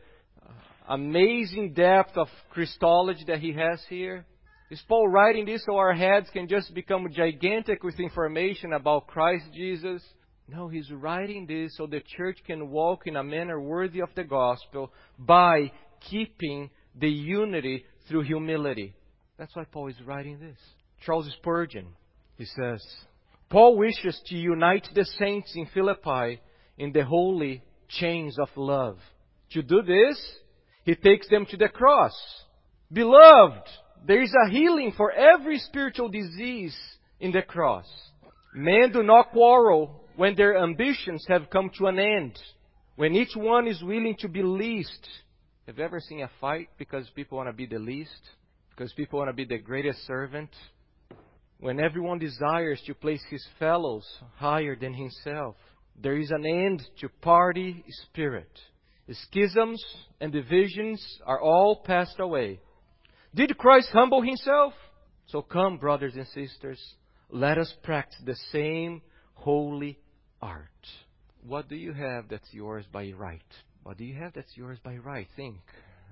amazing 0.90 1.74
depth 1.74 2.18
of 2.18 2.28
Christology 2.50 3.24
that 3.28 3.40
he 3.40 3.54
has 3.54 3.82
here? 3.88 4.26
Is 4.70 4.82
Paul 4.88 5.08
writing 5.10 5.46
this 5.46 5.64
so 5.66 5.78
our 5.78 5.94
heads 5.94 6.30
can 6.32 6.48
just 6.48 6.74
become 6.74 7.12
gigantic 7.12 7.84
with 7.84 8.00
information 8.00 8.74
about 8.74 9.08
Christ 9.08 9.46
Jesus? 9.54 10.02
No, 10.48 10.68
he's 10.68 10.90
writing 10.92 11.46
this 11.46 11.76
so 11.78 11.86
the 11.86 12.02
church 12.18 12.40
can 12.46 12.70
walk 12.70 13.06
in 13.06 13.16
a 13.16 13.24
manner 13.24 13.62
worthy 13.62 14.02
of 14.02 14.10
the 14.16 14.24
gospel 14.24 14.92
by 15.20 15.72
keeping 16.10 16.70
the 17.00 17.10
unity 17.10 17.86
through 18.08 18.24
humility. 18.24 18.96
That's 19.38 19.56
why 19.56 19.66
Paul 19.66 19.88
is 19.88 20.02
writing 20.06 20.40
this. 20.40 20.58
Charles 21.06 21.30
Spurgeon, 21.38 21.88
he 22.38 22.46
says, 22.46 22.84
Paul 23.52 23.78
wishes 23.78 24.20
to 24.28 24.36
unite 24.36 24.88
the 24.96 25.04
saints 25.04 25.52
in 25.56 25.66
Philippi 25.74 26.40
in 26.78 26.94
the 26.94 27.04
holy 27.04 27.62
chains 27.90 28.40
of 28.40 28.48
love. 28.56 28.98
To 29.52 29.62
do 29.62 29.82
this, 29.82 30.18
he 30.86 30.96
takes 30.96 31.28
them 31.28 31.46
to 31.48 31.58
the 31.58 31.68
cross. 31.68 32.18
Beloved, 32.94 33.68
there 34.08 34.22
is 34.22 34.34
a 34.34 34.50
healing 34.50 34.94
for 34.96 35.12
every 35.12 35.60
spiritual 35.60 36.08
disease 36.08 36.76
in 37.20 37.34
the 37.34 37.42
cross. 37.42 37.86
Men 38.56 38.94
do 38.94 39.04
not 39.04 39.32
quarrel 39.32 40.02
when 40.16 40.36
their 40.36 40.58
ambitions 40.58 41.26
have 41.28 41.50
come 41.50 41.70
to 41.78 41.88
an 41.88 42.00
end, 42.00 42.40
when 42.96 43.16
each 43.16 43.36
one 43.36 43.68
is 43.68 43.84
willing 43.84 44.16
to 44.20 44.30
be 44.30 44.44
least. 44.44 45.08
Have 45.68 45.78
you 45.78 45.84
ever 45.84 46.00
seen 46.00 46.22
a 46.22 46.32
fight 46.40 46.70
because 46.78 47.10
people 47.16 47.38
want 47.38 47.50
to 47.50 47.54
be 47.54 47.66
the 47.66 47.80
least? 47.80 48.22
Because 48.70 48.94
people 48.94 49.20
want 49.20 49.30
to 49.30 49.34
be 49.34 49.46
the 49.46 49.58
greatest 49.58 50.06
servant? 50.08 50.50
When 51.62 51.80
everyone 51.80 52.18
desires 52.18 52.82
to 52.88 52.96
place 52.96 53.22
his 53.30 53.46
fellows 53.60 54.04
higher 54.36 54.76
than 54.76 54.96
himself, 54.96 55.56
there 55.96 56.18
is 56.18 56.32
an 56.32 56.44
end 56.44 56.82
to 57.02 57.10
party 57.22 57.86
spirit. 58.06 58.50
Schisms 59.30 59.84
and 60.20 60.32
divisions 60.32 61.06
are 61.24 61.40
all 61.40 61.84
passed 61.86 62.20
away. 62.20 62.60
Did 63.36 63.56
Christ 63.60 63.90
humble 63.94 64.24
himself? 64.24 64.74
So 65.28 65.44
come, 65.44 65.78
brothers 65.78 66.16
and 66.16 66.26
sisters, 66.30 66.82
let 67.30 67.60
us 67.60 67.72
practice 67.84 68.20
the 68.26 68.36
same 68.52 69.04
holy 69.36 70.00
art. 70.42 70.66
What 71.46 71.70
do 71.70 71.76
you 71.76 71.94
have 71.94 72.28
that's 72.28 72.52
yours 72.52 72.86
by 72.92 73.12
right? 73.12 73.42
What 73.84 73.98
do 74.00 74.04
you 74.04 74.16
have 74.16 74.34
that's 74.34 74.58
yours 74.58 74.80
by 74.84 74.96
right? 74.98 75.28
Think. 75.36 75.58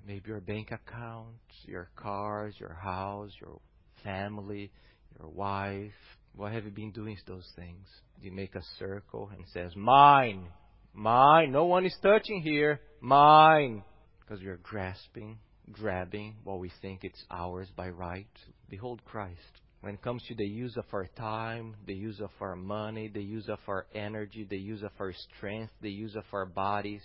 Maybe 0.06 0.30
your 0.30 0.42
bank 0.42 0.72
account, 0.72 1.38
your 1.66 1.90
cars, 1.96 2.54
your 2.60 2.74
house, 2.74 3.32
your 3.42 3.60
family, 4.04 4.72
your 5.18 5.30
wife. 5.30 5.92
What 6.36 6.52
have 6.52 6.66
you 6.66 6.72
been 6.72 6.92
doing 6.92 7.18
those 7.26 7.48
things? 7.56 7.88
You 8.22 8.32
make 8.32 8.56
a 8.56 8.62
circle 8.78 9.30
and 9.36 9.46
says, 9.54 9.76
mine, 9.76 10.48
mine. 10.94 11.52
No 11.52 11.66
one 11.66 11.86
is 11.86 11.96
touching 12.02 12.42
here. 12.42 12.80
Mine. 13.02 13.84
Because 14.20 14.42
we 14.42 14.50
are 14.50 14.60
grasping, 14.62 15.40
grabbing 15.72 16.36
what 16.44 16.60
we 16.60 16.72
think 16.82 17.04
it's 17.04 17.24
ours 17.32 17.68
by 17.76 17.90
right. 17.90 18.28
Behold 18.70 19.04
Christ 19.06 19.40
when 19.82 19.94
it 19.94 20.02
comes 20.02 20.22
to 20.28 20.36
the 20.36 20.46
use 20.46 20.76
of 20.76 20.84
our 20.94 21.08
time, 21.16 21.76
the 21.86 21.94
use 21.94 22.20
of 22.20 22.32
our 22.42 22.56
money, 22.56 23.08
the 23.08 23.24
use 23.24 23.48
of 23.48 23.60
our 23.68 23.86
energy, 23.96 24.46
the 24.50 24.58
use 24.58 24.84
of 24.84 24.92
our 25.00 25.14
strength, 25.14 25.72
the 25.82 25.92
use 25.92 26.16
of 26.16 26.26
our 26.34 26.46
bodies. 26.46 27.02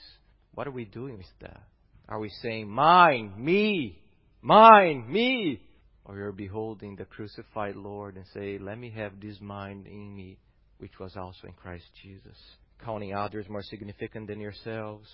What 0.54 0.66
are 0.66 0.72
we 0.72 0.84
doing 0.84 1.16
with 1.16 1.26
that? 1.40 1.62
Are 2.08 2.18
we 2.18 2.30
saying, 2.42 2.68
mine, 2.68 3.32
me, 3.38 4.02
mine, 4.42 5.04
me? 5.08 5.62
Or 6.04 6.16
you're 6.16 6.32
beholding 6.32 6.96
the 6.96 7.04
crucified 7.04 7.76
Lord 7.76 8.16
and 8.16 8.26
say, 8.34 8.58
let 8.58 8.78
me 8.78 8.90
have 8.90 9.20
this 9.20 9.40
mind 9.40 9.86
in 9.86 10.14
me, 10.14 10.38
which 10.78 10.98
was 10.98 11.16
also 11.16 11.46
in 11.46 11.54
Christ 11.54 11.86
Jesus. 12.02 12.36
Counting 12.84 13.14
others 13.14 13.46
more 13.48 13.62
significant 13.62 14.26
than 14.26 14.40
yourselves. 14.40 15.08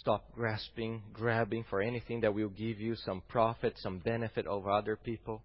Stop 0.00 0.32
grasping, 0.32 1.02
grabbing 1.12 1.64
for 1.68 1.82
anything 1.82 2.20
that 2.20 2.34
will 2.34 2.48
give 2.50 2.80
you 2.80 2.94
some 2.94 3.22
profit, 3.28 3.74
some 3.78 3.98
benefit 3.98 4.46
over 4.46 4.70
other 4.70 4.96
people 4.96 5.42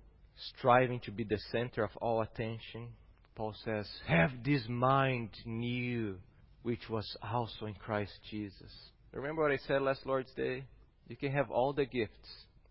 striving 0.57 0.99
to 1.01 1.11
be 1.11 1.23
the 1.23 1.39
center 1.51 1.83
of 1.83 1.91
all 1.97 2.21
attention, 2.21 2.89
Paul 3.35 3.55
says, 3.65 3.87
Have 4.07 4.31
this 4.43 4.63
mind 4.67 5.29
in 5.45 5.61
you, 5.63 6.17
which 6.63 6.89
was 6.89 7.05
also 7.21 7.65
in 7.65 7.73
Christ 7.75 8.13
Jesus. 8.29 8.71
Remember 9.13 9.43
what 9.43 9.51
I 9.51 9.57
said 9.67 9.81
last 9.81 10.05
Lord's 10.05 10.31
Day? 10.35 10.63
You 11.07 11.15
can 11.15 11.31
have 11.31 11.49
all 11.49 11.73
the 11.73 11.85
gifts. 11.85 12.29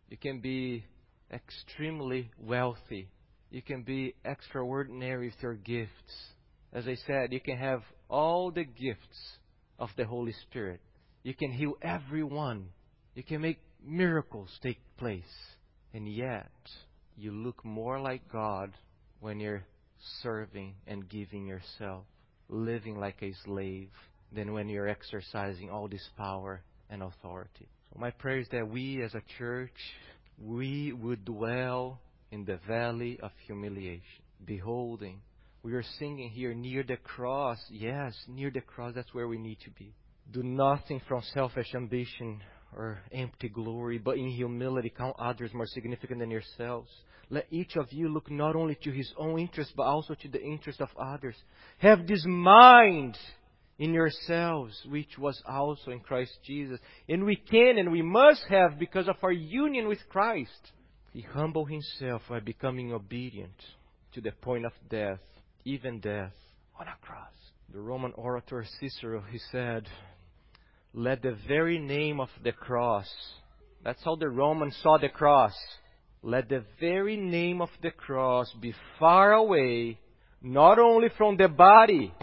You 0.09 0.17
can 0.17 0.41
be 0.41 0.85
extremely 1.33 2.31
wealthy. 2.39 3.09
You 3.51 3.62
can 3.62 3.83
be 3.83 4.14
extraordinary 4.24 5.29
with 5.29 5.43
your 5.43 5.55
gifts. 5.55 5.91
As 6.72 6.87
I 6.87 6.97
said, 7.07 7.33
you 7.33 7.41
can 7.41 7.57
have 7.57 7.83
all 8.09 8.51
the 8.51 8.64
gifts 8.64 9.39
of 9.79 9.91
the 9.97 10.05
Holy 10.05 10.35
Spirit. 10.49 10.81
You 11.22 11.35
can 11.35 11.51
heal 11.51 11.74
everyone. 11.83 12.68
You 13.14 13.22
can 13.22 13.41
make 13.41 13.59
miracles 13.85 14.51
take 14.62 14.81
place. 14.99 15.22
And 15.95 16.09
yet, 16.09 16.51
you 17.16 17.33
look 17.33 17.64
more 17.64 18.01
like 18.01 18.31
God 18.31 18.72
when 19.20 19.41
you're 19.41 19.64
serving 20.22 20.74
and 20.87 21.09
giving 21.09 21.47
yourself, 21.47 22.05
living 22.49 22.97
like 22.99 23.22
a 23.22 23.33
slave, 23.45 23.91
than 24.33 24.53
when 24.53 24.68
you're 24.68 24.89
exercising 24.89 25.70
all 25.70 25.89
this 25.89 26.07
power 26.16 26.62
and 26.91 27.03
authority. 27.03 27.68
So 27.93 27.99
my 27.99 28.11
prayer 28.11 28.41
is 28.41 28.49
that 28.53 28.68
we 28.68 29.03
as 29.03 29.14
a 29.14 29.22
church, 29.39 29.72
we 30.39 30.93
would 30.93 31.24
dwell 31.24 32.01
in 32.30 32.45
the 32.45 32.59
valley 32.68 33.18
of 33.22 33.30
humiliation, 33.47 34.03
beholding. 34.45 35.20
We 35.62 35.74
are 35.74 35.84
singing 35.99 36.30
here 36.30 36.55
near 36.55 36.82
the 36.82 36.97
cross. 36.97 37.59
Yes, 37.70 38.14
near 38.28 38.51
the 38.51 38.61
cross, 38.61 38.93
that's 38.95 39.12
where 39.14 39.28
we 39.28 39.39
need 39.39 39.59
to 39.64 39.70
be. 39.70 39.95
Do 40.32 40.43
nothing 40.43 41.01
from 41.09 41.22
selfish 41.34 41.74
ambition 41.74 42.41
or 42.76 42.99
empty 43.12 43.49
glory, 43.49 43.99
but 43.99 44.18
in 44.18 44.28
humility 44.28 44.93
count 44.97 45.16
others 45.18 45.53
more 45.55 45.66
significant 45.66 46.20
than 46.20 46.30
yourselves. 46.30 46.91
Let 47.30 47.47
each 47.51 47.76
of 47.76 47.93
you 47.93 48.09
look 48.09 48.30
not 48.30 48.55
only 48.55 48.76
to 48.82 48.91
his 48.93 49.12
own 49.16 49.41
interest, 49.41 49.72
but 49.76 49.84
also 49.84 50.14
to 50.14 50.28
the 50.28 50.41
interest 50.41 50.80
of 50.80 50.89
others. 50.97 51.34
Have 51.78 52.07
this 52.07 52.24
mind 52.26 53.16
in 53.79 53.93
yourselves, 53.93 54.81
which 54.89 55.18
was 55.18 55.41
also 55.47 55.91
in 55.91 56.01
Christ 56.01 56.33
Jesus. 56.45 56.81
And 57.09 57.24
we 57.24 57.37
can 57.37 57.79
and 57.79 57.93
we 57.93 58.03
must 58.03 58.45
have 58.49 58.79
because 58.79 59.09
of 59.09 59.16
our 59.22 59.33
union 59.33 59.89
with 59.89 59.99
Christ. 60.09 60.72
He 61.12 61.20
humbled 61.22 61.70
himself 61.70 62.22
by 62.29 62.41
becoming 62.41 62.93
obedient 62.93 63.55
to 64.14 64.20
the 64.20 64.33
point 64.33 64.64
of 64.64 64.72
death, 64.89 65.20
even 65.64 66.01
death 66.01 66.33
on 66.79 66.87
a 66.89 66.97
cross. 67.07 67.33
The 67.72 67.81
Roman 67.81 68.12
orator 68.14 68.64
Cicero, 68.81 69.22
he 69.31 69.39
said, 69.51 69.87
let 70.95 71.20
the 71.20 71.37
very 71.47 71.79
name 71.79 72.20
of 72.20 72.31
the 72.43 72.53
cross, 72.53 73.09
that's 73.85 74.03
how 74.03 74.16
the 74.16 74.29
Romans 74.29 74.79
saw 74.83 74.97
the 74.97 75.11
cross, 75.11 75.53
let 76.22 76.49
the 76.49 76.64
very 76.81 77.16
name 77.16 77.61
of 77.61 77.68
the 77.83 77.91
cross 77.91 78.51
be 78.61 78.74
far 78.99 79.35
away, 79.35 79.99
not 80.41 80.79
only 80.79 81.09
from 81.18 81.37
the 81.37 81.49
body 81.49 82.14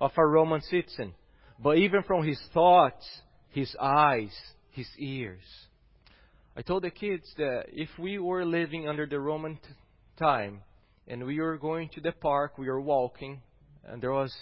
of 0.00 0.12
a 0.16 0.26
Roman 0.26 0.62
citizen, 0.62 1.14
but 1.62 1.76
even 1.76 2.02
from 2.02 2.26
his 2.26 2.40
thoughts, 2.54 3.06
his 3.50 3.76
eyes, 3.78 4.34
his 4.70 4.88
ears. 4.98 5.42
I 6.56 6.62
told 6.62 6.84
the 6.84 6.90
kids 6.90 7.30
that 7.36 7.66
if 7.68 7.90
we 7.98 8.18
were 8.18 8.44
living 8.44 8.88
under 8.88 9.06
the 9.06 9.20
Roman 9.20 9.56
t- 9.56 9.60
time 10.18 10.62
and 11.06 11.24
we 11.24 11.38
were 11.38 11.58
going 11.58 11.90
to 11.90 12.00
the 12.00 12.12
park, 12.12 12.56
we 12.56 12.68
were 12.68 12.80
walking, 12.80 13.42
and 13.84 14.02
there 14.02 14.12
was 14.12 14.34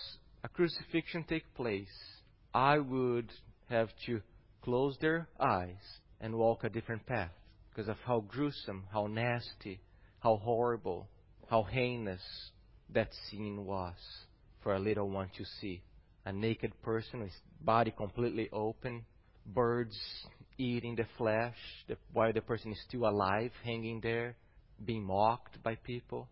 a 0.44 0.48
crucifixion 0.48 1.24
take 1.24 1.52
place, 1.54 1.86
I 2.54 2.78
would 2.78 3.30
have 3.68 3.88
to 4.06 4.20
close 4.62 4.96
their 5.00 5.28
eyes 5.40 6.00
and 6.20 6.34
walk 6.34 6.64
a 6.64 6.68
different 6.68 7.04
path 7.06 7.32
because 7.70 7.88
of 7.88 7.96
how 8.04 8.20
gruesome, 8.20 8.84
how 8.92 9.06
nasty, 9.06 9.80
how 10.20 10.36
horrible, 10.36 11.09
how 11.50 11.64
heinous 11.64 12.22
that 12.90 13.11
scene 13.28 13.64
was 13.64 13.94
for 14.62 14.74
a 14.74 14.78
little 14.78 15.09
one 15.09 15.30
to 15.36 15.44
see. 15.61 15.82
A 16.24 16.32
naked 16.32 16.72
person 16.82 17.20
with 17.20 17.32
body 17.61 17.92
completely 17.96 18.48
open, 18.52 19.04
birds 19.46 19.98
eating 20.59 20.96
the 20.96 21.06
flesh 21.16 21.56
while 22.12 22.32
the 22.32 22.40
person 22.40 22.72
is 22.72 22.80
still 22.86 23.09
alive, 23.09 23.52
hanging 23.64 24.00
there, 24.00 24.36
being 24.84 25.04
mocked 25.04 25.62
by 25.62 25.76
people. 25.76 26.28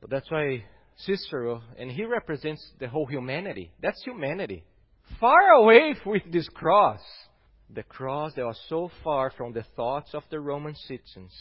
But 0.00 0.10
that's 0.10 0.30
why 0.30 0.64
Cicero, 0.96 1.62
and 1.78 1.90
he 1.90 2.04
represents 2.04 2.72
the 2.78 2.88
whole 2.88 3.06
humanity. 3.06 3.72
That's 3.80 4.02
humanity 4.04 4.64
far 5.20 5.50
away 5.50 5.94
with 6.04 6.22
this 6.30 6.48
cross. 6.48 7.00
The 7.74 7.82
cross 7.82 8.32
that 8.34 8.46
was 8.46 8.60
so 8.68 8.90
far 9.04 9.30
from 9.30 9.52
the 9.52 9.64
thoughts 9.76 10.14
of 10.14 10.22
the 10.30 10.40
Roman 10.40 10.74
citizens 10.74 11.32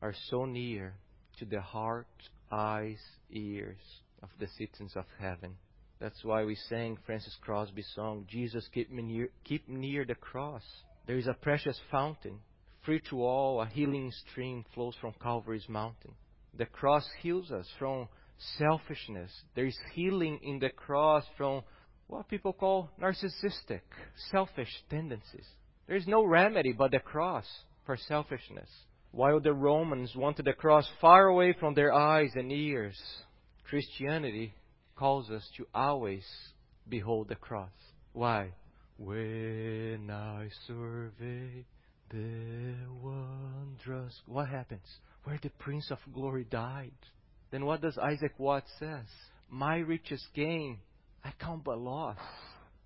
are 0.00 0.14
so 0.30 0.44
near 0.44 0.94
to 1.38 1.44
the 1.44 1.60
heart, 1.60 2.06
eyes, 2.50 3.00
ears 3.30 3.78
of 4.22 4.28
the 4.38 4.46
citizens 4.58 4.92
of 4.96 5.04
heaven. 5.18 5.56
That's 6.00 6.24
why 6.24 6.44
we 6.44 6.56
sang 6.68 6.98
Frances 7.06 7.36
Crosby's 7.40 7.90
song, 7.94 8.26
Jesus 8.28 8.68
keep 8.74 8.90
me 8.90 9.02
near, 9.02 9.28
keep 9.44 9.68
near 9.68 10.04
the 10.04 10.16
cross. 10.16 10.64
There 11.06 11.16
is 11.16 11.26
a 11.26 11.34
precious 11.34 11.78
fountain, 11.90 12.40
free 12.84 13.00
to 13.10 13.22
all, 13.22 13.60
a 13.60 13.66
healing 13.66 14.10
stream 14.28 14.64
flows 14.74 14.94
from 15.00 15.14
Calvary's 15.22 15.68
mountain. 15.68 16.12
The 16.58 16.66
cross 16.66 17.08
heals 17.20 17.50
us 17.50 17.66
from 17.78 18.08
selfishness. 18.58 19.30
There 19.54 19.66
is 19.66 19.78
healing 19.94 20.40
in 20.42 20.58
the 20.58 20.70
cross 20.70 21.24
from 21.36 21.62
what 22.08 22.28
people 22.28 22.52
call 22.52 22.90
narcissistic, 23.00 23.82
selfish 24.30 24.72
tendencies. 24.90 25.46
There 25.86 25.96
is 25.96 26.06
no 26.06 26.24
remedy 26.24 26.72
but 26.72 26.90
the 26.90 26.98
cross 26.98 27.46
for 27.86 27.96
selfishness. 27.96 28.68
While 29.12 29.40
the 29.40 29.52
Romans 29.52 30.14
wanted 30.16 30.46
the 30.46 30.52
cross 30.52 30.88
far 31.00 31.26
away 31.26 31.54
from 31.58 31.74
their 31.74 31.92
eyes 31.92 32.32
and 32.34 32.50
ears, 32.50 32.98
Christianity 33.64 34.54
calls 34.96 35.30
us 35.30 35.48
to 35.56 35.66
always 35.74 36.24
behold 36.88 37.28
the 37.28 37.36
cross. 37.36 37.70
Why? 38.12 38.50
When 38.98 40.10
I 40.10 40.48
survey 40.66 41.64
the 42.10 42.74
wondrous. 43.02 44.14
What 44.26 44.48
happens? 44.48 44.86
Where 45.24 45.38
the 45.42 45.50
Prince 45.58 45.90
of 45.90 45.98
Glory 46.12 46.46
died. 46.50 46.92
Then 47.50 47.64
what 47.64 47.80
does 47.80 47.98
Isaac 47.98 48.32
Watts 48.38 48.70
says? 48.78 49.06
My 49.50 49.76
richest 49.76 50.26
gain 50.34 50.78
I 51.24 51.32
count 51.38 51.64
but 51.64 51.78
loss. 51.78 52.16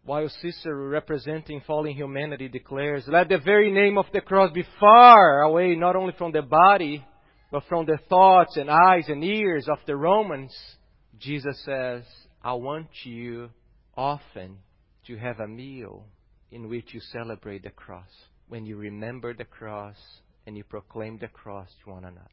While 0.05 0.29
Cicero, 0.41 0.89
representing 0.89 1.63
fallen 1.67 1.93
humanity, 1.93 2.49
declares, 2.49 3.05
Let 3.09 3.29
the 3.29 3.39
very 3.39 3.73
name 3.73 3.99
of 3.99 4.07
the 4.13 4.21
cross 4.21 4.53
be 4.53 4.65
far 4.79 5.43
away, 5.43 5.75
not 5.75 5.97
only 5.97 6.15
from 6.17 6.33
the 6.33 6.43
body, 6.43 7.05
but 7.51 7.65
from 7.69 7.87
the 7.87 7.99
thoughts 8.09 8.57
and 8.57 8.71
eyes 8.71 9.05
and 9.09 9.23
ears 9.25 9.69
of 9.69 9.79
the 9.87 9.97
Romans. 9.97 10.55
Jesus 11.19 11.63
says, 11.65 12.03
I 12.43 12.53
want 12.55 12.89
you 13.05 13.51
often 13.97 14.59
to 15.07 15.17
have 15.17 15.41
a 15.41 15.49
meal 15.49 16.05
in 16.51 16.69
which 16.69 16.93
you 16.93 17.01
celebrate 17.01 17.63
the 17.63 17.71
cross, 17.71 18.11
when 18.49 18.67
you 18.67 18.77
remember 18.77 19.35
the 19.35 19.45
cross 19.45 19.97
and 20.47 20.57
you 20.57 20.65
proclaim 20.65 21.19
the 21.19 21.29
cross 21.29 21.69
to 21.85 21.91
one 21.91 22.05
another. 22.05 22.29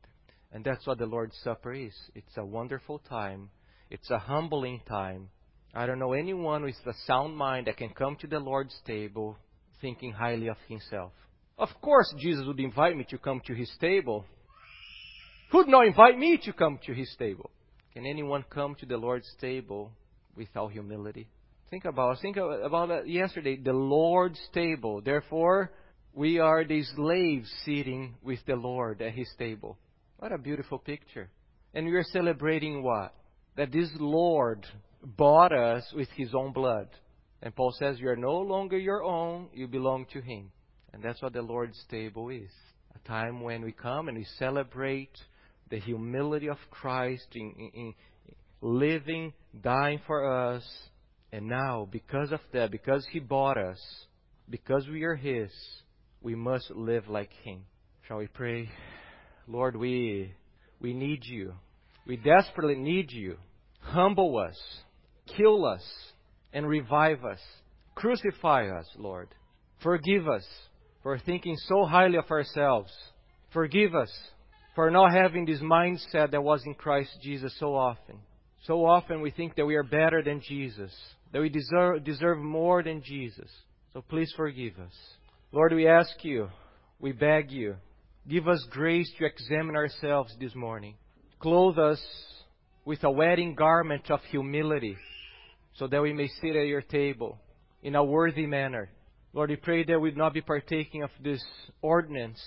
And 0.52 0.64
that's 0.64 0.86
what 0.86 0.98
the 0.98 1.06
Lord's 1.06 1.38
Supper 1.44 1.74
is. 1.74 1.94
It's 2.14 2.38
a 2.38 2.46
wonderful 2.46 3.00
time. 3.00 3.50
It's 3.90 4.12
a 4.12 4.20
humbling 4.20 4.82
time 4.88 5.30
I 5.76 5.88
don't 5.88 5.98
know 5.98 6.14
anyone 6.14 6.64
with 6.64 6.76
a 6.86 6.94
sound 7.08 7.36
mind 7.36 7.66
that 7.66 7.78
can 7.78 7.90
come 7.90 8.16
to 8.18 8.28
the 8.28 8.40
Lord's 8.40 8.78
table 8.86 9.38
thinking 9.82 10.12
highly 10.12 10.48
of 10.48 10.58
himself. 10.68 11.12
Of 11.58 11.70
course, 11.82 12.14
Jesus 12.20 12.46
would 12.46 12.60
invite 12.60 12.96
me 12.96 13.06
to 13.10 13.18
come 13.18 13.42
to 13.48 13.56
his 13.56 13.72
table. 13.82 14.24
Who'd 15.54 15.68
not 15.68 15.86
invite 15.86 16.18
me 16.18 16.40
to 16.46 16.52
come 16.52 16.80
to 16.88 16.94
his 16.94 17.16
table? 17.20 17.52
Can 17.94 18.08
anyone 18.08 18.44
come 18.50 18.74
to 18.80 18.88
the 18.88 18.98
Lord's 18.98 19.32
table 19.40 19.92
without 20.36 20.72
humility? 20.72 21.28
Think 21.70 21.86
about 21.86 22.20
think 22.24 22.38
about 22.38 22.90
it 22.90 23.08
yesterday. 23.08 23.58
The 23.58 23.72
Lord's 23.72 24.42
table. 24.52 25.00
Therefore, 25.00 25.72
we 26.12 26.40
are 26.40 26.66
the 26.66 26.82
slaves 26.96 27.54
sitting 27.66 28.16
with 28.24 28.40
the 28.48 28.56
Lord 28.56 29.00
at 29.04 29.14
His 29.14 29.30
table. 29.38 29.78
What 30.18 30.32
a 30.32 30.40
beautiful 30.40 30.80
picture! 30.80 31.30
And 31.76 31.86
we 31.86 31.94
are 31.98 32.04
celebrating 32.06 32.82
what? 32.82 33.14
That 33.56 33.72
this 33.72 33.92
Lord 34.00 34.66
bought 35.04 35.54
us 35.54 35.84
with 35.96 36.10
his 36.18 36.34
own 36.34 36.52
blood. 36.52 36.88
And 37.44 37.56
Paul 37.56 37.76
says, 37.78 38.00
You 38.00 38.10
are 38.10 38.16
no 38.16 38.40
longer 38.40 38.80
your 38.80 39.04
own, 39.04 39.50
you 39.54 39.68
belong 39.68 40.08
to 40.14 40.20
him. 40.22 40.52
And 40.94 41.04
that's 41.04 41.22
what 41.22 41.34
the 41.34 41.44
Lord's 41.44 41.80
table 41.92 42.30
is 42.30 42.50
a 42.96 43.08
time 43.08 43.42
when 43.42 43.64
we 43.64 43.72
come 43.72 44.08
and 44.08 44.18
we 44.18 44.26
celebrate 44.40 45.12
the 45.70 45.80
humility 45.80 46.50
of 46.50 46.58
Christ 46.70 47.28
in, 47.36 47.54
in, 47.58 47.72
in 47.74 47.94
living, 48.62 49.34
dying 49.62 50.00
for 50.06 50.54
us. 50.54 50.64
And 51.32 51.48
now, 51.48 51.88
because 51.92 52.32
of 52.32 52.40
that, 52.54 52.72
because 52.72 53.06
he 53.12 53.20
bought 53.20 53.58
us, 53.58 53.80
because 54.50 54.88
we 54.88 55.04
are 55.04 55.16
his, 55.16 55.52
we 56.22 56.36
must 56.36 56.70
live 56.72 57.08
like 57.08 57.32
him. 57.44 57.62
Shall 58.08 58.18
we 58.18 58.28
pray? 58.28 58.70
Lord, 59.48 59.76
we, 59.76 60.34
we 60.80 60.94
need 60.94 61.26
you. 61.26 61.54
We 62.06 62.18
desperately 62.18 62.76
need 62.76 63.12
you. 63.12 63.38
Humble 63.80 64.38
us 64.38 64.58
Kill 65.26 65.66
us 65.66 65.84
and 66.52 66.68
revive 66.68 67.24
us. 67.24 67.40
Crucify 67.96 68.70
us, 68.70 68.88
Lord. 68.98 69.30
Forgive 69.82 70.28
us 70.28 70.46
for 71.02 71.18
thinking 71.20 71.56
so 71.58 71.86
highly 71.86 72.18
of 72.18 72.30
ourselves. 72.30 72.92
Forgive 73.52 73.96
us 73.96 74.12
for 74.76 74.90
not 74.90 75.12
having 75.12 75.46
this 75.46 75.60
mindset 75.60 76.32
that 76.32 76.44
was 76.44 76.64
in 76.66 76.74
Christ 76.74 77.12
Jesus 77.22 77.54
so 77.60 77.76
often. 77.76 78.18
So 78.66 78.86
often 78.86 79.22
we 79.22 79.32
think 79.32 79.56
that 79.56 79.66
we 79.66 79.76
are 79.76 79.84
better 79.84 80.24
than 80.24 80.42
Jesus, 80.42 80.92
that 81.32 81.42
we 81.42 81.50
deserve, 81.50 82.04
deserve 82.04 82.40
more 82.40 82.82
than 82.82 83.04
Jesus. 83.04 83.50
So 83.94 84.02
please 84.02 84.34
forgive 84.36 84.80
us. 84.80 84.94
Lord, 85.52 85.74
we 85.74 85.88
ask 85.88 86.24
you, 86.24 86.50
we 87.00 87.12
beg 87.12 87.52
you, 87.52 87.76
give 88.28 88.48
us 88.48 88.66
grace 88.72 89.12
to 89.20 89.26
examine 89.26 89.76
ourselves 89.76 90.34
this 90.40 90.56
morning. 90.56 90.96
Clothe 91.40 91.78
us 91.78 92.02
with 92.86 93.04
a 93.04 93.12
wedding 93.12 93.54
garment 93.54 94.10
of 94.10 94.22
humility 94.32 94.98
so 95.76 95.88
that 95.88 96.02
we 96.02 96.14
may 96.14 96.28
sit 96.42 96.56
at 96.56 96.68
your 96.68 96.82
table 96.82 97.38
in 97.82 97.96
a 97.96 98.04
worthy 98.04 98.46
manner. 98.46 98.90
Lord, 99.34 99.50
we 99.50 99.56
pray 99.58 99.84
that 99.84 100.00
we 100.00 100.10
would 100.10 100.18
not 100.18 100.34
be 100.34 100.42
partaking 100.42 101.04
of 101.04 101.10
this 101.22 101.44
ordinance 101.82 102.42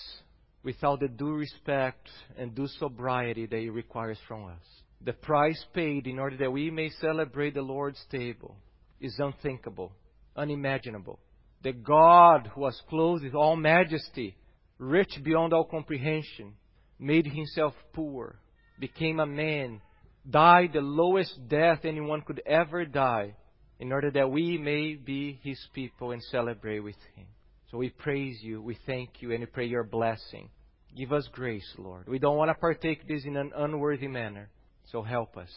without 0.67 0.99
the 0.99 1.07
due 1.07 1.33
respect 1.33 2.09
and 2.37 2.53
due 2.53 2.67
sobriety 2.81 3.47
that 3.47 3.57
it 3.57 3.71
requires 3.71 4.19
from 4.27 4.47
us. 4.47 4.83
The 5.01 5.13
price 5.13 5.65
paid 5.73 6.09
in 6.09 6.19
order 6.19 6.37
that 6.39 6.53
we 6.53 6.73
may 6.73 6.91
celebrate 7.01 7.55
the 7.55 7.63
Lord's 7.63 8.05
table 8.11 8.57
is 9.01 9.15
unthinkable, 9.21 9.93
unimaginable. 10.35 11.21
The 11.63 11.73
God 11.73 12.51
who 12.53 12.63
was 12.63 12.83
clothed 12.91 13.23
with 13.23 13.37
all 13.37 13.55
majesty, 13.55 14.37
rich 14.77 15.13
beyond 15.23 15.53
all 15.53 15.67
comprehension, 15.67 16.55
made 16.99 17.29
himself 17.29 17.75
poor, 17.93 18.41
became 18.81 19.21
a 19.21 19.27
man, 19.27 19.81
died 20.29 20.71
the 20.73 20.81
lowest 20.81 21.49
death 21.49 21.85
anyone 21.85 22.23
could 22.23 22.43
ever 22.45 22.85
die, 22.85 23.37
in 23.79 23.93
order 23.93 24.11
that 24.11 24.33
we 24.33 24.59
may 24.59 24.95
be 24.97 25.39
his 25.45 25.65
people 25.75 26.11
and 26.11 26.23
celebrate 26.25 26.81
with 26.81 26.97
him. 27.15 27.27
So 27.71 27.79
we 27.79 27.91
praise 27.91 28.39
you, 28.43 28.61
we 28.61 28.77
thank 28.85 29.23
you, 29.23 29.31
and 29.31 29.41
we 29.41 29.47
pray 29.47 29.67
your 29.67 29.85
blessing. 29.85 30.49
Give 30.97 31.13
us 31.13 31.29
grace, 31.31 31.69
Lord. 31.77 32.09
We 32.09 32.19
don't 32.19 32.39
want 32.39 32.49
to 32.49 32.55
partake 32.55 33.07
this 33.07 33.25
in 33.25 33.37
an 33.37 33.53
unworthy 33.55 34.09
manner. 34.09 34.49
So 34.91 35.03
help 35.03 35.37
us. 35.37 35.51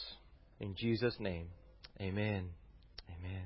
In 0.60 0.76
Jesus' 0.76 1.16
name, 1.20 1.48
amen. 2.02 2.50
Amen. 3.10 3.46